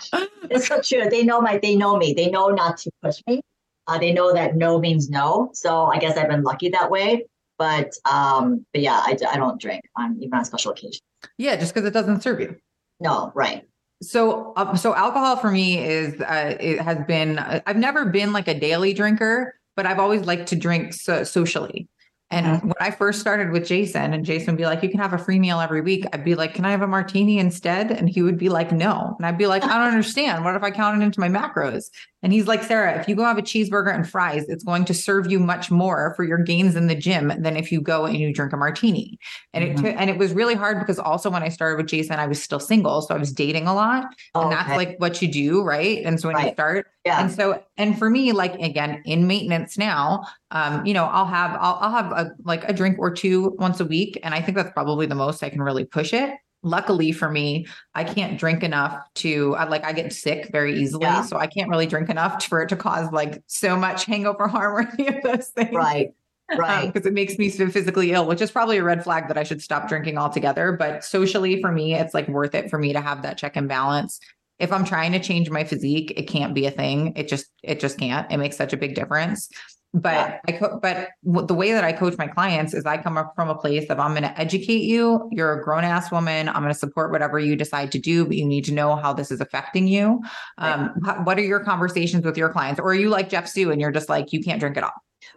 it's 0.51 0.69
so 0.69 0.81
true. 0.83 1.09
They 1.09 1.23
know 1.23 1.41
my 1.41 1.59
they 1.59 1.77
know 1.77 1.97
me. 1.97 2.13
They 2.13 2.31
know 2.31 2.49
not 2.49 2.77
to 2.79 2.91
push 3.03 3.23
me. 3.27 3.41
Uh, 3.87 3.99
they 3.99 4.13
know 4.13 4.33
that 4.35 4.57
no 4.57 4.79
means 4.79 5.09
no. 5.09 5.51
So 5.55 5.87
I 5.87 5.99
guess 5.99 6.17
I've 6.19 6.29
been 6.29 6.43
lucky 6.43 6.69
that 6.69 6.91
way. 6.91 7.25
But 7.59 7.93
um, 8.11 8.67
but 8.73 8.83
yeah, 8.83 9.01
I, 9.03 9.17
I 9.31 9.37
don't 9.37 9.61
drink 9.61 9.83
on 9.97 10.17
even 10.21 10.35
on 10.35 10.45
special 10.45 10.73
occasions. 10.73 11.01
Yeah, 11.39 11.57
just 11.57 11.75
because 11.75 11.89
it 11.89 11.93
doesn't 11.93 12.23
serve 12.23 12.41
you. 12.41 12.57
No, 13.01 13.33
right. 13.35 13.67
So, 14.03 14.55
uh, 14.57 14.75
so 14.77 14.95
alcohol 14.95 15.37
for 15.37 15.51
me 15.51 15.79
is 15.79 16.21
uh, 16.21 16.57
it 16.59 16.81
has 16.81 16.99
been. 17.07 17.39
I've 17.39 17.77
never 17.77 18.07
been 18.07 18.33
like 18.33 18.49
a 18.49 18.59
daily 18.59 18.95
drinker, 18.95 19.59
but 19.77 19.87
I've 19.87 19.99
always 19.99 20.23
liked 20.23 20.49
to 20.49 20.57
drink 20.57 20.95
so- 20.95 21.25
socially. 21.25 21.89
And 22.33 22.47
mm-hmm. 22.47 22.69
when 22.69 22.77
I 22.81 22.93
first 22.93 23.21
started 23.21 23.51
with 23.51 23.67
Jason, 23.67 24.13
and 24.13 24.25
Jason 24.25 24.55
would 24.55 24.59
be 24.59 24.65
like, 24.65 24.83
You 24.83 24.89
can 24.89 25.01
have 25.01 25.13
a 25.13 25.19
free 25.19 25.39
meal 25.39 25.61
every 25.61 25.81
week, 25.81 26.07
I'd 26.13 26.25
be 26.25 26.35
like, 26.35 26.55
Can 26.55 26.65
I 26.65 26.71
have 26.71 26.83
a 26.83 26.87
martini 26.87 27.39
instead? 27.39 27.91
And 27.91 28.09
he 28.09 28.23
would 28.23 28.39
be 28.39 28.49
like, 28.49 28.71
No. 28.73 29.17
And 29.19 29.27
I'd 29.27 29.39
be 29.39 29.47
like, 29.47 29.65
I 29.65 29.79
don't 29.79 29.89
understand. 29.89 30.45
What 30.45 30.55
if 30.55 30.63
I 30.63 30.71
count 30.71 31.03
it 31.03 31.05
into 31.05 31.21
my 31.21 31.29
macros? 31.29 31.91
And 32.23 32.33
he's 32.33 32.47
like, 32.47 32.63
Sarah, 32.63 33.01
if 33.01 33.09
you 33.09 33.15
go 33.15 33.25
have 33.25 33.39
a 33.39 33.43
cheeseburger 33.43 33.95
and 33.95 34.09
fries, 34.09 34.49
it's 34.49 34.63
going 34.63 34.85
to 34.87 34.95
serve 34.95 35.31
you 35.31 35.39
much 35.39 35.71
more 35.71 36.13
for 36.17 36.25
your 36.25 36.39
gains 36.39 36.77
in 36.77 36.87
the 36.87 36.95
gym 36.95 37.33
than 37.39 37.57
if 37.57 37.73
you 37.73 37.81
go 37.81 38.05
and 38.05 38.17
you 38.17 38.33
drink 38.33 38.53
a 38.53 38.57
martini. 38.57 39.19
And 39.55 39.65
mm-hmm. 39.65 39.87
it 39.87 39.93
t- 39.93 39.97
and 39.97 40.11
it 40.11 40.19
was 40.19 40.33
really 40.33 40.55
hard 40.55 40.79
because 40.79 40.99
also 40.99 41.31
when 41.31 41.43
I 41.43 41.49
started 41.49 41.77
with 41.77 41.87
Jason, 41.87 42.19
I 42.19 42.27
was 42.27 42.43
still 42.43 42.61
single, 42.61 43.01
so 43.03 43.15
I 43.15 43.19
was 43.19 43.33
dating 43.33 43.67
a 43.67 43.75
lot, 43.75 44.07
oh, 44.35 44.43
and 44.43 44.53
that's 44.53 44.69
okay. 44.69 44.77
like 44.77 44.97
what 44.99 45.23
you 45.23 45.29
do, 45.29 45.63
right? 45.63 46.05
And 46.05 46.21
so 46.21 46.29
when 46.29 46.37
right. 46.37 46.47
you 46.49 46.53
start, 46.53 46.87
yeah. 47.05 47.23
And 47.23 47.33
so 47.33 47.63
and 47.77 47.99
for 47.99 48.11
me, 48.11 48.33
like 48.33 48.55
again 48.57 49.03
in 49.07 49.27
maintenance 49.27 49.79
now, 49.79 50.25
um, 50.51 50.85
you 50.85 50.93
know, 50.93 51.05
I'll 51.07 51.27
have 51.27 51.57
I'll 51.61 51.79
I'll 51.81 51.91
have 51.91 52.13
a 52.13 52.33
like 52.45 52.69
a 52.69 52.73
drink 52.73 52.99
or 52.99 53.11
two 53.11 53.57
once 53.59 53.81
a 53.81 53.85
week, 53.85 54.19
and 54.23 54.35
I 54.35 54.43
think 54.43 54.57
that's 54.57 54.73
probably 54.73 55.07
the 55.07 55.15
most 55.15 55.43
I 55.43 55.49
can 55.49 55.63
really 55.63 55.85
push 55.85 56.13
it 56.13 56.35
luckily 56.63 57.13
for 57.13 57.31
me 57.31 57.67
i 57.95 58.05
can't 58.05 58.39
drink 58.39 58.63
enough 58.63 59.03
to 59.15 59.55
I, 59.57 59.65
like 59.65 59.85
i 59.85 59.93
get 59.93 60.13
sick 60.13 60.51
very 60.53 60.79
easily 60.79 61.05
yeah. 61.05 61.23
so 61.23 61.39
i 61.39 61.47
can't 61.47 61.71
really 61.71 61.87
drink 61.87 62.11
enough 62.11 62.45
for 62.45 62.61
it 62.63 62.69
to 62.69 62.77
cause 62.77 63.11
like 63.13 63.43
so 63.47 63.77
much 63.77 64.05
hangover 64.07 64.47
harm 64.47 64.77
or 64.77 64.91
any 64.99 65.09
of 65.09 65.23
those 65.23 65.49
things 65.49 65.75
right 65.75 66.11
right 66.57 66.93
because 66.93 67.07
um, 67.07 67.13
it 67.13 67.15
makes 67.15 67.39
me 67.39 67.49
physically 67.49 68.13
ill 68.13 68.27
which 68.27 68.41
is 68.41 68.51
probably 68.51 68.77
a 68.77 68.83
red 68.83 69.03
flag 69.03 69.29
that 69.29 69.39
i 69.39 69.43
should 69.43 69.63
stop 69.63 69.89
drinking 69.89 70.19
altogether 70.19 70.73
but 70.73 71.05
socially 71.05 71.61
for 71.61 71.73
me 71.73 71.95
it's 71.95 72.13
like 72.13 72.29
worth 72.29 72.55
it 72.55 72.69
for 72.69 72.79
me 72.79 72.93
to 72.93 73.01
have 73.01 73.23
that 73.23 73.39
check 73.39 73.57
and 73.57 73.69
balance 73.69 74.21
if 74.59 74.73
I'm 74.73 74.85
trying 74.85 75.13
to 75.13 75.19
change 75.19 75.51
my 75.51 75.65
physique, 75.65 76.13
it 76.17 76.25
can't 76.25 76.55
be 76.55 76.67
a 76.67 76.71
thing. 76.71 77.15
It 77.17 77.29
just 77.29 77.47
it 77.63 77.81
just 77.81 77.99
can't. 77.99 78.31
It 78.31 78.37
makes 78.37 78.57
such 78.57 78.75
a 78.75 78.77
big 78.77 78.95
difference. 78.95 79.49
But 79.93 80.15
yeah. 80.15 80.39
I 80.47 80.53
co- 80.53 80.79
but 80.81 81.09
the 81.25 81.55
way 81.55 81.73
that 81.73 81.83
I 81.83 81.93
coach 81.93 82.17
my 82.17 82.29
clients 82.29 82.75
is 82.75 82.87
I 82.87 82.97
come 82.97 83.19
up 83.19 83.33
from 83.35 83.49
a 83.49 83.57
place 83.57 83.91
of 83.91 83.99
I'm 83.99 84.13
going 84.13 84.23
to 84.23 84.41
educate 84.41 84.83
you. 84.83 85.29
You're 85.33 85.61
a 85.61 85.65
grown 85.65 85.83
ass 85.83 86.13
woman. 86.13 86.49
I'm 86.49 86.63
going 86.63 86.73
to 86.73 86.79
support 86.79 87.11
whatever 87.11 87.41
you 87.41 87.57
decide 87.57 87.91
to 87.93 87.99
do, 87.99 88.25
but 88.25 88.37
you 88.37 88.47
need 88.47 88.65
to 88.67 88.73
know 88.73 88.95
how 88.95 89.13
this 89.13 89.33
is 89.33 89.41
affecting 89.41 89.89
you. 89.89 90.23
Um, 90.59 90.93
right. 91.01 91.25
What 91.25 91.39
are 91.39 91.45
your 91.45 91.61
conversations 91.61 92.25
with 92.25 92.37
your 92.37 92.51
clients, 92.51 92.79
or 92.79 92.91
are 92.91 92.95
you 92.95 93.09
like 93.09 93.29
Jeff 93.29 93.49
Sue 93.49 93.73
and 93.73 93.81
you're 93.81 93.91
just 93.91 94.09
like 94.09 94.33
you 94.33 94.41
can't 94.41 94.61
drink 94.61 94.77
it 94.77 94.85
all? 94.85 94.93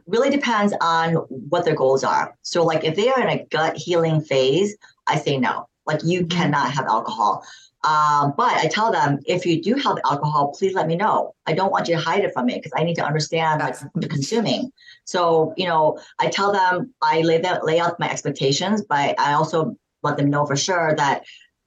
Really 0.05 0.29
depends 0.29 0.73
on 0.81 1.13
what 1.15 1.65
their 1.65 1.75
goals 1.75 2.03
are. 2.03 2.35
So, 2.43 2.63
like 2.63 2.83
if 2.83 2.95
they 2.95 3.09
are 3.09 3.21
in 3.21 3.29
a 3.29 3.45
gut 3.45 3.75
healing 3.75 4.21
phase, 4.21 4.77
I 5.07 5.17
say 5.17 5.37
no. 5.37 5.67
Like 5.85 6.01
you 6.03 6.21
mm-hmm. 6.21 6.37
cannot 6.37 6.71
have 6.71 6.85
alcohol. 6.85 7.43
Um, 7.83 8.33
but 8.37 8.53
I 8.53 8.67
tell 8.67 8.91
them 8.91 9.19
if 9.25 9.45
you 9.45 9.61
do 9.61 9.75
have 9.75 9.97
alcohol, 10.05 10.53
please 10.57 10.73
let 10.73 10.87
me 10.87 10.95
know. 10.95 11.35
I 11.45 11.53
don't 11.53 11.71
want 11.71 11.89
you 11.89 11.95
to 11.95 12.01
hide 12.01 12.23
it 12.23 12.33
from 12.33 12.45
me 12.45 12.55
because 12.55 12.71
I 12.75 12.83
need 12.83 12.95
to 12.95 13.05
understand 13.05 13.59
like 13.59 13.75
the 13.95 14.07
consuming. 14.07 14.71
So, 15.03 15.53
you 15.57 15.67
know, 15.67 15.99
I 16.19 16.29
tell 16.29 16.53
them 16.53 16.93
I 17.01 17.21
lay 17.21 17.39
that 17.39 17.65
lay 17.65 17.79
out 17.79 17.99
my 17.99 18.09
expectations, 18.09 18.83
but 18.87 19.19
I 19.19 19.33
also 19.33 19.75
let 20.01 20.17
them 20.17 20.29
know 20.29 20.45
for 20.45 20.55
sure 20.55 20.95
that 20.95 21.23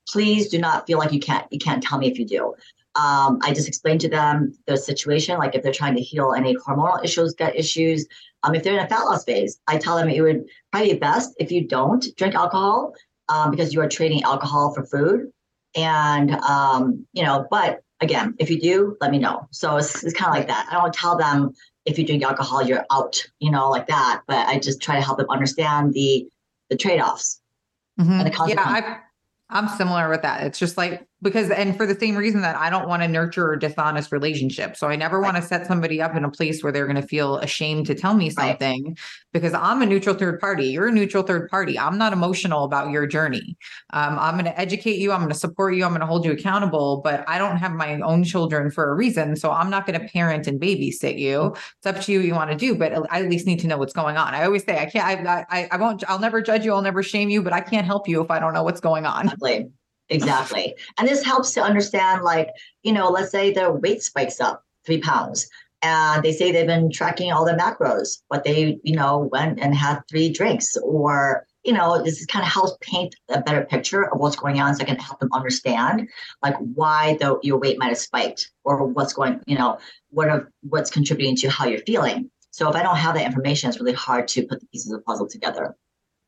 please 0.08 0.48
do 0.48 0.58
not 0.58 0.86
feel 0.86 0.98
like 0.98 1.12
you 1.12 1.20
can't 1.20 1.46
you 1.50 1.58
can't 1.58 1.82
tell 1.82 1.98
me 1.98 2.10
if 2.10 2.18
you 2.18 2.24
do. 2.24 2.54
Um, 2.94 3.38
I 3.42 3.52
just 3.52 3.68
explain 3.68 3.98
to 3.98 4.08
them 4.08 4.54
the 4.66 4.78
situation, 4.78 5.38
like 5.38 5.54
if 5.54 5.62
they're 5.62 5.72
trying 5.72 5.96
to 5.96 6.02
heal 6.02 6.32
any 6.32 6.56
hormonal 6.56 7.04
issues, 7.04 7.34
gut 7.34 7.54
issues. 7.54 8.06
Um, 8.42 8.54
if 8.54 8.62
they're 8.62 8.78
in 8.78 8.84
a 8.84 8.88
fat 8.88 9.02
loss 9.04 9.24
phase, 9.24 9.60
I 9.66 9.76
tell 9.76 9.96
them 9.96 10.08
it 10.08 10.22
would 10.22 10.46
probably 10.72 10.94
be 10.94 10.98
best 10.98 11.34
if 11.38 11.52
you 11.52 11.66
don't 11.66 12.06
drink 12.16 12.34
alcohol 12.34 12.94
um, 13.28 13.50
because 13.50 13.74
you 13.74 13.82
are 13.82 13.88
trading 13.88 14.22
alcohol 14.22 14.72
for 14.72 14.86
food. 14.86 15.30
And, 15.76 16.32
um, 16.32 17.06
you 17.12 17.22
know, 17.22 17.46
but 17.50 17.82
again, 18.00 18.34
if 18.38 18.50
you 18.50 18.60
do, 18.60 18.96
let 19.00 19.10
me 19.10 19.18
know. 19.18 19.46
So 19.50 19.76
it's, 19.76 20.02
it's 20.02 20.14
kind 20.14 20.30
of 20.30 20.34
like 20.34 20.48
that. 20.48 20.66
I 20.70 20.74
don't 20.74 20.92
tell 20.92 21.16
them 21.16 21.52
if 21.84 21.98
you 21.98 22.06
drink 22.06 22.24
alcohol, 22.24 22.66
you're 22.66 22.84
out, 22.90 23.24
you 23.38 23.50
know, 23.50 23.70
like 23.70 23.86
that. 23.86 24.22
But 24.26 24.46
I 24.48 24.58
just 24.58 24.80
try 24.80 24.96
to 24.96 25.02
help 25.02 25.18
them 25.18 25.28
understand 25.30 25.94
the 25.94 26.26
the 26.68 26.76
trade 26.76 27.00
offs 27.00 27.40
mm-hmm. 28.00 28.10
and 28.10 28.26
the 28.26 28.30
consequences. 28.30 28.82
Yeah, 28.82 28.98
I, 29.50 29.58
I'm 29.58 29.68
similar 29.68 30.08
with 30.08 30.22
that. 30.22 30.42
It's 30.44 30.58
just 30.58 30.76
like 30.76 31.06
because 31.26 31.50
and 31.50 31.76
for 31.76 31.86
the 31.86 31.98
same 31.98 32.16
reason 32.16 32.40
that 32.42 32.54
I 32.56 32.70
don't 32.70 32.88
want 32.88 33.02
to 33.02 33.08
nurture 33.08 33.52
a 33.52 33.58
dishonest 33.58 34.12
relationship. 34.12 34.76
So 34.76 34.86
I 34.86 34.94
never 34.94 35.18
right. 35.18 35.32
want 35.32 35.42
to 35.42 35.48
set 35.48 35.66
somebody 35.66 36.00
up 36.00 36.14
in 36.14 36.24
a 36.24 36.30
place 36.30 36.62
where 36.62 36.72
they're 36.72 36.86
going 36.86 37.00
to 37.00 37.06
feel 37.06 37.38
ashamed 37.38 37.86
to 37.86 37.94
tell 37.96 38.14
me 38.14 38.30
something 38.30 38.84
right. 38.84 38.98
because 39.32 39.52
I'm 39.52 39.82
a 39.82 39.86
neutral 39.86 40.14
third 40.14 40.38
party. 40.40 40.66
You're 40.66 40.86
a 40.86 40.92
neutral 40.92 41.24
third 41.24 41.50
party. 41.50 41.76
I'm 41.78 41.98
not 41.98 42.12
emotional 42.12 42.62
about 42.62 42.90
your 42.90 43.06
journey. 43.06 43.56
Um, 43.92 44.16
I'm 44.18 44.34
going 44.34 44.44
to 44.44 44.58
educate 44.58 44.98
you. 44.98 45.10
I'm 45.10 45.18
going 45.18 45.32
to 45.32 45.38
support 45.38 45.74
you. 45.74 45.84
I'm 45.84 45.90
going 45.90 46.00
to 46.00 46.06
hold 46.06 46.24
you 46.24 46.32
accountable. 46.32 47.00
But 47.02 47.24
I 47.28 47.38
don't 47.38 47.56
have 47.56 47.72
my 47.72 48.00
own 48.00 48.22
children 48.22 48.70
for 48.70 48.90
a 48.90 48.94
reason, 48.94 49.34
so 49.34 49.50
I'm 49.50 49.68
not 49.68 49.84
going 49.84 50.00
to 50.00 50.06
parent 50.06 50.46
and 50.46 50.60
babysit 50.60 51.18
you. 51.18 51.56
It's 51.78 51.86
up 51.86 52.00
to 52.02 52.12
you 52.12 52.20
what 52.20 52.26
you 52.26 52.34
want 52.34 52.50
to 52.50 52.56
do, 52.56 52.76
but 52.76 52.92
I 53.10 53.22
at 53.22 53.28
least 53.28 53.46
need 53.46 53.58
to 53.60 53.66
know 53.66 53.78
what's 53.78 53.92
going 53.92 54.16
on. 54.16 54.32
I 54.32 54.44
always 54.44 54.64
say 54.64 54.78
I 54.78 54.86
can't. 54.86 55.26
I 55.26 55.44
I, 55.50 55.68
I 55.72 55.76
won't. 55.76 56.04
I'll 56.08 56.20
never 56.20 56.40
judge 56.40 56.64
you. 56.64 56.72
I'll 56.72 56.82
never 56.82 57.02
shame 57.02 57.30
you, 57.30 57.42
but 57.42 57.52
I 57.52 57.60
can't 57.60 57.86
help 57.86 58.08
you 58.08 58.20
if 58.22 58.30
I 58.30 58.38
don't 58.38 58.54
know 58.54 58.62
what's 58.62 58.80
going 58.80 59.06
on. 59.06 59.32
Exactly. 60.09 60.74
and 60.98 61.09
this 61.09 61.24
helps 61.24 61.52
to 61.54 61.62
understand, 61.62 62.22
like, 62.22 62.48
you 62.82 62.92
know, 62.92 63.09
let's 63.09 63.30
say 63.30 63.52
their 63.52 63.72
weight 63.72 64.02
spikes 64.02 64.40
up 64.40 64.64
three 64.84 65.00
pounds 65.00 65.48
and 65.82 66.22
they 66.22 66.32
say 66.32 66.52
they've 66.52 66.66
been 66.66 66.90
tracking 66.90 67.32
all 67.32 67.44
the 67.44 67.52
macros, 67.52 68.22
but 68.30 68.44
they, 68.44 68.78
you 68.82 68.96
know, 68.96 69.28
went 69.32 69.61
and 69.61 69.74
had 69.74 70.00
three 70.09 70.30
drinks 70.30 70.76
or, 70.76 71.46
you 71.64 71.72
know, 71.72 72.02
this 72.02 72.24
kind 72.26 72.44
of 72.44 72.50
helps 72.50 72.76
paint 72.80 73.14
a 73.28 73.40
better 73.40 73.64
picture 73.64 74.11
of 74.12 74.18
what's 74.18 74.36
going 74.36 74.61
on 74.61 74.74
so 74.74 74.82
I 74.82 74.86
can 74.86 74.98
help 74.98 75.20
them 75.20 75.32
understand 75.32 76.09
like 76.42 76.57
why 76.74 77.16
the, 77.20 77.38
your 77.42 77.59
weight 77.59 77.78
might 77.78 77.88
have 77.88 77.98
spiked 77.98 78.50
or 78.64 78.86
what's 78.86 79.12
going, 79.12 79.40
you 79.46 79.59
know, 79.59 79.78
what 80.11 80.28
of 80.28 80.46
what's 80.62 80.90
contributing 80.90 81.36
to 81.36 81.50
how 81.50 81.66
you're 81.66 81.80
feeling. 81.80 82.30
So 82.50 82.70
if 82.70 82.76
I 82.76 82.82
don't 82.82 82.96
have 82.96 83.14
that 83.16 83.26
information, 83.26 83.68
it's 83.68 83.78
really 83.78 83.92
hard 83.92 84.28
to 84.28 84.46
put 84.46 84.61
the 84.61 84.66
pieces 84.68 84.90
of 84.90 85.00
the 85.00 85.02
puzzle 85.02 85.28
together. 85.28 85.76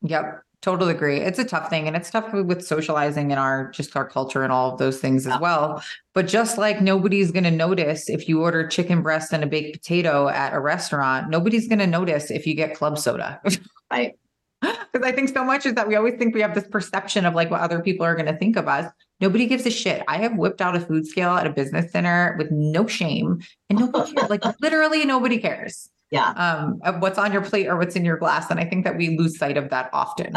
Yep. 0.03 0.43
Totally 0.61 0.91
agree. 0.91 1.17
It's 1.17 1.39
a 1.39 1.45
tough 1.45 1.69
thing 1.69 1.87
and 1.87 1.95
it's 1.95 2.11
tough 2.11 2.33
with 2.33 2.65
socializing 2.65 3.31
and 3.31 3.39
our 3.39 3.71
just 3.71 3.95
our 3.95 4.05
culture 4.05 4.43
and 4.43 4.51
all 4.51 4.73
of 4.73 4.77
those 4.77 4.99
things 4.99 5.25
as 5.25 5.39
well. 5.39 5.81
But 6.13 6.27
just 6.27 6.57
like 6.57 6.81
nobody's 6.81 7.31
going 7.31 7.45
to 7.45 7.51
notice 7.51 8.09
if 8.09 8.27
you 8.27 8.41
order 8.41 8.67
chicken 8.67 9.01
breast 9.01 9.31
and 9.31 9.41
a 9.41 9.47
baked 9.47 9.71
potato 9.71 10.27
at 10.27 10.53
a 10.53 10.59
restaurant, 10.59 11.29
nobody's 11.29 11.69
going 11.69 11.79
to 11.79 11.87
notice 11.87 12.29
if 12.29 12.45
you 12.45 12.55
get 12.55 12.75
club 12.75 12.97
soda. 12.97 13.39
right. 13.91 14.15
Because 14.59 15.07
I 15.07 15.13
think 15.13 15.29
so 15.29 15.45
much 15.45 15.65
is 15.65 15.75
that 15.75 15.87
we 15.87 15.95
always 15.95 16.15
think 16.15 16.35
we 16.35 16.41
have 16.41 16.53
this 16.53 16.67
perception 16.67 17.25
of 17.25 17.33
like 17.35 17.49
what 17.49 17.61
other 17.61 17.79
people 17.79 18.05
are 18.05 18.15
going 18.15 18.25
to 18.25 18.35
think 18.35 18.57
of 18.57 18.67
us. 18.67 18.91
Nobody 19.21 19.45
gives 19.45 19.65
a 19.65 19.71
shit. 19.71 20.03
I 20.09 20.17
have 20.17 20.35
whipped 20.35 20.59
out 20.59 20.75
a 20.75 20.81
food 20.81 21.07
scale 21.07 21.31
at 21.31 21.47
a 21.47 21.51
business 21.51 21.89
dinner 21.93 22.35
with 22.37 22.51
no 22.51 22.85
shame 22.85 23.39
and 23.69 23.79
nobody 23.79 24.11
cares. 24.13 24.29
like 24.29 24.43
literally 24.61 25.05
nobody 25.05 25.37
cares 25.37 25.89
yeah. 26.11 26.29
Um 26.31 26.79
what's 26.99 27.17
on 27.17 27.31
your 27.31 27.41
plate 27.43 27.67
or 27.67 27.77
what's 27.77 27.95
in 27.95 28.05
your 28.05 28.17
glass 28.17 28.49
and 28.49 28.59
i 28.59 28.65
think 28.65 28.83
that 28.85 28.97
we 28.97 29.17
lose 29.17 29.37
sight 29.37 29.57
of 29.57 29.69
that 29.69 29.89
often. 29.93 30.33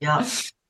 Yeah. 0.00 0.28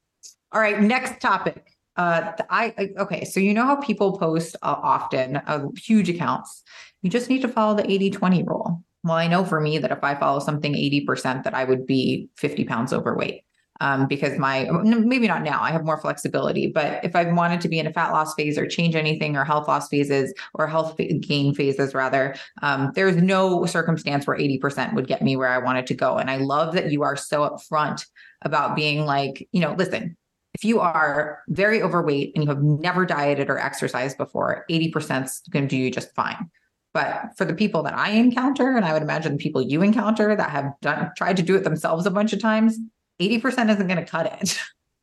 All 0.53 0.61
right 0.61 0.81
next 0.81 1.21
topic. 1.21 1.65
Uh 1.97 2.33
I, 2.51 2.75
I 2.79 2.91
okay 2.99 3.25
so 3.25 3.41
you 3.41 3.55
know 3.55 3.65
how 3.65 3.77
people 3.77 4.19
post 4.19 4.57
uh, 4.63 4.77
often 4.83 5.37
uh, 5.37 5.67
huge 5.77 6.09
accounts? 6.09 6.63
You 7.03 7.11
just 7.11 7.29
need 7.29 7.43
to 7.43 7.49
follow 7.49 7.75
the 7.75 7.91
80 7.91 8.11
20 8.11 8.43
rule. 8.45 8.83
Well 9.05 9.17
i 9.17 9.27
know 9.27 9.45
for 9.45 9.61
me 9.61 9.79
that 9.79 9.93
if 9.93 10.03
i 10.03 10.15
follow 10.15 10.41
something 10.41 10.75
80% 10.75 11.45
that 11.45 11.55
i 11.55 11.65
would 11.65 11.87
be 11.87 12.29
50 12.37 12.65
pounds 12.65 12.93
overweight 12.93 13.43
um, 13.81 14.07
because 14.07 14.39
my 14.39 14.69
maybe 14.83 15.27
not 15.27 15.43
now 15.43 15.61
i 15.63 15.71
have 15.71 15.85
more 15.85 15.99
flexibility 15.99 16.67
but 16.67 17.05
if 17.05 17.15
i 17.17 17.25
wanted 17.25 17.61
to 17.61 17.69
be 17.69 17.79
in 17.79 17.87
a 17.87 17.93
fat 17.93 18.13
loss 18.13 18.35
phase 18.35 18.59
or 18.59 18.67
change 18.67 18.95
anything 18.95 19.37
or 19.37 19.45
health 19.45 19.69
loss 19.69 19.89
phases 19.89 20.33
or 20.55 20.67
health 20.67 20.97
gain 21.21 21.55
phases 21.55 21.95
rather 21.95 22.35
um, 22.63 22.91
there's 22.95 23.17
no 23.17 23.67
circumstance 23.67 24.27
where 24.27 24.37
80% 24.37 24.95
would 24.95 25.07
get 25.07 25.23
me 25.23 25.37
where 25.37 25.49
i 25.49 25.59
wanted 25.59 25.87
to 25.87 25.95
go. 25.95 26.17
And 26.17 26.31
i 26.31 26.37
love 26.37 26.75
that 26.75 26.91
you 26.91 27.03
are 27.03 27.17
so 27.17 27.49
upfront 27.49 28.07
about 28.43 28.77
being 28.77 29.05
like 29.05 29.49
you 29.53 29.61
know 29.61 29.75
listen 29.75 30.17
if 30.55 30.65
you 30.65 30.81
are 30.81 31.43
very 31.49 31.83
overweight 31.83 32.33
and 32.35 32.43
you 32.43 32.49
have 32.49 32.63
never 32.63 33.05
dieted 33.05 33.51
or 33.51 33.59
exercised 33.59 34.17
before 34.17 34.65
80% 34.71 35.25
is 35.25 35.43
going 35.51 35.69
to 35.69 35.69
do 35.69 35.77
you 35.77 35.91
just 35.91 36.15
fine. 36.15 36.51
But 36.95 37.37
for 37.37 37.45
the 37.45 37.53
people 37.53 37.83
that 37.83 37.93
I 37.93 38.13
encounter, 38.13 38.75
and 38.75 38.83
I 38.83 38.95
would 38.95 39.03
imagine 39.03 39.33
the 39.33 39.39
people 39.39 39.61
you 39.61 39.83
encounter 39.83 40.35
that 40.35 40.49
have 40.49 40.73
done 40.81 41.11
tried 41.15 41.37
to 41.37 41.43
do 41.43 41.55
it 41.55 41.63
themselves 41.63 42.07
a 42.07 42.11
bunch 42.11 42.33
of 42.33 42.41
times, 42.41 42.79
80% 43.21 43.71
isn't 43.71 43.87
going 43.87 43.99
to 43.99 44.05
cut 44.05 44.41
it. 44.41 44.59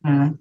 Mm. 0.06 0.38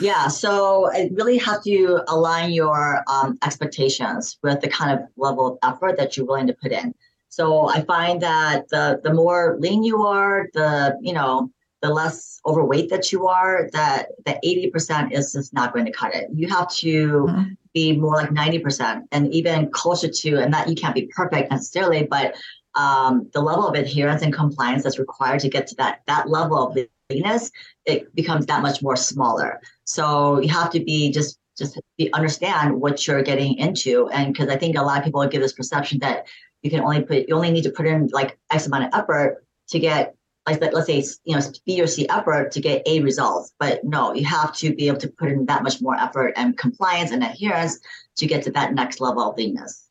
Yeah, 0.00 0.28
so 0.28 0.90
I 0.90 1.10
really 1.12 1.36
have 1.38 1.62
to 1.64 2.02
align 2.08 2.52
your 2.52 3.02
um, 3.06 3.38
expectations 3.44 4.38
with 4.42 4.60
the 4.60 4.68
kind 4.68 4.98
of 4.98 5.06
level 5.16 5.46
of 5.46 5.58
effort 5.62 5.98
that 5.98 6.16
you're 6.16 6.26
willing 6.26 6.46
to 6.46 6.54
put 6.54 6.72
in. 6.72 6.94
So 7.28 7.68
I 7.68 7.82
find 7.82 8.20
that 8.22 8.68
the 8.68 9.00
the 9.02 9.12
more 9.12 9.56
lean 9.58 9.82
you 9.82 10.06
are, 10.06 10.48
the 10.54 10.96
you 11.00 11.12
know 11.12 11.50
the 11.82 11.88
less 11.88 12.40
overweight 12.46 12.88
that 12.90 13.10
you 13.10 13.26
are, 13.26 13.68
that 13.72 14.06
the 14.24 14.38
80% 14.44 15.12
is 15.12 15.32
just 15.32 15.52
not 15.52 15.74
going 15.74 15.84
to 15.84 15.90
cut 15.90 16.14
it. 16.14 16.28
You 16.32 16.48
have 16.48 16.68
to 16.76 17.26
mm-hmm. 17.28 17.52
be 17.74 17.96
more 17.96 18.14
like 18.14 18.30
90% 18.30 19.02
and 19.10 19.34
even 19.34 19.68
closer 19.72 20.08
to, 20.08 20.36
and 20.36 20.54
that 20.54 20.68
you 20.68 20.76
can't 20.76 20.94
be 20.94 21.10
perfect 21.14 21.50
necessarily, 21.50 22.04
but 22.04 22.36
um, 22.74 23.28
the 23.32 23.40
level 23.40 23.66
of 23.66 23.74
adherence 23.74 24.22
and 24.22 24.32
compliance 24.32 24.82
that's 24.82 24.98
required 24.98 25.40
to 25.40 25.48
get 25.48 25.66
to 25.68 25.74
that 25.76 26.02
that 26.06 26.28
level 26.28 26.58
of 26.58 26.78
leanness, 27.10 27.50
it 27.84 28.14
becomes 28.14 28.46
that 28.46 28.62
much 28.62 28.82
more 28.82 28.96
smaller. 28.96 29.60
So 29.84 30.40
you 30.40 30.48
have 30.48 30.70
to 30.70 30.80
be 30.80 31.12
just 31.12 31.38
just 31.58 31.78
be, 31.98 32.12
understand 32.14 32.80
what 32.80 33.06
you're 33.06 33.22
getting 33.22 33.58
into, 33.58 34.08
and 34.08 34.32
because 34.32 34.48
I 34.48 34.56
think 34.56 34.76
a 34.76 34.82
lot 34.82 34.98
of 34.98 35.04
people 35.04 35.26
give 35.28 35.42
this 35.42 35.52
perception 35.52 35.98
that 36.00 36.26
you 36.62 36.70
can 36.70 36.80
only 36.80 37.02
put 37.02 37.28
you 37.28 37.34
only 37.34 37.50
need 37.50 37.64
to 37.64 37.70
put 37.70 37.86
in 37.86 38.08
like 38.12 38.38
X 38.50 38.66
amount 38.66 38.84
of 38.84 39.00
effort 39.00 39.44
to 39.68 39.78
get 39.78 40.14
like 40.46 40.60
let's 40.60 40.86
say 40.86 41.04
you 41.24 41.36
know 41.36 41.42
B 41.66 41.80
or 41.80 41.86
C 41.86 42.08
effort 42.08 42.52
to 42.52 42.60
get 42.60 42.82
A 42.86 43.00
results. 43.00 43.52
But 43.58 43.84
no, 43.84 44.14
you 44.14 44.24
have 44.24 44.54
to 44.56 44.74
be 44.74 44.88
able 44.88 44.98
to 44.98 45.08
put 45.08 45.30
in 45.30 45.46
that 45.46 45.62
much 45.62 45.80
more 45.80 45.94
effort 45.94 46.32
and 46.36 46.56
compliance 46.56 47.10
and 47.10 47.22
adherence 47.22 47.78
to 48.16 48.26
get 48.26 48.42
to 48.44 48.50
that 48.52 48.74
next 48.74 49.00
level 49.00 49.30
of 49.30 49.36
leanness. 49.36 49.81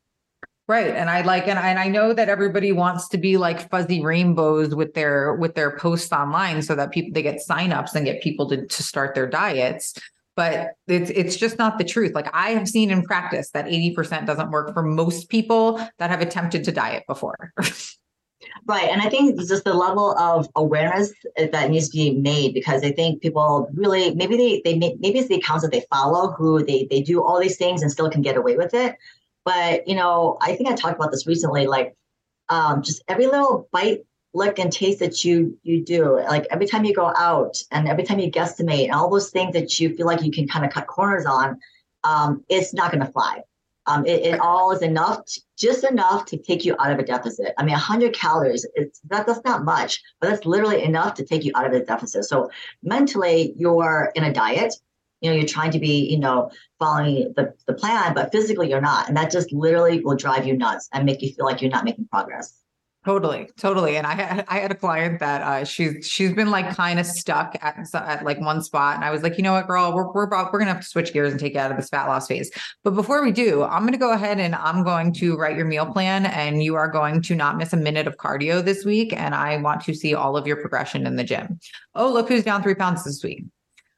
Right. 0.68 0.96
And 0.96 1.10
I 1.10 1.22
like 1.22 1.48
and 1.48 1.60
I, 1.60 1.70
and 1.70 1.80
I 1.80 1.88
know 1.88 2.14
that 2.14 2.30
everybody 2.30 2.72
wants 2.72 3.10
to 3.10 3.18
be 3.18 3.38
like 3.38 3.70
fuzzy 3.70 4.02
rainbows 4.02 4.74
with 4.74 4.94
their 4.94 5.36
with 5.36 5.56
their 5.56 5.78
posts 5.78 6.14
online 6.14 6.62
so 6.62 6.76
that 6.76 6.92
people 6.92 7.12
they 7.14 7.24
get 7.24 7.42
signups 7.48 7.94
and 7.94 8.06
get 8.06 8.22
people 8.22 8.48
to, 8.50 8.66
to 8.66 8.84
start 8.84 9.16
their 9.16 9.28
diets. 9.28 9.96
But 10.36 10.76
it's 10.88 11.10
it's 11.10 11.36
just 11.36 11.58
not 11.58 11.78
the 11.78 11.84
truth. 11.84 12.14
Like 12.14 12.30
I 12.34 12.52
have 12.52 12.70
seen 12.70 12.90
in 12.90 13.04
practice 13.04 13.50
that 13.52 13.66
80% 13.66 14.26
doesn't 14.26 14.52
work 14.52 14.74
for 14.74 14.82
most 14.82 15.30
people 15.30 15.86
that 15.98 16.10
have 16.10 16.22
attempted 16.22 16.64
to 16.66 16.72
diet 16.72 17.04
before. 17.08 17.54
Right. 18.68 18.90
And 18.90 19.02
I 19.02 19.10
think 19.10 19.40
just 19.40 19.64
the 19.64 19.74
level 19.74 20.18
of 20.18 20.48
awareness 20.56 21.12
eh, 21.38 21.48
that 21.52 21.70
needs 21.70 21.90
to 21.90 21.98
be 21.98 22.12
made 22.12 22.54
because 22.54 22.84
I 22.84 22.92
think 22.92 23.22
people 23.22 23.70
really 23.74 24.16
maybe 24.16 24.36
they 24.36 24.62
they 24.64 24.78
maybe 24.78 25.20
it's 25.20 25.28
the 25.28 25.36
accounts 25.36 25.64
that 25.64 25.72
they 25.72 25.84
follow 25.92 26.32
who 26.32 26.64
they 26.64 26.88
they 26.90 27.02
do 27.02 27.24
all 27.24 27.40
these 27.40 27.58
things 27.58 27.82
and 27.82 27.92
still 27.92 28.10
can 28.10 28.22
get 28.22 28.38
away 28.38 28.58
with 28.58 28.74
it. 28.74 28.96
But 29.46 29.88
you 29.88 29.96
know, 29.96 30.38
I 30.42 30.56
think 30.56 30.70
I 30.70 30.76
talked 30.76 30.96
about 30.96 31.12
this 31.12 31.28
recently. 31.28 31.68
Like, 31.68 31.96
um, 32.50 32.82
just 32.82 33.04
every 33.08 33.26
little 33.26 33.68
bite, 33.72 34.02
lick, 34.34 34.60
and 34.60 34.72
taste 34.72 35.00
that 35.00 35.24
you 35.24 35.58
you 35.64 35.84
do, 35.84 36.20
like 36.22 36.48
every 36.52 36.68
time 36.68 36.86
you 36.86 36.94
go 36.94 37.14
out 37.16 37.58
and 37.72 37.88
every 37.88 38.04
time 38.04 38.20
you 38.20 38.32
guesstimate, 38.32 38.92
all 38.92 39.10
those 39.10 39.32
things 39.32 39.54
that 39.54 39.80
you 39.80 39.96
feel 39.96 40.06
like 40.06 40.24
you 40.24 40.32
can 40.32 40.48
kind 40.48 40.66
of 40.66 40.72
cut 40.72 40.88
corners 40.88 41.26
on, 41.26 41.60
um, 42.04 42.44
it's 42.50 42.74
not 42.74 42.92
going 42.92 43.06
to 43.06 43.12
fly. 43.12 43.42
Um, 43.88 44.06
it, 44.06 44.22
it, 44.22 44.40
all 44.40 44.72
is 44.72 44.84
enough, 44.84 45.22
just 45.58 45.84
enough 45.84 46.26
to 46.26 46.38
take 46.38 46.64
you 46.66 46.76
out 46.80 46.92
of 46.92 47.00
a 47.00 47.04
deficit. 47.04 47.54
I 47.58 47.64
mean, 47.64 47.74
100 47.74 48.14
calories, 48.14 48.66
it's 48.76 49.00
that, 49.10 49.26
that's 49.26 49.44
not 49.44 49.66
much, 49.66 50.02
but 50.20 50.30
that's 50.30 50.46
literally 50.46 50.84
enough 50.84 51.16
to 51.16 51.26
take 51.26 51.44
you 51.44 51.52
out 51.56 51.66
of 51.66 51.74
a 51.74 51.84
deficit. 51.84 52.26
So 52.26 52.52
mentally, 52.84 53.54
you're 53.58 54.12
in 54.14 54.24
a 54.24 54.32
diet, 54.32 54.76
you 55.22 55.30
know, 55.30 55.36
you're 55.36 55.48
trying 55.48 55.72
to 55.72 55.80
be, 55.80 56.10
you 56.10 56.20
know, 56.20 56.52
following 56.80 57.34
the, 57.36 57.54
the 57.68 57.74
plan, 57.74 58.14
but 58.14 58.32
physically 58.32 58.70
you're 58.70 58.82
not. 58.82 59.08
And 59.08 59.16
that 59.16 59.32
just 59.32 59.52
literally 59.52 60.02
will 60.04 60.16
drive 60.16 60.46
you 60.46 60.58
nuts 60.58 60.90
and 60.94 61.06
make 61.06 61.22
you 61.22 61.32
feel 61.34 61.46
like 61.46 61.62
you're 61.62 61.72
not 61.72 61.86
making 61.86 62.08
progress. 62.12 62.62
Totally, 63.04 63.50
totally. 63.58 63.98
And 63.98 64.06
I 64.06 64.14
had 64.14 64.46
I 64.48 64.60
had 64.60 64.70
a 64.70 64.76
client 64.76 65.20
that 65.22 65.42
uh, 65.42 65.66
she's 65.66 66.08
she's 66.08 66.34
been 66.34 66.52
like 66.52 66.76
kind 66.76 67.00
of 67.00 67.08
stuck 67.08 67.56
at 67.60 67.76
at 67.96 68.24
like 68.24 68.40
one 68.40 68.62
spot, 68.62 68.96
and 68.96 69.04
I 69.04 69.10
was 69.10 69.24
like, 69.24 69.38
you 69.38 69.44
know 69.44 69.54
what, 69.54 69.66
girl, 69.66 69.92
we're 69.92 70.12
we're 70.12 70.22
about, 70.22 70.54
we're 70.54 70.60
gonna 70.60 70.74
have 70.74 70.84
to 70.84 70.88
switch 70.88 71.12
gears 71.12 71.32
and 71.32 71.40
take 71.40 71.56
you 71.56 71.60
out 71.60 71.72
of 71.72 71.78
this 71.78 71.90
fat 71.90 72.06
loss 72.06 72.28
phase. 72.28 72.52
But 72.84 72.92
before 72.92 73.24
we 73.24 73.32
do, 73.32 73.64
I'm 73.64 73.86
gonna 73.86 73.98
go 73.98 74.14
ahead 74.14 74.40
and 74.40 74.54
I'm 74.54 74.84
going 74.84 75.14
to 75.14 75.36
write 75.36 75.58
your 75.58 75.66
meal 75.66 75.88
plan, 75.88 76.28
and 76.28 76.62
you 76.62 76.76
are 76.76 76.88
going 76.88 77.24
to 77.24 77.34
not 77.34 77.58
miss 77.58 77.74
a 77.74 77.78
minute 77.78 78.06
of 78.06 78.18
cardio 78.18 78.64
this 78.64 78.86
week, 78.86 79.14
and 79.14 79.34
I 79.34 79.58
want 79.58 79.82
to 79.86 79.96
see 79.96 80.14
all 80.14 80.38
of 80.38 80.46
your 80.46 80.58
progression 80.58 81.08
in 81.08 81.16
the 81.16 81.24
gym. 81.24 81.60
Oh, 81.96 82.14
look 82.14 82.30
who's 82.30 82.44
down 82.44 82.62
three 82.62 82.76
pounds 82.76 83.04
this 83.04 83.24
week. 83.24 83.46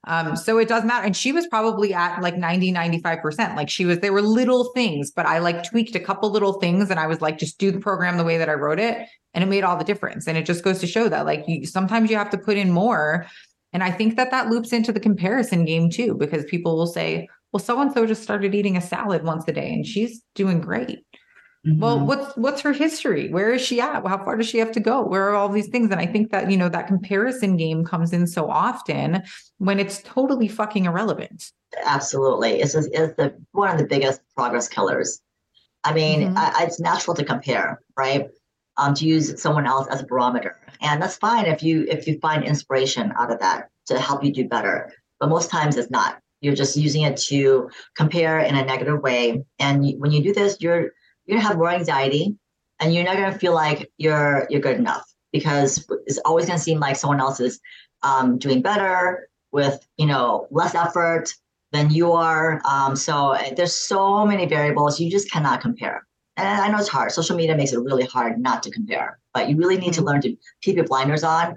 Um, 0.05 0.35
so 0.35 0.57
it 0.57 0.67
does 0.67 0.83
matter. 0.83 1.05
And 1.05 1.15
she 1.15 1.31
was 1.31 1.47
probably 1.47 1.93
at 1.93 2.21
like 2.21 2.35
90, 2.35 2.73
95%. 2.73 3.55
Like 3.55 3.69
she 3.69 3.85
was, 3.85 3.99
there 3.99 4.11
were 4.11 4.21
little 4.21 4.65
things, 4.73 5.11
but 5.11 5.25
I 5.25 5.39
like 5.39 5.63
tweaked 5.63 5.95
a 5.95 5.99
couple 5.99 6.29
little 6.29 6.53
things 6.53 6.89
and 6.89 6.99
I 6.99 7.07
was 7.07 7.21
like, 7.21 7.37
just 7.37 7.57
do 7.57 7.71
the 7.71 7.79
program 7.79 8.17
the 8.17 8.23
way 8.23 8.37
that 8.37 8.49
I 8.49 8.53
wrote 8.53 8.79
it. 8.79 9.07
And 9.33 9.43
it 9.43 9.47
made 9.47 9.63
all 9.63 9.77
the 9.77 9.85
difference. 9.85 10.27
And 10.27 10.37
it 10.37 10.45
just 10.45 10.63
goes 10.63 10.79
to 10.79 10.87
show 10.87 11.07
that 11.07 11.25
like 11.25 11.45
you 11.47 11.65
sometimes 11.65 12.09
you 12.09 12.17
have 12.17 12.29
to 12.31 12.37
put 12.37 12.57
in 12.57 12.71
more. 12.71 13.27
And 13.71 13.81
I 13.81 13.91
think 13.91 14.17
that 14.17 14.29
that 14.31 14.49
loops 14.49 14.73
into 14.73 14.91
the 14.91 14.99
comparison 14.99 15.65
game 15.65 15.89
too, 15.89 16.15
because 16.15 16.43
people 16.45 16.77
will 16.77 16.87
say, 16.87 17.27
well, 17.51 17.61
so 17.61 17.79
and 17.79 17.91
so 17.91 18.05
just 18.05 18.23
started 18.23 18.53
eating 18.53 18.75
a 18.77 18.81
salad 18.81 19.23
once 19.23 19.45
a 19.47 19.53
day 19.53 19.71
and 19.71 19.85
she's 19.85 20.21
doing 20.35 20.59
great. 20.59 20.99
Mm-hmm. 21.65 21.79
Well, 21.79 21.99
what's 22.05 22.35
what's 22.35 22.61
her 22.61 22.73
history? 22.73 23.29
Where 23.29 23.53
is 23.53 23.61
she 23.61 23.79
at? 23.79 24.05
How 24.05 24.17
far 24.17 24.35
does 24.35 24.47
she 24.47 24.57
have 24.57 24.73
to 24.73 24.81
go? 24.81 25.01
Where 25.01 25.29
are 25.29 25.35
all 25.35 25.47
these 25.47 25.69
things? 25.69 25.91
And 25.91 25.99
I 25.99 26.05
think 26.05 26.31
that, 26.31 26.51
you 26.51 26.57
know, 26.57 26.67
that 26.67 26.87
comparison 26.87 27.55
game 27.55 27.85
comes 27.85 28.11
in 28.11 28.27
so 28.27 28.49
often 28.49 29.23
when 29.59 29.79
it's 29.79 30.01
totally 30.03 30.49
fucking 30.49 30.85
irrelevant. 30.85 31.51
Absolutely. 31.85 32.61
It's, 32.61 32.73
just, 32.73 32.89
it's 32.91 33.15
the 33.15 33.33
one 33.53 33.71
of 33.71 33.77
the 33.77 33.85
biggest 33.85 34.19
progress 34.35 34.67
killers. 34.67 35.21
I 35.85 35.93
mean, 35.93 36.21
mm-hmm. 36.21 36.37
I, 36.37 36.65
it's 36.65 36.81
natural 36.81 37.15
to 37.15 37.23
compare, 37.23 37.81
right? 37.97 38.27
Um, 38.75 38.93
to 38.95 39.05
use 39.05 39.41
someone 39.41 39.65
else 39.65 39.87
as 39.87 40.01
a 40.01 40.05
barometer. 40.05 40.59
And 40.81 41.01
that's 41.01 41.15
fine 41.15 41.45
if 41.45 41.63
you 41.63 41.85
if 41.87 42.07
you 42.07 42.19
find 42.19 42.43
inspiration 42.43 43.13
out 43.17 43.31
of 43.31 43.39
that 43.39 43.69
to 43.85 43.99
help 43.99 44.21
you 44.21 44.33
do 44.33 44.49
better. 44.49 44.91
But 45.19 45.29
most 45.29 45.49
times 45.49 45.77
it's 45.77 45.89
not. 45.89 46.19
You're 46.41 46.55
just 46.55 46.75
using 46.75 47.03
it 47.03 47.15
to 47.29 47.69
compare 47.95 48.39
in 48.39 48.55
a 48.55 48.65
negative 48.65 49.01
way. 49.01 49.45
And 49.59 49.93
when 49.97 50.11
you 50.11 50.21
do 50.21 50.33
this, 50.33 50.57
you're 50.59 50.91
you're 51.25 51.37
gonna 51.37 51.47
have 51.47 51.57
more 51.57 51.69
anxiety 51.69 52.35
and 52.79 52.93
you're 52.93 53.03
not 53.03 53.15
gonna 53.15 53.37
feel 53.37 53.53
like 53.53 53.91
you're 53.97 54.47
you're 54.49 54.61
good 54.61 54.77
enough 54.77 55.03
because 55.31 55.85
it's 56.05 56.19
always 56.19 56.45
gonna 56.45 56.59
seem 56.59 56.79
like 56.79 56.95
someone 56.95 57.19
else 57.19 57.39
is 57.39 57.59
um, 58.03 58.37
doing 58.37 58.61
better 58.61 59.29
with 59.51 59.85
you 59.97 60.05
know 60.05 60.47
less 60.51 60.75
effort 60.75 61.31
than 61.71 61.89
you 61.89 62.11
are. 62.11 62.61
Um, 62.69 62.95
so 62.95 63.31
eh, 63.31 63.53
there's 63.55 63.73
so 63.73 64.25
many 64.25 64.45
variables 64.45 64.99
you 64.99 65.09
just 65.09 65.31
cannot 65.31 65.59
compare. 65.59 66.05
And 66.37 66.47
I 66.47 66.67
know 66.69 66.77
it's 66.77 66.87
hard. 66.87 67.11
Social 67.11 67.35
media 67.35 67.55
makes 67.55 67.73
it 67.73 67.79
really 67.79 68.05
hard 68.05 68.39
not 68.39 68.63
to 68.63 68.71
compare, 68.71 69.19
but 69.33 69.49
you 69.49 69.57
really 69.57 69.77
need 69.77 69.91
mm-hmm. 69.91 70.01
to 70.01 70.05
learn 70.05 70.21
to 70.21 70.35
keep 70.61 70.75
your 70.75 70.85
blinders 70.85 71.23
on 71.23 71.55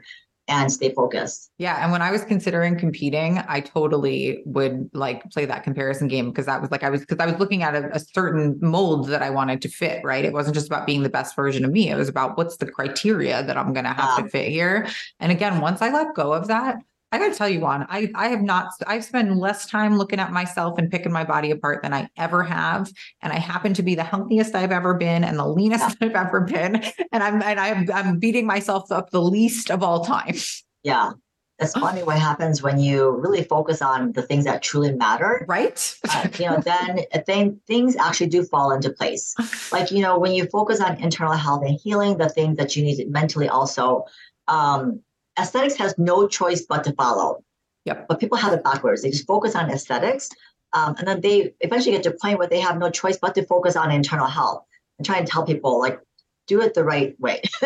and 0.49 0.71
stay 0.71 0.93
focused. 0.95 1.51
Yeah. 1.59 1.83
And 1.83 1.91
when 1.91 2.03
I 2.03 2.11
was 2.11 2.25
considering 2.25 2.79
competing, 2.79 3.43
I 3.49 3.61
totally 3.61 4.43
would 4.45 4.89
like 4.93 5.29
play 5.31 5.45
that 5.45 5.65
comparison 5.65 6.07
game 6.07 6.31
because 6.31 6.47
that 6.47 6.61
was 6.61 6.71
like 6.71 6.85
I 6.85 6.91
was 6.91 7.01
because 7.01 7.19
I 7.19 7.27
was 7.27 7.39
looking 7.41 7.63
at 7.63 7.75
a, 7.75 7.95
a, 7.95 7.99
certain 7.99 8.57
mold 8.61 9.09
that 9.09 9.23
I 9.23 9.31
wanted 9.31 9.61
to 9.63 9.69
fit, 9.69 10.05
right? 10.05 10.25
It 10.25 10.33
wasn't 10.33 10.55
just 10.55 10.69
about 10.69 10.87
being 10.87 11.03
the 11.03 11.09
best 11.09 11.35
version 11.35 11.65
of 11.65 11.73
me. 11.73 11.91
It 11.91 11.97
was 11.97 12.09
about 12.09 12.37
what's 12.37 12.59
the 12.59 12.67
criteria 12.67 13.43
that 13.43 13.57
I'm 13.57 13.73
gonna 13.73 13.93
have 13.93 14.17
to 14.19 14.23
um. 14.23 14.29
fit 14.29 14.49
here. 14.49 14.87
And 15.19 15.33
again, 15.33 15.61
once 15.61 15.83
I 15.83 15.91
let 15.91 16.15
go 16.15 16.33
of 16.33 16.47
that, 16.47 16.77
I 17.13 17.19
gotta 17.19 17.35
tell 17.35 17.49
you, 17.49 17.61
Won, 17.61 17.87
I, 17.89 18.11
I 18.15 18.29
have 18.29 18.43
not, 18.43 18.69
I've 18.87 19.05
spent 19.05 19.35
less 19.37 19.67
time 19.67 19.97
looking 19.97 20.19
at 20.19 20.33
myself 20.33 20.77
and 20.79 20.91
picking 20.91 21.13
my 21.13 21.25
body 21.25 21.51
apart 21.53 21.83
than 21.83 21.95
I 21.95 22.09
ever 22.17 22.43
have. 22.43 22.91
And 23.23 23.33
I 23.33 23.39
happen 23.39 23.75
to 23.75 23.83
be 23.83 23.95
the 23.95 24.03
healthiest 24.03 24.55
I've 24.55 24.73
ever 24.73 24.95
been 24.95 25.23
and 25.23 25.39
the 25.39 25.47
leanest 25.47 25.97
I've 26.03 26.15
ever 26.15 26.41
been. 26.41 26.83
And 27.13 27.23
I'm, 27.23 27.43
and 27.43 27.61
I'm, 27.61 27.91
I'm 27.93 28.19
beating 28.19 28.47
myself 28.47 28.91
up 28.91 29.11
the 29.11 29.23
least 29.23 29.71
of 29.71 29.83
all 29.83 30.05
time. 30.05 30.35
Yeah. 30.83 31.13
It's 31.59 31.73
funny 31.73 32.03
what 32.03 32.19
happens 32.19 32.63
when 32.63 32.79
you 32.79 33.11
really 33.11 33.43
focus 33.43 33.81
on 33.81 34.13
the 34.13 34.21
things 34.21 34.45
that 34.45 34.63
truly 34.63 34.93
matter. 34.93 35.47
Right. 35.49 35.97
uh, 36.11 36.29
you 36.39 36.45
know, 36.45 36.59
then, 36.59 37.01
then 37.27 37.61
things 37.67 37.97
actually 37.97 38.27
do 38.27 38.45
fall 38.45 38.73
into 38.73 38.91
place. 38.91 39.35
Like, 39.73 39.91
you 39.91 40.01
know, 40.01 40.19
when 40.19 40.33
you 40.33 40.47
focus 40.47 40.81
on 40.81 40.97
internal 41.03 41.33
health 41.33 41.65
and 41.65 41.79
healing, 41.83 42.19
the 42.19 42.29
things 42.29 42.57
that 42.59 42.77
you 42.77 42.85
need 42.85 43.11
mentally 43.11 43.49
also, 43.49 44.05
um, 44.49 45.03
aesthetics 45.39 45.77
has 45.77 45.97
no 45.99 46.27
choice 46.27 46.63
but 46.63 46.85
to 46.85 46.93
follow. 46.93 47.43
Yep. 47.85 48.07
But 48.09 48.21
people 48.21 48.37
have 48.39 48.53
it 48.53 48.65
backwards. 48.65 49.03
They 49.03 49.11
just 49.11 49.27
focus 49.27 49.55
on 49.55 49.71
aesthetics. 49.71 50.31
Um, 50.73 50.97
and 50.99 51.07
then 51.07 51.21
they 51.21 51.55
eventually 51.61 51.93
get 51.93 52.03
to 52.05 52.11
a 52.11 52.19
point 52.21 52.39
where 52.39 52.49
they 52.49 52.61
have 52.61 52.79
no 52.79 52.91
choice 52.91 53.17
but 53.17 53.35
to 53.37 53.45
focus 53.45 53.77
on 53.77 53.91
internal 53.91 54.27
health 54.27 54.65
and 54.99 55.07
try 55.07 55.19
and 55.19 55.27
tell 55.27 55.45
people 55.45 55.79
like, 55.79 56.01
do 56.47 56.61
it 56.61 56.75
the 56.75 56.85
right 56.85 57.19
way. 57.21 57.43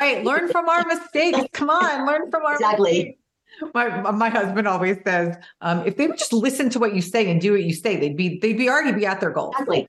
right. 0.00 0.24
Learn 0.24 0.48
from 0.48 0.68
our 0.68 0.84
mistakes. 0.86 1.40
Come 1.52 1.70
on, 1.70 2.06
learn 2.06 2.30
from 2.30 2.44
our 2.44 2.54
exactly. 2.54 2.92
Mistakes. 2.92 3.18
My 3.72 4.10
my 4.10 4.30
husband 4.30 4.66
always 4.66 4.98
says, 5.04 5.36
um, 5.60 5.86
if 5.86 5.96
they 5.96 6.08
would 6.08 6.18
just 6.18 6.32
listen 6.32 6.70
to 6.70 6.78
what 6.78 6.94
you 6.94 7.00
say 7.00 7.30
and 7.30 7.40
do 7.40 7.52
what 7.52 7.62
you 7.62 7.72
say, 7.72 7.96
they'd 7.96 8.16
be 8.16 8.38
they'd 8.40 8.58
be 8.58 8.68
already 8.68 8.92
be 8.92 9.06
at 9.06 9.20
their 9.20 9.30
goal. 9.30 9.50
Exactly. 9.52 9.88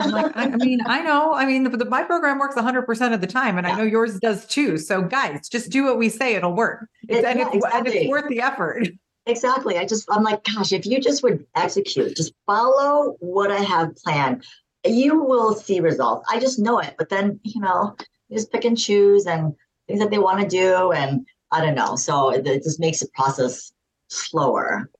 I'm 0.00 0.10
like, 0.10 0.36
I, 0.36 0.44
I, 0.44 0.56
mean, 0.56 0.80
I 0.86 1.02
know. 1.02 1.34
I 1.34 1.46
mean, 1.46 1.64
the, 1.64 1.70
the, 1.70 1.84
my 1.84 2.02
program 2.02 2.38
works 2.38 2.54
100% 2.54 3.14
of 3.14 3.20
the 3.20 3.26
time, 3.26 3.58
and 3.58 3.66
yeah. 3.66 3.74
I 3.74 3.76
know 3.76 3.84
yours 3.84 4.18
does 4.20 4.46
too. 4.46 4.78
So, 4.78 5.02
guys, 5.02 5.48
just 5.48 5.70
do 5.70 5.84
what 5.84 5.98
we 5.98 6.08
say; 6.08 6.34
it'll 6.34 6.54
work. 6.54 6.86
It's, 7.08 7.20
it, 7.20 7.24
and, 7.24 7.38
yeah, 7.38 7.46
it's, 7.46 7.56
exactly. 7.56 7.78
and 7.78 7.88
it's 7.88 8.10
worth 8.10 8.28
the 8.28 8.40
effort. 8.40 8.88
Exactly. 9.26 9.78
I 9.78 9.86
just, 9.86 10.06
I'm 10.10 10.22
like, 10.22 10.44
gosh, 10.44 10.72
if 10.72 10.84
you 10.84 11.00
just 11.00 11.22
would 11.22 11.46
execute, 11.54 12.16
just 12.16 12.34
follow 12.46 13.16
what 13.20 13.50
I 13.50 13.60
have 13.60 13.96
planned, 13.96 14.44
you 14.84 15.22
will 15.22 15.54
see 15.54 15.80
results. 15.80 16.26
I 16.30 16.38
just 16.38 16.58
know 16.58 16.78
it. 16.78 16.94
But 16.98 17.08
then, 17.08 17.40
you 17.42 17.60
know, 17.60 17.96
you 18.28 18.36
just 18.36 18.52
pick 18.52 18.66
and 18.66 18.76
choose 18.76 19.26
and 19.26 19.54
things 19.88 20.00
that 20.00 20.10
they 20.10 20.18
want 20.18 20.40
to 20.40 20.46
do, 20.48 20.92
and 20.92 21.26
I 21.50 21.64
don't 21.64 21.74
know. 21.74 21.96
So 21.96 22.30
it, 22.30 22.46
it 22.46 22.62
just 22.62 22.80
makes 22.80 23.00
the 23.00 23.08
process 23.14 23.72
slower. 24.08 24.90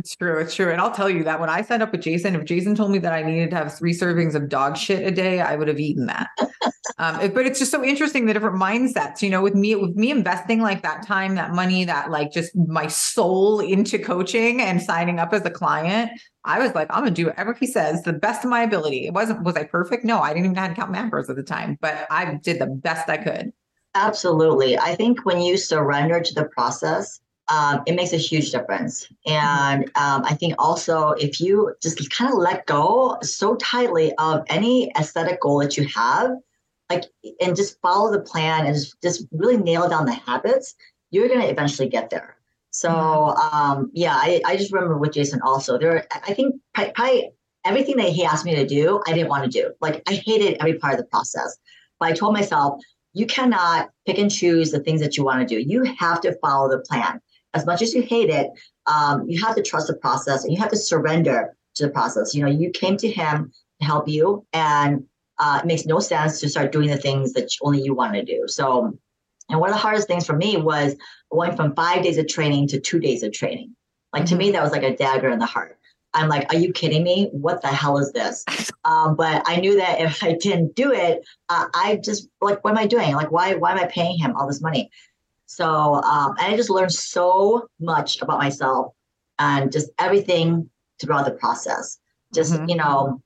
It's 0.00 0.16
true. 0.16 0.38
It's 0.38 0.54
true. 0.54 0.72
And 0.72 0.80
I'll 0.80 0.90
tell 0.90 1.10
you 1.10 1.22
that 1.24 1.38
when 1.38 1.50
I 1.50 1.60
signed 1.60 1.82
up 1.82 1.92
with 1.92 2.00
Jason, 2.00 2.34
if 2.34 2.46
Jason 2.46 2.74
told 2.74 2.90
me 2.90 2.96
that 3.00 3.12
I 3.12 3.22
needed 3.22 3.50
to 3.50 3.56
have 3.56 3.76
three 3.76 3.92
servings 3.92 4.34
of 4.34 4.48
dog 4.48 4.78
shit 4.78 5.06
a 5.06 5.10
day, 5.10 5.42
I 5.42 5.56
would 5.56 5.68
have 5.68 5.78
eaten 5.78 6.06
that. 6.06 6.28
um, 6.98 7.20
it, 7.20 7.34
but 7.34 7.44
it's 7.44 7.58
just 7.58 7.70
so 7.70 7.84
interesting 7.84 8.24
the 8.24 8.32
different 8.32 8.58
mindsets, 8.58 9.20
you 9.20 9.28
know, 9.28 9.42
with 9.42 9.54
me, 9.54 9.74
with 9.74 9.94
me 9.96 10.10
investing 10.10 10.62
like 10.62 10.80
that 10.84 11.06
time, 11.06 11.34
that 11.34 11.52
money, 11.52 11.84
that 11.84 12.10
like 12.10 12.32
just 12.32 12.56
my 12.56 12.86
soul 12.86 13.60
into 13.60 13.98
coaching 13.98 14.62
and 14.62 14.80
signing 14.80 15.18
up 15.18 15.34
as 15.34 15.44
a 15.44 15.50
client. 15.50 16.10
I 16.46 16.60
was 16.60 16.74
like, 16.74 16.88
I'm 16.88 17.00
gonna 17.00 17.10
do 17.10 17.26
whatever 17.26 17.52
he 17.52 17.66
says, 17.66 18.02
the 18.02 18.14
best 18.14 18.42
of 18.42 18.48
my 18.48 18.62
ability. 18.62 19.06
It 19.06 19.12
wasn't, 19.12 19.42
was 19.42 19.56
I 19.56 19.64
perfect? 19.64 20.02
No, 20.02 20.20
I 20.20 20.30
didn't 20.30 20.46
even 20.46 20.54
know 20.54 20.62
how 20.62 20.68
to 20.68 20.74
count 20.74 20.94
macros 20.94 21.28
at 21.28 21.36
the 21.36 21.42
time, 21.42 21.76
but 21.82 22.06
I 22.10 22.36
did 22.42 22.58
the 22.58 22.68
best 22.68 23.10
I 23.10 23.18
could. 23.18 23.52
Absolutely. 23.94 24.78
I 24.78 24.94
think 24.94 25.26
when 25.26 25.42
you 25.42 25.58
surrender 25.58 26.22
to 26.22 26.34
the 26.34 26.46
process, 26.46 27.20
um, 27.50 27.82
it 27.86 27.94
makes 27.94 28.12
a 28.12 28.16
huge 28.16 28.52
difference. 28.52 29.08
And 29.26 29.84
um, 29.96 30.22
I 30.24 30.34
think 30.34 30.54
also 30.58 31.10
if 31.10 31.40
you 31.40 31.74
just 31.82 32.10
kind 32.10 32.32
of 32.32 32.38
let 32.38 32.66
go 32.66 33.18
so 33.22 33.56
tightly 33.56 34.14
of 34.18 34.44
any 34.48 34.92
aesthetic 34.98 35.40
goal 35.40 35.58
that 35.58 35.76
you 35.76 35.86
have, 35.88 36.30
like, 36.88 37.04
and 37.40 37.56
just 37.56 37.80
follow 37.80 38.10
the 38.10 38.20
plan 38.20 38.66
and 38.66 38.76
just, 39.02 39.26
really 39.32 39.56
nail 39.56 39.88
down 39.88 40.06
the 40.06 40.12
habits, 40.12 40.74
you're 41.10 41.28
going 41.28 41.40
to 41.40 41.50
eventually 41.50 41.88
get 41.88 42.10
there. 42.10 42.36
So, 42.70 42.90
um, 42.90 43.90
yeah, 43.94 44.14
I, 44.14 44.40
I 44.46 44.56
just 44.56 44.72
remember 44.72 44.96
with 44.96 45.12
Jason 45.12 45.40
also, 45.42 45.76
there, 45.76 46.06
I 46.12 46.34
think 46.34 46.54
probably 46.72 47.30
everything 47.64 47.96
that 47.96 48.10
he 48.10 48.24
asked 48.24 48.44
me 48.44 48.54
to 48.54 48.66
do, 48.66 49.00
I 49.06 49.12
didn't 49.12 49.28
want 49.28 49.44
to 49.44 49.50
do. 49.50 49.72
Like, 49.80 50.02
I 50.08 50.14
hated 50.14 50.56
every 50.60 50.74
part 50.78 50.94
of 50.94 51.00
the 51.00 51.06
process. 51.06 51.58
But 51.98 52.10
I 52.10 52.12
told 52.12 52.32
myself, 52.32 52.80
you 53.12 53.26
cannot 53.26 53.90
pick 54.06 54.18
and 54.18 54.30
choose 54.30 54.70
the 54.70 54.78
things 54.80 55.00
that 55.00 55.16
you 55.16 55.24
want 55.24 55.40
to 55.40 55.54
do. 55.54 55.60
You 55.60 55.82
have 55.98 56.20
to 56.20 56.36
follow 56.38 56.70
the 56.70 56.78
plan 56.78 57.20
as 57.54 57.66
much 57.66 57.82
as 57.82 57.94
you 57.94 58.02
hate 58.02 58.30
it, 58.30 58.50
um, 58.86 59.28
you 59.28 59.44
have 59.44 59.54
to 59.56 59.62
trust 59.62 59.88
the 59.88 59.94
process 59.94 60.44
and 60.44 60.52
you 60.52 60.58
have 60.60 60.70
to 60.70 60.76
surrender 60.76 61.56
to 61.76 61.86
the 61.86 61.92
process. 61.92 62.34
You 62.34 62.44
know, 62.44 62.50
you 62.50 62.70
came 62.70 62.96
to 62.98 63.08
him 63.08 63.52
to 63.80 63.86
help 63.86 64.08
you, 64.08 64.46
and 64.52 65.04
uh, 65.38 65.60
it 65.62 65.66
makes 65.66 65.86
no 65.86 65.98
sense 65.98 66.40
to 66.40 66.48
start 66.48 66.72
doing 66.72 66.88
the 66.88 66.96
things 66.96 67.32
that 67.32 67.50
only 67.62 67.82
you 67.82 67.94
want 67.94 68.14
to 68.14 68.24
do. 68.24 68.44
So, 68.46 68.96
and 69.48 69.58
one 69.58 69.70
of 69.70 69.74
the 69.74 69.80
hardest 69.80 70.06
things 70.06 70.26
for 70.26 70.36
me 70.36 70.56
was 70.56 70.96
going 71.30 71.56
from 71.56 71.74
five 71.74 72.02
days 72.02 72.18
of 72.18 72.28
training 72.28 72.68
to 72.68 72.80
two 72.80 73.00
days 73.00 73.22
of 73.22 73.32
training. 73.32 73.74
Like 74.12 74.26
to 74.26 74.36
me, 74.36 74.46
mm-hmm. 74.46 74.52
that 74.54 74.62
was 74.62 74.72
like 74.72 74.82
a 74.82 74.96
dagger 74.96 75.30
in 75.30 75.38
the 75.38 75.46
heart. 75.46 75.78
I'm 76.12 76.28
like, 76.28 76.52
are 76.52 76.58
you 76.58 76.72
kidding 76.72 77.04
me? 77.04 77.28
What 77.32 77.62
the 77.62 77.68
hell 77.68 77.98
is 77.98 78.12
this? 78.12 78.44
Um, 78.82 79.14
but 79.14 79.42
I 79.44 79.56
knew 79.56 79.76
that 79.76 80.00
if 80.00 80.24
I 80.24 80.32
didn't 80.40 80.74
do 80.74 80.90
it, 80.90 81.22
uh, 81.50 81.66
I 81.74 82.00
just 82.02 82.30
like, 82.40 82.64
what 82.64 82.70
am 82.70 82.78
I 82.78 82.86
doing? 82.86 83.14
Like, 83.14 83.30
why, 83.30 83.54
why 83.54 83.72
am 83.72 83.78
I 83.78 83.84
paying 83.84 84.18
him 84.18 84.34
all 84.34 84.46
this 84.46 84.62
money? 84.62 84.90
So 85.50 85.94
um, 86.04 86.36
I 86.38 86.54
just 86.56 86.70
learned 86.70 86.92
so 86.92 87.66
much 87.80 88.22
about 88.22 88.38
myself 88.38 88.92
and 89.40 89.72
just 89.72 89.90
everything 89.98 90.70
throughout 91.00 91.24
the 91.24 91.32
process. 91.32 91.98
Just, 92.32 92.52
Mhm. 92.52 92.68
you 92.68 92.76
know, 92.76 93.20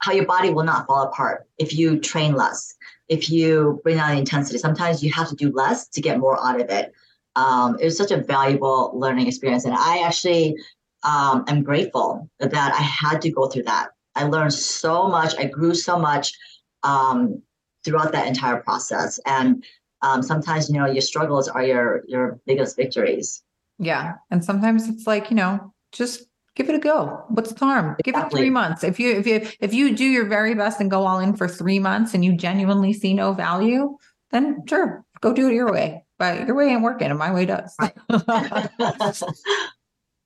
how 0.00 0.12
your 0.12 0.26
body 0.26 0.50
will 0.50 0.64
not 0.64 0.86
fall 0.86 1.04
apart 1.04 1.46
if 1.56 1.72
you 1.72 1.98
train 1.98 2.34
less, 2.34 2.74
if 3.08 3.30
you 3.30 3.80
bring 3.82 3.96
down 3.96 4.10
the 4.10 4.18
intensity. 4.18 4.58
Sometimes 4.58 5.02
you 5.02 5.10
have 5.12 5.30
to 5.30 5.34
do 5.34 5.50
less 5.50 5.88
to 5.88 6.02
get 6.02 6.18
more 6.18 6.38
out 6.46 6.60
of 6.60 6.68
it. 6.68 6.92
Um, 7.36 7.78
it 7.80 7.86
was 7.86 7.96
such 7.96 8.10
a 8.10 8.18
valuable 8.18 8.92
learning 8.94 9.26
experience. 9.26 9.64
And 9.64 9.74
I 9.74 10.02
actually 10.02 10.56
um, 11.04 11.42
am 11.48 11.62
grateful 11.62 12.28
that 12.38 12.74
I 12.74 12.82
had 12.82 13.22
to 13.22 13.30
go 13.30 13.48
through 13.48 13.62
that. 13.62 13.92
I 14.14 14.24
learned 14.24 14.52
so 14.52 15.08
much, 15.08 15.34
I 15.38 15.46
grew 15.46 15.74
so 15.74 15.98
much 15.98 16.34
um, 16.82 17.40
throughout 17.82 18.12
that 18.12 18.26
entire 18.26 18.58
process. 18.58 19.18
And 19.24 19.64
um, 20.06 20.22
sometimes, 20.22 20.68
you 20.68 20.76
know, 20.78 20.86
your 20.86 21.02
struggles 21.02 21.48
are 21.48 21.64
your 21.64 22.02
your 22.06 22.38
biggest 22.46 22.76
victories. 22.76 23.42
Yeah. 23.78 24.14
And 24.30 24.44
sometimes 24.44 24.88
it's 24.88 25.06
like, 25.06 25.30
you 25.30 25.36
know, 25.36 25.72
just 25.92 26.24
give 26.54 26.68
it 26.68 26.74
a 26.74 26.78
go. 26.78 27.24
What's 27.28 27.52
the 27.52 27.64
harm? 27.64 27.96
Give 28.02 28.16
it 28.16 28.30
three 28.30 28.50
months. 28.50 28.84
If 28.84 28.98
you 29.00 29.10
if 29.10 29.26
you 29.26 29.46
if 29.60 29.74
you 29.74 29.94
do 29.94 30.04
your 30.04 30.26
very 30.26 30.54
best 30.54 30.80
and 30.80 30.90
go 30.90 31.06
all 31.06 31.18
in 31.18 31.36
for 31.36 31.48
three 31.48 31.78
months 31.78 32.14
and 32.14 32.24
you 32.24 32.36
genuinely 32.36 32.92
see 32.92 33.14
no 33.14 33.32
value, 33.32 33.96
then 34.30 34.62
sure, 34.68 35.04
go 35.20 35.32
do 35.32 35.48
it 35.48 35.54
your 35.54 35.72
way. 35.72 36.04
But 36.18 36.46
your 36.46 36.56
way 36.56 36.68
ain't 36.68 36.82
working 36.82 37.08
and 37.08 37.18
my 37.18 37.32
way 37.32 37.44
does. 37.44 37.76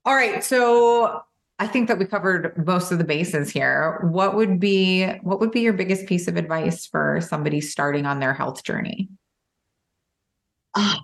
all 0.04 0.14
right. 0.14 0.44
So 0.44 1.22
I 1.58 1.66
think 1.66 1.88
that 1.88 1.98
we 1.98 2.06
covered 2.06 2.64
most 2.64 2.92
of 2.92 2.98
the 2.98 3.04
bases 3.04 3.50
here. 3.50 3.98
What 4.10 4.36
would 4.36 4.60
be 4.60 5.06
what 5.22 5.40
would 5.40 5.50
be 5.50 5.60
your 5.60 5.72
biggest 5.72 6.06
piece 6.06 6.28
of 6.28 6.36
advice 6.36 6.86
for 6.86 7.20
somebody 7.20 7.60
starting 7.60 8.06
on 8.06 8.20
their 8.20 8.32
health 8.32 8.62
journey? 8.62 9.08
I 10.74 10.98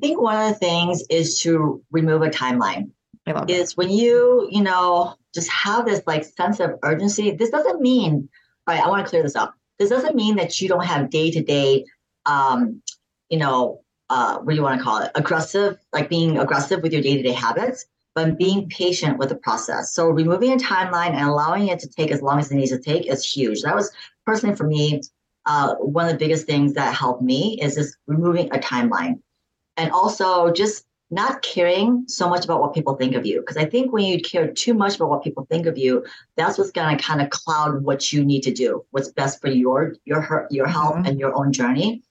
think 0.00 0.20
one 0.20 0.40
of 0.40 0.52
the 0.52 0.58
things 0.58 1.02
is 1.10 1.40
to 1.40 1.82
remove 1.90 2.22
a 2.22 2.30
timeline. 2.30 2.90
I 3.26 3.32
love. 3.32 3.50
Is 3.50 3.76
when 3.76 3.90
you, 3.90 4.48
you 4.50 4.62
know, 4.62 5.14
just 5.34 5.50
have 5.50 5.86
this 5.86 6.02
like 6.06 6.24
sense 6.24 6.60
of 6.60 6.72
urgency. 6.82 7.30
This 7.32 7.50
doesn't 7.50 7.80
mean, 7.80 8.28
all 8.66 8.74
right, 8.74 8.84
I 8.84 8.88
want 8.88 9.04
to 9.04 9.10
clear 9.10 9.22
this 9.22 9.36
up. 9.36 9.54
This 9.78 9.90
doesn't 9.90 10.14
mean 10.14 10.36
that 10.36 10.60
you 10.60 10.68
don't 10.68 10.84
have 10.84 11.10
day 11.10 11.30
to 11.30 11.42
day, 11.42 11.84
um, 12.26 12.82
you 13.28 13.38
know, 13.38 13.80
uh, 14.10 14.38
what 14.38 14.52
do 14.52 14.56
you 14.56 14.62
want 14.62 14.78
to 14.78 14.84
call 14.84 14.98
it? 14.98 15.10
Aggressive, 15.14 15.78
like 15.92 16.08
being 16.08 16.38
aggressive 16.38 16.82
with 16.82 16.92
your 16.92 17.02
day 17.02 17.16
to 17.16 17.22
day 17.22 17.32
habits, 17.32 17.86
but 18.14 18.36
being 18.36 18.68
patient 18.68 19.18
with 19.18 19.30
the 19.30 19.36
process. 19.36 19.94
So 19.94 20.10
removing 20.10 20.52
a 20.52 20.56
timeline 20.56 21.14
and 21.14 21.26
allowing 21.26 21.68
it 21.68 21.78
to 21.80 21.88
take 21.88 22.10
as 22.10 22.20
long 22.20 22.38
as 22.38 22.50
it 22.50 22.56
needs 22.56 22.70
to 22.70 22.78
take 22.78 23.06
is 23.06 23.24
huge. 23.24 23.62
That 23.62 23.74
was 23.74 23.90
personally 24.26 24.54
for 24.54 24.66
me, 24.66 25.00
uh, 25.46 25.74
one 25.76 26.06
of 26.06 26.12
the 26.12 26.18
biggest 26.18 26.46
things 26.46 26.74
that 26.74 26.94
helped 26.94 27.22
me 27.22 27.58
is 27.60 27.74
just 27.74 27.96
removing 28.06 28.46
a 28.52 28.58
timeline. 28.58 29.20
And 29.76 29.90
also 29.90 30.52
just 30.52 30.84
not 31.10 31.42
caring 31.42 32.04
so 32.08 32.28
much 32.28 32.44
about 32.44 32.60
what 32.60 32.72
people 32.74 32.94
think 32.96 33.14
of 33.14 33.26
you. 33.26 33.40
Because 33.40 33.56
I 33.56 33.64
think 33.66 33.92
when 33.92 34.04
you 34.04 34.20
care 34.20 34.50
too 34.50 34.72
much 34.72 34.96
about 34.96 35.10
what 35.10 35.22
people 35.22 35.46
think 35.50 35.66
of 35.66 35.76
you, 35.76 36.04
that's 36.36 36.56
what's 36.58 36.70
going 36.70 36.96
to 36.96 37.02
kind 37.02 37.20
of 37.20 37.30
cloud 37.30 37.82
what 37.82 38.12
you 38.12 38.24
need 38.24 38.42
to 38.44 38.52
do, 38.52 38.84
what's 38.90 39.08
best 39.08 39.40
for 39.40 39.48
your 39.48 39.94
your 40.04 40.46
your 40.50 40.66
health 40.66 40.96
Mhm. 40.96 41.08
and 41.08 41.20
your 41.20 41.34
own 41.36 41.52
journey. 41.52 42.02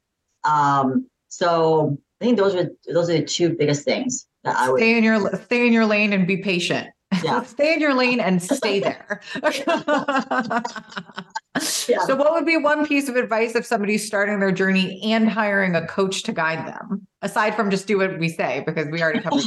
Um, 0.44 1.08
so 1.30 1.98
I 2.22 2.26
think 2.26 2.38
those 2.38 2.54
are 2.56 2.70
those 2.92 3.10
are 3.10 3.14
the 3.14 3.24
two 3.24 3.56
biggest 3.56 3.84
things 3.86 4.28
that 4.44 4.56
I 4.56 4.70
would. 4.72 4.80
stay 4.80 4.98
in 4.98 5.04
your 5.04 5.36
stay 5.46 5.66
in 5.66 5.74
your 5.74 5.86
lane 5.86 6.14
and 6.14 6.28
be 6.28 6.38
patient. 6.38 6.88
Yeah. 7.24 7.44
stay 7.56 7.74
in 7.74 7.80
your 7.80 7.94
lane 7.94 8.20
and 8.20 8.42
stay 8.42 8.80
there. 8.88 9.22
Yeah. 11.88 12.06
So, 12.06 12.16
what 12.16 12.32
would 12.32 12.46
be 12.46 12.58
one 12.58 12.86
piece 12.88 13.10
of 13.10 13.16
advice 13.18 13.56
if 13.56 13.66
somebody's 13.66 14.06
starting 14.06 14.40
their 14.40 14.52
journey 14.54 15.02
and 15.12 15.30
hiring 15.30 15.76
a 15.76 15.86
coach 15.86 16.24
to 16.24 16.32
guide 16.32 16.66
them, 16.66 17.06
aside 17.22 17.56
from 17.56 17.70
just 17.70 17.88
do 17.88 17.98
what 17.98 18.18
we 18.20 18.30
say 18.30 18.64
because 18.66 18.88
we 18.88 19.02
already 19.02 19.20
covered. 19.20 19.44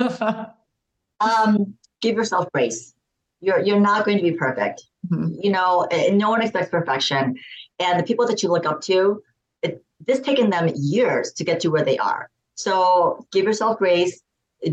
that. 0.00 0.56
um, 1.20 1.74
give 2.00 2.16
yourself 2.16 2.50
grace. 2.52 2.94
You're 3.40 3.60
you're 3.60 3.80
not 3.80 4.06
going 4.06 4.16
to 4.16 4.22
be 4.22 4.32
perfect. 4.32 4.84
Mhm. 5.10 5.36
You 5.42 5.50
know, 5.52 5.86
no 6.12 6.30
one 6.30 6.40
expects 6.42 6.70
perfection. 6.70 7.36
And 7.78 8.00
the 8.00 8.04
people 8.04 8.26
that 8.26 8.42
you 8.42 8.48
look 8.48 8.64
up 8.64 8.80
to, 8.82 9.22
it, 9.62 9.84
this 10.06 10.20
taken 10.20 10.48
them 10.48 10.70
years 10.74 11.32
to 11.34 11.44
get 11.44 11.60
to 11.60 11.68
where 11.68 11.84
they 11.84 11.98
are. 11.98 12.30
So 12.54 13.26
give 13.32 13.44
yourself 13.44 13.78
grace. 13.78 14.22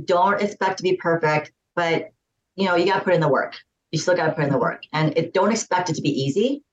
Don't 0.05 0.41
expect 0.41 0.77
to 0.77 0.83
be 0.83 0.95
perfect, 0.95 1.51
but 1.75 2.09
you 2.55 2.65
know 2.65 2.75
you 2.75 2.85
got 2.85 2.99
to 2.99 3.03
put 3.03 3.13
in 3.13 3.21
the 3.21 3.29
work. 3.29 3.55
You 3.91 3.99
still 3.99 4.15
got 4.15 4.25
to 4.27 4.31
put 4.33 4.43
in 4.45 4.49
the 4.51 4.57
work, 4.57 4.81
and 4.91 5.15
it, 5.17 5.33
don't 5.33 5.51
expect 5.51 5.89
it 5.89 5.95
to 5.95 6.01
be 6.01 6.09
easy. 6.09 6.63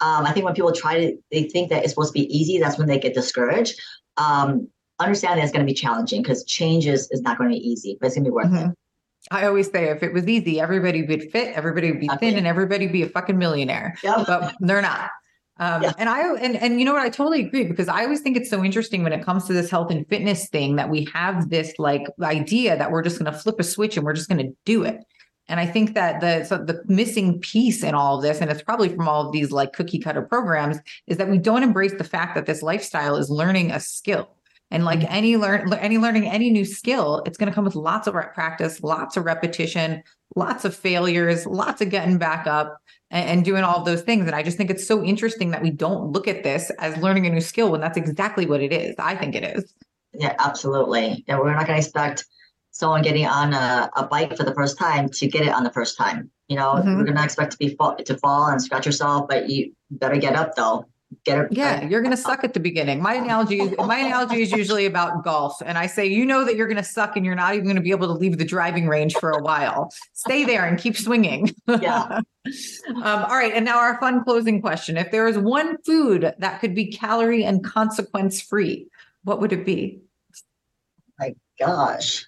Um, 0.00 0.26
I 0.26 0.32
think 0.32 0.44
when 0.44 0.54
people 0.54 0.72
try 0.72 0.98
to, 0.98 1.16
they 1.30 1.44
think 1.44 1.70
that 1.70 1.84
it's 1.84 1.92
supposed 1.92 2.12
to 2.12 2.18
be 2.18 2.26
easy. 2.36 2.58
That's 2.58 2.76
when 2.78 2.88
they 2.88 2.98
get 2.98 3.14
discouraged. 3.14 3.80
Um, 4.16 4.68
understand 4.98 5.38
that 5.38 5.44
it's 5.44 5.52
going 5.52 5.64
to 5.64 5.70
be 5.70 5.74
challenging 5.78 6.22
because 6.22 6.44
change 6.44 6.86
is, 6.86 7.08
is 7.12 7.20
not 7.22 7.38
going 7.38 7.50
to 7.50 7.54
be 7.54 7.60
easy, 7.68 7.98
but 8.00 8.06
it's 8.06 8.16
going 8.16 8.24
to 8.24 8.30
be 8.30 8.34
worth 8.34 8.46
it. 8.46 8.50
Mhm. 8.50 8.74
I 9.30 9.46
always 9.46 9.70
say 9.70 9.84
if 9.90 10.02
it 10.02 10.12
was 10.12 10.26
easy, 10.26 10.60
everybody 10.60 11.02
would 11.04 11.30
fit, 11.30 11.54
everybody 11.54 11.92
would 11.92 12.00
be 12.00 12.06
Exactly. 12.06 12.30
thin, 12.30 12.38
and 12.38 12.46
everybody 12.46 12.86
would 12.86 12.92
be 12.92 13.02
a 13.02 13.08
fucking 13.08 13.38
millionaire. 13.38 13.94
Yep. 14.02 14.26
but 14.26 14.54
they're 14.60 14.82
not. 14.82 15.10
Um, 15.62 15.82
Yeah. 15.82 15.92
And 15.98 16.08
I 16.08 16.34
and 16.34 16.56
and 16.56 16.78
you 16.78 16.84
know 16.84 16.92
what? 16.92 17.02
I 17.02 17.08
totally 17.08 17.42
agree 17.46 17.64
because 17.64 17.88
I 17.88 18.04
always 18.04 18.20
think 18.20 18.36
it's 18.36 18.50
so 18.50 18.64
interesting 18.64 19.02
when 19.02 19.12
it 19.12 19.24
comes 19.24 19.46
to 19.46 19.52
this 19.52 19.70
health 19.70 19.90
and 19.90 20.06
fitness 20.08 20.48
thing 20.48 20.76
that 20.76 20.90
we 20.90 21.08
have 21.12 21.50
this 21.50 21.72
like 21.78 22.04
idea 22.20 22.76
that 22.76 22.90
we're 22.90 23.02
just 23.02 23.18
going 23.18 23.32
to 23.32 23.38
flip 23.38 23.60
a 23.60 23.64
switch 23.64 23.96
and 23.96 24.04
we're 24.04 24.12
just 24.12 24.28
going 24.28 24.44
to 24.46 24.52
do 24.64 24.82
it. 24.82 24.98
And 25.48 25.60
I 25.60 25.66
think 25.66 25.94
that 25.94 26.20
the 26.20 26.44
so 26.44 26.56
the 26.58 26.82
missing 26.86 27.40
piece 27.40 27.82
in 27.82 27.94
all 27.94 28.16
of 28.16 28.22
this, 28.22 28.40
and 28.40 28.50
it's 28.50 28.62
probably 28.62 28.88
from 28.88 29.08
all 29.08 29.26
of 29.26 29.32
these 29.32 29.50
like 29.52 29.72
cookie 29.72 29.98
cutter 29.98 30.22
programs, 30.22 30.78
is 31.06 31.16
that 31.18 31.28
we 31.28 31.38
don't 31.38 31.62
embrace 31.62 31.94
the 31.96 32.04
fact 32.04 32.34
that 32.34 32.46
this 32.46 32.62
lifestyle 32.62 33.16
is 33.16 33.30
learning 33.30 33.70
a 33.70 33.80
skill. 33.80 34.36
And 34.72 34.86
like 34.86 35.00
Mhm. 35.00 35.08
any 35.10 35.36
learn 35.36 35.72
any 35.74 35.98
learning 35.98 36.26
any 36.28 36.50
new 36.50 36.64
skill, 36.64 37.22
it's 37.26 37.36
going 37.36 37.50
to 37.50 37.54
come 37.54 37.64
with 37.64 37.74
lots 37.76 38.06
of 38.08 38.14
practice, 38.14 38.82
lots 38.82 39.18
of 39.18 39.24
repetition, 39.26 40.02
lots 40.34 40.64
of 40.64 40.74
failures, 40.74 41.46
lots 41.46 41.82
of 41.82 41.90
getting 41.90 42.16
back 42.16 42.46
up 42.46 42.78
and, 43.10 43.28
and 43.28 43.44
doing 43.44 43.64
all 43.64 43.76
of 43.76 43.84
those 43.84 44.00
things. 44.00 44.26
And 44.26 44.34
I 44.34 44.42
just 44.42 44.56
think 44.56 44.70
it's 44.70 44.86
so 44.86 45.04
interesting 45.04 45.50
that 45.50 45.62
we 45.62 45.70
don't 45.70 46.10
look 46.12 46.26
at 46.26 46.42
this 46.42 46.70
as 46.78 46.96
learning 46.96 47.26
a 47.26 47.30
new 47.30 47.42
skill 47.42 47.70
when 47.70 47.82
that's 47.82 47.98
exactly 47.98 48.46
what 48.46 48.62
it 48.62 48.72
is. 48.72 48.94
I 48.98 49.14
think 49.14 49.34
it 49.34 49.44
is. 49.44 49.74
Yeah, 50.14 50.34
absolutely. 50.38 51.22
Yeah, 51.28 51.38
we're 51.38 51.52
not 51.52 51.66
going 51.66 51.78
to 51.78 51.84
expect 51.84 52.24
someone 52.70 53.02
getting 53.02 53.26
on 53.26 53.52
a, 53.52 53.90
a 53.94 54.06
bike 54.06 54.34
for 54.34 54.44
the 54.44 54.54
first 54.54 54.78
time 54.78 55.10
to 55.10 55.26
get 55.28 55.42
it 55.42 55.52
on 55.52 55.64
the 55.64 55.70
first 55.72 55.98
time. 55.98 56.30
You 56.48 56.56
know, 56.56 56.72
Mhm. 56.76 56.96
we're 56.96 57.04
going 57.04 57.16
to 57.18 57.24
expect 57.24 57.52
to 57.52 57.58
be 57.58 57.76
fall, 57.76 57.94
to 57.96 58.16
fall 58.18 58.46
and 58.46 58.60
scratch 58.62 58.86
yourself, 58.86 59.26
but 59.28 59.50
you 59.50 59.74
better 59.90 60.16
get 60.16 60.34
up 60.34 60.54
though. 60.56 60.86
Get 61.24 61.38
it. 61.38 61.52
Yeah, 61.52 61.84
you're 61.84 62.00
going 62.00 62.14
to 62.14 62.20
suck 62.20 62.44
at 62.44 62.54
the 62.54 62.60
beginning. 62.60 63.02
My 63.02 63.14
analogy 63.14 63.60
my 63.76 63.98
analogy 63.98 64.42
is 64.42 64.52
usually 64.52 64.86
about 64.86 65.24
golf, 65.24 65.60
and 65.64 65.76
I 65.76 65.86
say 65.86 66.06
you 66.06 66.24
know 66.24 66.44
that 66.44 66.56
you're 66.56 66.66
going 66.66 66.76
to 66.76 66.84
suck 66.84 67.16
and 67.16 67.26
you're 67.26 67.34
not 67.34 67.54
even 67.54 67.64
going 67.64 67.76
to 67.76 67.82
be 67.82 67.90
able 67.90 68.06
to 68.06 68.12
leave 68.14 68.38
the 68.38 68.44
driving 68.44 68.88
range 68.88 69.14
for 69.14 69.30
a 69.30 69.42
while. 69.42 69.92
Stay 70.12 70.44
there 70.44 70.64
and 70.64 70.78
keep 70.78 70.96
swinging. 70.96 71.54
Yeah. 71.66 72.20
um, 72.88 73.04
all 73.04 73.36
right, 73.36 73.52
and 73.54 73.64
now 73.64 73.78
our 73.78 73.98
fun 74.00 74.24
closing 74.24 74.60
question: 74.60 74.96
If 74.96 75.10
there 75.10 75.24
was 75.24 75.38
one 75.38 75.76
food 75.82 76.34
that 76.38 76.60
could 76.60 76.74
be 76.74 76.86
calorie 76.86 77.44
and 77.44 77.64
consequence 77.64 78.40
free, 78.40 78.86
what 79.24 79.40
would 79.40 79.52
it 79.52 79.66
be? 79.66 80.00
My 81.18 81.34
gosh. 81.58 82.26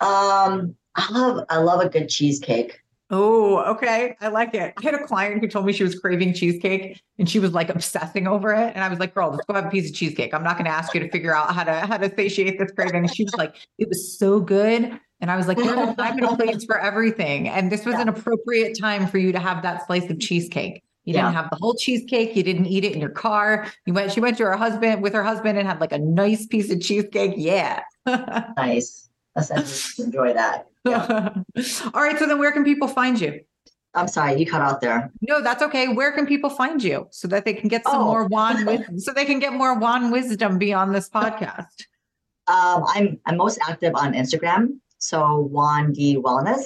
Um, 0.00 0.76
I 0.94 1.12
love 1.12 1.44
I 1.48 1.58
love 1.58 1.80
a 1.80 1.88
good 1.88 2.08
cheesecake. 2.08 2.80
Oh, 3.10 3.58
okay. 3.72 4.16
I 4.20 4.28
like 4.28 4.54
it. 4.54 4.74
I 4.76 4.82
had 4.82 4.94
a 4.94 5.06
client 5.06 5.40
who 5.40 5.48
told 5.48 5.64
me 5.64 5.72
she 5.72 5.82
was 5.82 5.98
craving 5.98 6.34
cheesecake 6.34 7.00
and 7.18 7.28
she 7.28 7.38
was 7.38 7.52
like 7.52 7.70
obsessing 7.70 8.26
over 8.26 8.52
it. 8.52 8.72
And 8.74 8.84
I 8.84 8.88
was 8.88 8.98
like, 8.98 9.14
girl, 9.14 9.30
let's 9.30 9.46
go 9.46 9.54
have 9.54 9.66
a 9.66 9.70
piece 9.70 9.88
of 9.88 9.96
cheesecake. 9.96 10.34
I'm 10.34 10.42
not 10.42 10.56
going 10.56 10.66
to 10.66 10.70
ask 10.70 10.92
you 10.92 11.00
to 11.00 11.10
figure 11.10 11.34
out 11.34 11.54
how 11.54 11.64
to 11.64 11.72
how 11.72 11.96
to 11.96 12.14
satiate 12.14 12.58
this 12.58 12.70
craving. 12.72 13.04
And 13.04 13.14
she 13.14 13.24
was 13.24 13.34
like, 13.34 13.54
it 13.78 13.88
was 13.88 14.18
so 14.18 14.40
good. 14.40 15.00
And 15.20 15.30
I 15.30 15.36
was 15.36 15.48
like, 15.48 15.56
there's 15.56 15.96
time 15.96 16.18
and 16.18 16.38
place 16.38 16.64
for 16.64 16.78
everything. 16.78 17.48
And 17.48 17.72
this 17.72 17.84
was 17.84 17.94
an 17.96 18.08
appropriate 18.08 18.78
time 18.78 19.06
for 19.06 19.18
you 19.18 19.32
to 19.32 19.38
have 19.38 19.62
that 19.62 19.86
slice 19.86 20.08
of 20.10 20.20
cheesecake. 20.20 20.82
You 21.04 21.14
didn't 21.14 21.32
have 21.32 21.48
the 21.48 21.56
whole 21.56 21.74
cheesecake. 21.74 22.36
You 22.36 22.42
didn't 22.42 22.66
eat 22.66 22.84
it 22.84 22.92
in 22.92 23.00
your 23.00 23.08
car. 23.08 23.66
You 23.86 23.94
went, 23.94 24.12
she 24.12 24.20
went 24.20 24.36
to 24.36 24.44
her 24.44 24.58
husband 24.58 25.02
with 25.02 25.14
her 25.14 25.24
husband 25.24 25.58
and 25.58 25.66
had 25.66 25.80
like 25.80 25.92
a 25.92 25.98
nice 25.98 26.46
piece 26.46 26.70
of 26.70 26.82
cheesecake. 26.82 27.34
Yeah. 27.36 27.82
Nice. 28.56 29.08
That's 29.34 29.50
nice. 29.50 29.98
enjoy 29.98 30.32
that. 30.34 30.66
Yeah. 30.90 31.30
All 31.94 32.02
right. 32.02 32.18
So 32.18 32.26
then 32.26 32.38
where 32.38 32.52
can 32.52 32.64
people 32.64 32.88
find 32.88 33.20
you? 33.20 33.40
I'm 33.94 34.08
sorry, 34.08 34.38
you 34.38 34.46
cut 34.46 34.60
out 34.60 34.80
there. 34.80 35.10
No, 35.22 35.40
that's 35.42 35.62
okay. 35.62 35.88
Where 35.88 36.12
can 36.12 36.26
people 36.26 36.50
find 36.50 36.82
you 36.82 37.06
so 37.10 37.26
that 37.28 37.44
they 37.44 37.54
can 37.54 37.68
get 37.68 37.84
some 37.84 38.02
Oh. 38.02 38.04
more 38.04 38.26
Won 38.26 38.64
wisdom, 38.66 38.98
so 39.00 39.12
they 39.12 39.24
can 39.24 39.38
get 39.40 39.52
more 39.54 39.74
Won 39.78 40.10
wisdom 40.10 40.58
beyond 40.58 40.94
this 40.94 41.08
podcast? 41.08 41.66
Um, 42.48 42.84
I'm 42.94 43.18
I'm 43.26 43.36
most 43.36 43.58
active 43.68 43.92
on 43.94 44.14
Instagram, 44.14 44.78
so 44.96 45.50
Won 45.52 45.92
D 45.92 46.16
Wellness. 46.16 46.62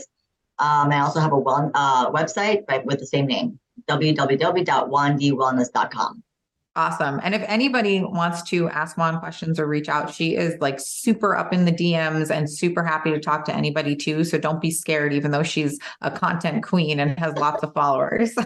Um, 0.61 0.93
I 0.93 1.01
also 1.01 1.19
have 1.19 1.33
a 1.33 1.37
well, 1.37 1.73
uh, 1.75 2.09
website 2.13 2.67
but 2.69 2.85
with 2.87 3.01
the 3.01 3.07
same 3.07 3.27
name, 3.27 3.59
www.wondwellness.com. 3.91 6.23
Awesome. 6.75 7.21
And 7.23 7.35
if 7.35 7.43
anybody 7.49 8.03
wants 8.03 8.43
to 8.45 8.69
ask 8.71 8.97
Won 8.97 9.19
questions 9.19 9.61
or 9.61 9.67
reach 9.67 9.91
out, 9.91 10.13
she 10.13 10.37
is 10.37 10.59
like 10.61 10.81
super 10.81 11.37
up 11.37 11.53
in 11.53 11.67
the 11.67 11.73
DMs 11.73 12.31
and 12.31 12.51
super 12.51 12.83
happy 12.83 13.11
to 13.11 13.21
talk 13.21 13.45
to 13.45 13.55
anybody 13.55 13.95
too. 13.95 14.25
So 14.25 14.39
don't 14.39 14.61
be 14.61 14.71
scared, 14.71 15.13
even 15.13 15.33
though 15.33 15.43
she's 15.43 15.79
a 16.01 16.11
content 16.11 16.63
queen 16.63 16.99
and 16.99 17.19
has 17.19 17.35
lots 17.37 17.63
of 17.63 17.75
followers. 17.75 18.35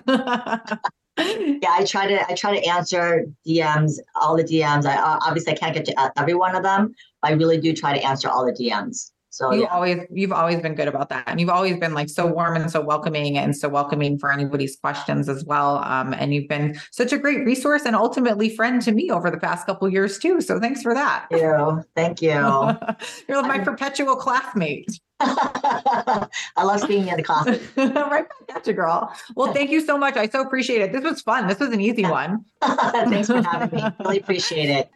Yeah, 1.19 1.71
I 1.71 1.85
try 1.85 2.07
to 2.07 2.31
I 2.31 2.35
try 2.35 2.61
to 2.61 2.69
answer 2.69 3.25
DMs, 3.47 3.95
all 4.15 4.37
the 4.37 4.45
DMs. 4.45 4.85
I 4.85 4.99
obviously 4.99 5.55
I 5.55 5.57
can't 5.57 5.75
get 5.75 5.87
to 5.87 6.13
every 6.19 6.35
one 6.35 6.55
of 6.55 6.63
them, 6.63 6.95
but 7.23 7.31
I 7.31 7.35
really 7.35 7.59
do 7.59 7.73
try 7.73 7.97
to 7.99 8.05
answer 8.05 8.29
all 8.29 8.45
the 8.45 8.53
DMs. 8.53 9.13
So 9.37 9.53
you 9.53 9.63
yeah. 9.63 9.67
always 9.67 9.99
you've 10.11 10.33
always 10.33 10.63
been 10.63 10.75
good 10.75 10.89
about 10.89 11.11
that, 11.11 11.25
and 11.27 11.39
you've 11.39 11.51
always 11.51 11.77
been 11.77 11.93
like 11.93 12.09
so 12.09 12.27
warm 12.27 12.57
and 12.57 12.71
so 12.71 12.81
welcoming 12.81 13.37
and 13.37 13.55
so 13.55 13.69
welcoming 13.69 14.19
for 14.19 14.33
anybody's 14.33 14.77
questions 14.77 15.29
as 15.29 15.45
well. 15.45 15.85
Um, 15.85 16.15
and 16.15 16.33
you've 16.33 16.49
been 16.49 16.81
such 16.91 17.13
a 17.13 17.19
great 17.19 17.45
resource 17.45 17.83
and 17.85 17.95
ultimately 17.95 18.49
friend 18.49 18.81
to 18.81 18.93
me 18.93 19.11
over 19.11 19.31
the 19.31 19.37
past 19.37 19.67
couple 19.67 19.91
years 19.91 20.19
too. 20.19 20.41
So 20.41 20.59
thanks 20.59 20.81
for 20.81 20.95
that. 20.95 21.27
Thank 21.31 21.43
you. 21.43 21.85
Thank 21.95 22.23
you. 22.23 22.31
You're 23.29 23.43
my 23.43 23.59
perpetual 23.59 24.17
classmate. 24.17 24.89
I 25.21 26.29
love 26.57 26.81
seeing 26.81 27.05
you 27.05 27.11
in 27.11 27.19
the 27.19 27.23
class. 27.23 27.47
right 27.77 28.27
back 28.27 28.57
at 28.57 28.67
you, 28.67 28.73
girl. 28.73 29.15
Well, 29.35 29.53
thank 29.53 29.71
you 29.71 29.83
so 29.83 29.99
much. 29.99 30.17
I 30.17 30.29
so 30.29 30.41
appreciate 30.41 30.81
it. 30.81 30.95
This 30.95 31.05
was 31.05 31.21
fun. 31.21 31.47
This 31.47 31.59
was 31.59 31.73
an 31.73 31.83
easy 31.83 32.05
one. 32.05 32.43
Thanks 32.63 33.29
for 33.29 33.43
having 33.43 33.83
me. 33.83 33.87
Really 34.01 34.19
appreciate 34.19 34.71
it. 34.71 34.91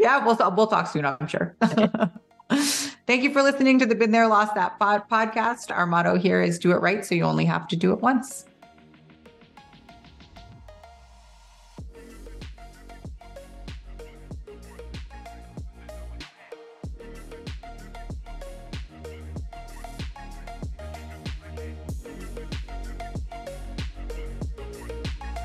yeah, 0.00 0.24
we'll 0.24 0.38
we'll 0.54 0.68
talk 0.68 0.86
soon. 0.86 1.04
I'm 1.04 1.26
sure. 1.26 1.56
Thank 2.50 3.22
you 3.22 3.32
for 3.32 3.42
listening 3.42 3.78
to 3.78 3.86
the 3.86 3.94
Been 3.94 4.10
There 4.10 4.26
Lost 4.26 4.54
That 4.56 4.78
pod- 4.78 5.08
podcast. 5.08 5.74
Our 5.74 5.86
motto 5.86 6.16
here 6.16 6.42
is 6.42 6.58
do 6.58 6.72
it 6.72 6.76
right 6.76 7.04
so 7.04 7.14
you 7.14 7.22
only 7.22 7.44
have 7.44 7.68
to 7.68 7.76
do 7.76 7.92
it 7.92 8.00
once. 8.00 8.44